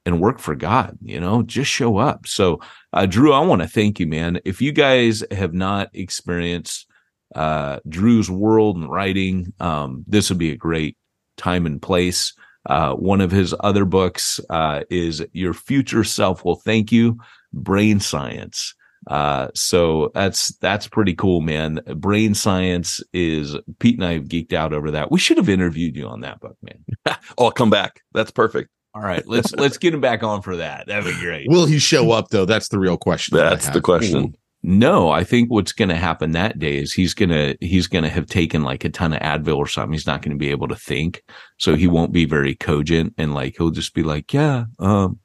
and 0.06 0.20
work 0.20 0.40
for 0.40 0.56
God, 0.56 0.98
you 1.02 1.20
know, 1.20 1.44
just 1.44 1.72
show 1.72 1.98
up. 1.98 2.28
So, 2.28 2.60
uh, 2.92 3.06
Drew, 3.06 3.32
I 3.32 3.40
want 3.40 3.62
to 3.62 3.68
thank 3.68 4.00
you, 4.00 4.08
man. 4.08 4.40
If 4.44 4.62
you 4.62 4.72
guys 4.72 5.24
have 5.32 5.54
not 5.54 5.90
experienced, 5.94 6.88
uh, 7.36 7.80
Drew's 7.88 8.30
world 8.30 8.78
and 8.78 8.90
writing, 8.90 9.54
um, 9.60 10.04
this 10.08 10.30
would 10.30 10.40
be 10.40 10.52
a 10.52 10.58
great 10.58 10.98
time 11.38 11.66
and 11.66 11.82
place. 11.82 12.34
Uh, 12.66 12.94
one 12.94 13.20
of 13.20 13.32
his 13.32 13.54
other 13.60 13.84
books, 13.84 14.40
uh, 14.50 14.82
is 14.90 15.26
Your 15.34 15.54
Future 15.54 16.04
Self 16.04 16.46
Will 16.46 16.56
Thank 16.56 16.92
You, 16.92 17.20
Brain 17.52 18.00
Science. 18.00 18.74
Uh, 19.08 19.50
so 19.54 20.12
that's 20.14 20.56
that's 20.58 20.88
pretty 20.88 21.14
cool, 21.14 21.42
man. 21.42 21.82
Brain 21.96 22.34
science 22.34 23.02
is 23.12 23.56
Pete 23.80 23.96
and 23.96 24.06
I 24.06 24.14
have 24.14 24.26
geeked 24.26 24.54
out 24.54 24.74
over 24.74 24.92
that. 24.92 25.12
We 25.12 25.20
should 25.20 25.38
have 25.38 25.50
interviewed 25.50 25.96
you 25.96 26.08
on 26.08 26.22
that 26.22 26.40
book, 26.40 26.58
man. 26.62 27.18
oh, 27.38 27.52
come 27.52 27.70
back. 27.70 28.02
That's 28.14 28.32
perfect. 28.32 28.70
All 28.96 29.02
right, 29.02 29.28
let's 29.28 29.54
let's 29.56 29.78
get 29.78 29.94
him 29.94 30.02
back 30.02 30.24
on 30.24 30.42
for 30.42 30.58
that. 30.58 30.88
That'd 30.88 31.06
be 31.06 31.20
great. 31.20 31.50
Will 31.50 31.66
he 31.66 31.80
show 31.80 32.12
up 32.12 32.30
though? 32.30 32.46
That's 32.46 32.68
the 32.68 32.80
real 32.80 32.98
question. 32.98 33.36
That's 33.36 33.66
have. 33.66 33.74
the 33.74 33.82
question. 33.82 34.36
No, 34.66 35.10
I 35.12 35.26
think 35.26 35.52
what's 35.52 35.74
going 35.74 35.90
to 35.90 35.96
happen 35.96 36.32
that 36.32 36.58
day 36.58 36.78
is 36.78 36.94
he's 36.94 37.14
gonna 37.14 37.56
he's 37.60 37.88
gonna 37.88 38.10
have 38.10 38.28
taken 38.28 38.64
like 38.64 38.86
a 38.86 38.90
ton 38.90 39.12
of 39.12 39.20
Advil 39.20 39.58
or 39.58 39.68
something. 39.68 39.92
He's 39.92 40.08
not 40.08 40.22
going 40.22 40.32
to 40.32 40.40
be 40.40 40.52
able 40.52 40.70
to 40.70 40.76
think, 40.76 41.22
so 41.58 41.76
he 41.76 41.86
won't 41.88 42.14
be 42.14 42.24
very 42.24 42.56
cogent, 42.56 43.14
and 43.18 43.34
like 43.34 43.56
he'll 43.58 43.72
just 43.72 43.94
be 43.94 44.04
like, 44.04 44.34
yeah, 44.34 44.66
um, 44.80 45.20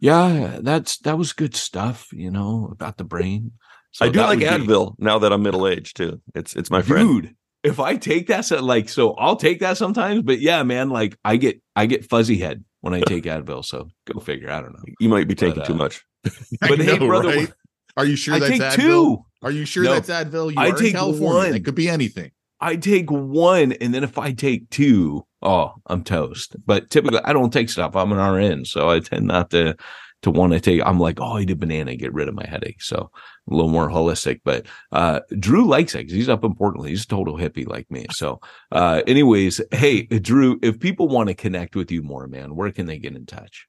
yeah, 0.00 0.58
that's 0.60 0.98
that 0.98 1.16
was 1.16 1.32
good 1.32 1.54
stuff, 1.54 2.08
you 2.12 2.30
know, 2.30 2.68
about 2.72 2.96
the 2.96 3.04
brain. 3.04 3.52
So 3.92 4.06
I 4.06 4.08
do 4.08 4.18
like 4.18 4.30
would 4.30 4.38
be- 4.40 4.44
Advil 4.46 4.94
now 4.98 5.18
that 5.20 5.32
I'm 5.32 5.42
middle 5.44 5.68
aged 5.68 5.96
too. 5.96 6.20
It's 6.34 6.56
it's 6.56 6.70
my 6.70 6.82
friend. 6.82 7.22
dude 7.22 7.36
if 7.62 7.78
i 7.78 7.94
take 7.94 8.26
that 8.26 8.44
so 8.44 8.60
like 8.60 8.88
so 8.88 9.12
i'll 9.12 9.36
take 9.36 9.60
that 9.60 9.76
sometimes 9.76 10.22
but 10.22 10.40
yeah 10.40 10.64
man 10.64 10.90
like 10.90 11.16
i 11.24 11.36
get 11.36 11.62
i 11.76 11.86
get 11.86 12.04
fuzzy 12.04 12.36
head 12.36 12.64
when 12.80 12.92
i 12.92 13.00
take 13.06 13.22
advil 13.22 13.64
so 13.64 13.88
go 14.12 14.18
figure 14.18 14.50
i 14.50 14.60
don't 14.60 14.72
know 14.72 14.82
You 14.98 15.08
might 15.08 15.28
be 15.28 15.36
taking 15.36 15.60
But, 15.60 15.66
too 15.68 15.74
uh, 15.74 15.76
much. 15.76 16.04
I 16.60 16.68
but 16.68 16.80
hey 16.80 16.98
know, 16.98 17.06
brother 17.06 17.28
right? 17.28 17.52
Are 17.96 18.04
you 18.06 18.16
sure 18.16 18.34
i 18.34 18.38
that's 18.38 18.50
take 18.52 18.62
Advil? 18.62 18.76
two 18.76 19.24
Are 19.42 19.50
you 19.50 19.64
sure 19.64 19.84
No. 19.84 19.94
that's 19.94 20.08
Advil? 20.10 20.50
You 20.52 20.58
I 20.60 20.66
are 20.66 20.70
in 20.70 20.76
take 20.76 20.92
California. 20.94 21.50
one. 21.50 21.54
It 21.54 21.64
could 21.64 21.74
be 21.74 21.88
anything. 21.88 22.30
i 22.60 22.76
take 22.76 23.10
one 23.10 23.72
and 23.72 23.92
then 23.94 24.04
if 24.04 24.18
i 24.18 24.32
take 24.32 24.68
two 24.70 25.26
oh 25.42 25.72
i'm 25.86 26.04
toast 26.04 26.54
but 26.66 26.90
typically 26.90 27.20
i 27.24 27.32
don't 27.32 27.52
take 27.52 27.68
stuff 27.68 27.96
i'm 27.96 28.12
an 28.12 28.18
rn 28.18 28.64
so 28.64 28.88
i 28.88 29.00
tend 29.00 29.26
not 29.26 29.50
to 29.50 29.74
to 30.22 30.30
want 30.30 30.52
to 30.52 30.60
take 30.60 30.80
i'm 30.86 31.00
like 31.00 31.18
oh 31.20 31.38
eat 31.40 31.50
a 31.50 31.56
banana 31.56 31.96
get 31.96 32.14
rid 32.14 32.28
of 32.28 32.34
my 32.34 32.46
headache 32.48 32.80
so 32.80 33.10
a 33.50 33.54
little 33.54 33.68
more 33.70 33.88
holistic 33.90 34.40
but 34.44 34.64
uh 34.92 35.18
drew 35.40 35.66
likes 35.66 35.96
it 35.96 36.04
'cause 36.04 36.12
he's 36.12 36.28
up 36.28 36.44
in 36.44 36.54
portland 36.54 36.88
he's 36.88 37.02
a 37.02 37.08
total 37.08 37.36
hippie 37.36 37.66
like 37.66 37.90
me 37.90 38.06
so 38.12 38.38
uh 38.70 39.02
anyways 39.08 39.60
hey 39.72 40.02
drew 40.06 40.60
if 40.62 40.78
people 40.78 41.08
want 41.08 41.28
to 41.28 41.34
connect 41.34 41.74
with 41.74 41.90
you 41.90 42.02
more 42.02 42.28
man 42.28 42.54
where 42.54 42.70
can 42.70 42.86
they 42.86 42.98
get 42.98 43.16
in 43.16 43.26
touch 43.26 43.66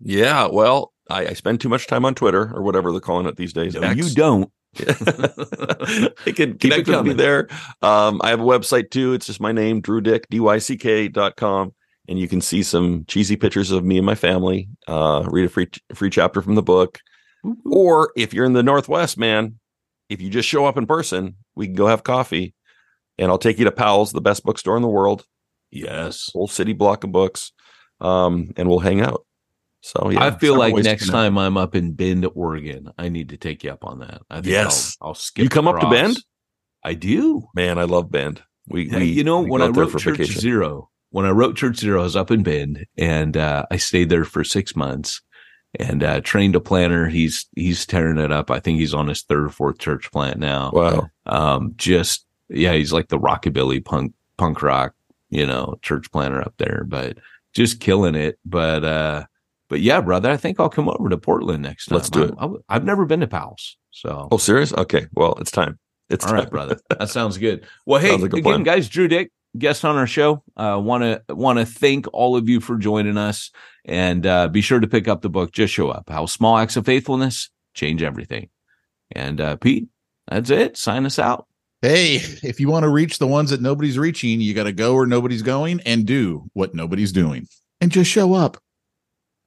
Yeah, 0.00 0.48
well, 0.52 0.92
I, 1.10 1.26
I 1.26 1.32
spend 1.34 1.60
too 1.60 1.68
much 1.68 1.86
time 1.86 2.04
on 2.04 2.14
Twitter 2.14 2.50
or 2.54 2.62
whatever 2.62 2.90
they're 2.92 3.00
calling 3.00 3.26
it 3.26 3.36
these 3.36 3.52
days. 3.52 3.74
no, 3.74 3.82
X. 3.82 3.96
you 3.96 4.14
don't 4.14 4.50
they 6.24 6.32
can 6.32 6.58
Keep 6.58 6.72
it 6.72 6.84
connect 6.84 6.88
with 6.88 7.06
me 7.06 7.12
there. 7.12 7.48
Um, 7.80 8.20
I 8.24 8.30
have 8.30 8.40
a 8.40 8.44
website 8.44 8.90
too. 8.90 9.12
It's 9.12 9.26
just 9.26 9.40
my 9.40 9.52
name, 9.52 9.80
Drew 9.80 10.00
Dyck, 10.00 10.28
D-Y-C-K 10.30 11.08
dot 11.08 11.36
com. 11.36 11.72
And 12.08 12.18
you 12.18 12.28
can 12.28 12.40
see 12.40 12.62
some 12.62 13.04
cheesy 13.06 13.36
pictures 13.36 13.70
of 13.70 13.84
me 13.84 13.96
and 13.96 14.04
my 14.04 14.14
family. 14.14 14.68
Uh, 14.88 15.24
read 15.28 15.46
a 15.46 15.48
free 15.48 15.68
free 15.94 16.10
chapter 16.10 16.42
from 16.42 16.54
the 16.54 16.62
book. 16.62 16.98
Or 17.64 18.12
if 18.16 18.34
you're 18.34 18.44
in 18.44 18.52
the 18.52 18.62
Northwest, 18.62 19.16
man, 19.16 19.58
if 20.08 20.20
you 20.20 20.28
just 20.28 20.48
show 20.48 20.66
up 20.66 20.76
in 20.76 20.86
person, 20.86 21.36
we 21.54 21.66
can 21.66 21.76
go 21.76 21.86
have 21.86 22.02
coffee 22.02 22.54
and 23.16 23.30
I'll 23.30 23.38
take 23.38 23.58
you 23.58 23.64
to 23.64 23.70
Powell's, 23.70 24.12
the 24.12 24.20
best 24.20 24.44
bookstore 24.44 24.76
in 24.76 24.82
the 24.82 24.88
world, 24.88 25.24
yes 25.70 26.30
whole 26.32 26.48
city 26.48 26.72
block 26.72 27.04
of 27.04 27.12
books. 27.12 27.52
Um, 28.00 28.52
and 28.56 28.68
we'll 28.68 28.80
hang 28.80 29.00
out. 29.00 29.24
So 29.84 30.10
yeah, 30.10 30.24
I 30.24 30.30
feel 30.30 30.56
like 30.56 30.74
next 30.76 31.10
time 31.10 31.36
I'm 31.36 31.58
up 31.58 31.74
in 31.74 31.92
Bend, 31.92 32.26
Oregon, 32.34 32.90
I 32.96 33.10
need 33.10 33.28
to 33.28 33.36
take 33.36 33.62
you 33.62 33.70
up 33.70 33.84
on 33.84 33.98
that. 33.98 34.22
I 34.30 34.36
think 34.36 34.46
Yes. 34.46 34.96
I'll, 34.98 35.08
I'll 35.08 35.14
skip. 35.14 35.42
You 35.42 35.50
come 35.50 35.68
up 35.68 35.78
to. 35.78 35.90
Bend? 35.90 36.16
I 36.82 36.94
do. 36.94 37.48
Man, 37.54 37.78
I 37.78 37.82
love 37.84 38.10
Bend. 38.10 38.42
We, 38.66 38.88
Yeah, 38.88 39.00
we 39.00 39.04
you 39.04 39.24
know, 39.24 39.42
we 39.42 39.50
when 39.50 39.60
I 39.60 39.66
wrote 39.66 39.98
Church 39.98 40.24
Zero, 40.24 40.88
when 41.10 41.26
I 41.26 41.30
wrote 41.32 41.56
Church 41.56 41.76
Zero, 41.76 42.00
I 42.00 42.04
was 42.04 42.16
up 42.16 42.30
in 42.30 42.42
Bend 42.42 42.86
and 42.96 43.36
uh, 43.36 43.66
I 43.70 43.76
stayed 43.76 44.08
there 44.08 44.24
for 44.24 44.42
six 44.42 44.74
months 44.74 45.20
and 45.78 46.02
uh, 46.02 46.22
trained 46.22 46.56
a 46.56 46.60
planter. 46.60 47.08
He's 47.08 47.46
he's 47.54 47.84
tearing 47.84 48.16
it 48.16 48.32
up. 48.32 48.50
I 48.50 48.60
think 48.60 48.78
he's 48.78 48.94
on 48.94 49.08
his 49.08 49.20
third 49.20 49.44
or 49.44 49.50
fourth 49.50 49.78
church 49.78 50.10
plant 50.10 50.38
now. 50.38 50.70
Wow. 50.72 51.10
Um, 51.26 51.74
just 51.76 52.24
yeah, 52.48 52.72
he's 52.72 52.94
like 52.94 53.08
the 53.08 53.18
rockabilly 53.18 53.84
punk 53.84 54.14
punk 54.38 54.62
rock, 54.62 54.94
you 55.28 55.44
know, 55.44 55.78
church 55.82 56.10
planter 56.10 56.40
up 56.40 56.54
there, 56.56 56.84
but 56.88 57.18
just 57.52 57.80
killing 57.80 58.14
it. 58.14 58.38
But 58.46 58.82
uh, 58.82 59.24
but 59.74 59.80
yeah, 59.80 60.00
brother, 60.00 60.30
I 60.30 60.36
think 60.36 60.60
I'll 60.60 60.68
come 60.68 60.88
over 60.88 61.08
to 61.08 61.18
Portland 61.18 61.64
next 61.64 61.86
time. 61.86 61.96
Let's 61.96 62.08
do 62.08 62.22
it. 62.22 62.34
I, 62.38 62.46
I, 62.68 62.74
have 62.74 62.84
never 62.84 63.04
been 63.06 63.18
to 63.18 63.26
Powell's, 63.26 63.76
so 63.90 64.28
Oh, 64.30 64.36
serious? 64.36 64.72
Okay. 64.72 65.08
Well, 65.14 65.34
it's 65.40 65.50
time. 65.50 65.80
It's 66.08 66.24
all 66.24 66.32
right, 66.32 66.42
time. 66.42 66.50
brother. 66.50 66.78
That 66.96 67.10
sounds 67.10 67.38
good. 67.38 67.66
Well, 67.84 68.00
hey, 68.00 68.12
like 68.12 68.32
again, 68.32 68.42
plan. 68.44 68.62
guys, 68.62 68.88
Drew 68.88 69.08
Dyck, 69.08 69.32
guest 69.58 69.84
on 69.84 69.96
our 69.96 70.06
show. 70.06 70.44
Uh, 70.56 70.80
want 70.80 71.02
to 71.02 71.34
want 71.34 71.58
to 71.58 71.66
thank 71.66 72.06
all 72.12 72.36
of 72.36 72.48
you 72.48 72.60
for 72.60 72.76
joining 72.76 73.18
us, 73.18 73.50
and 73.84 74.24
uh, 74.24 74.46
be 74.46 74.60
sure 74.60 74.78
to 74.78 74.86
pick 74.86 75.08
up 75.08 75.22
the 75.22 75.28
book. 75.28 75.50
Just 75.50 75.74
show 75.74 75.88
up. 75.88 76.08
How 76.08 76.26
small 76.26 76.56
acts 76.56 76.76
of 76.76 76.86
faithfulness 76.86 77.50
change 77.74 78.00
everything. 78.00 78.50
And 79.10 79.40
uh, 79.40 79.56
Pete, 79.56 79.88
that's 80.28 80.50
it. 80.50 80.76
Sign 80.76 81.04
us 81.04 81.18
out. 81.18 81.48
Hey, 81.82 82.20
if 82.44 82.60
you 82.60 82.68
want 82.68 82.84
to 82.84 82.90
reach 82.90 83.18
the 83.18 83.26
ones 83.26 83.50
that 83.50 83.60
nobody's 83.60 83.98
reaching, 83.98 84.40
you 84.40 84.54
got 84.54 84.64
to 84.64 84.72
go 84.72 84.94
where 84.94 85.04
nobody's 85.04 85.42
going 85.42 85.80
and 85.80 86.06
do 86.06 86.48
what 86.52 86.76
nobody's 86.76 87.10
doing 87.10 87.48
and 87.80 87.90
just 87.90 88.10
show 88.10 88.34
up. 88.34 88.56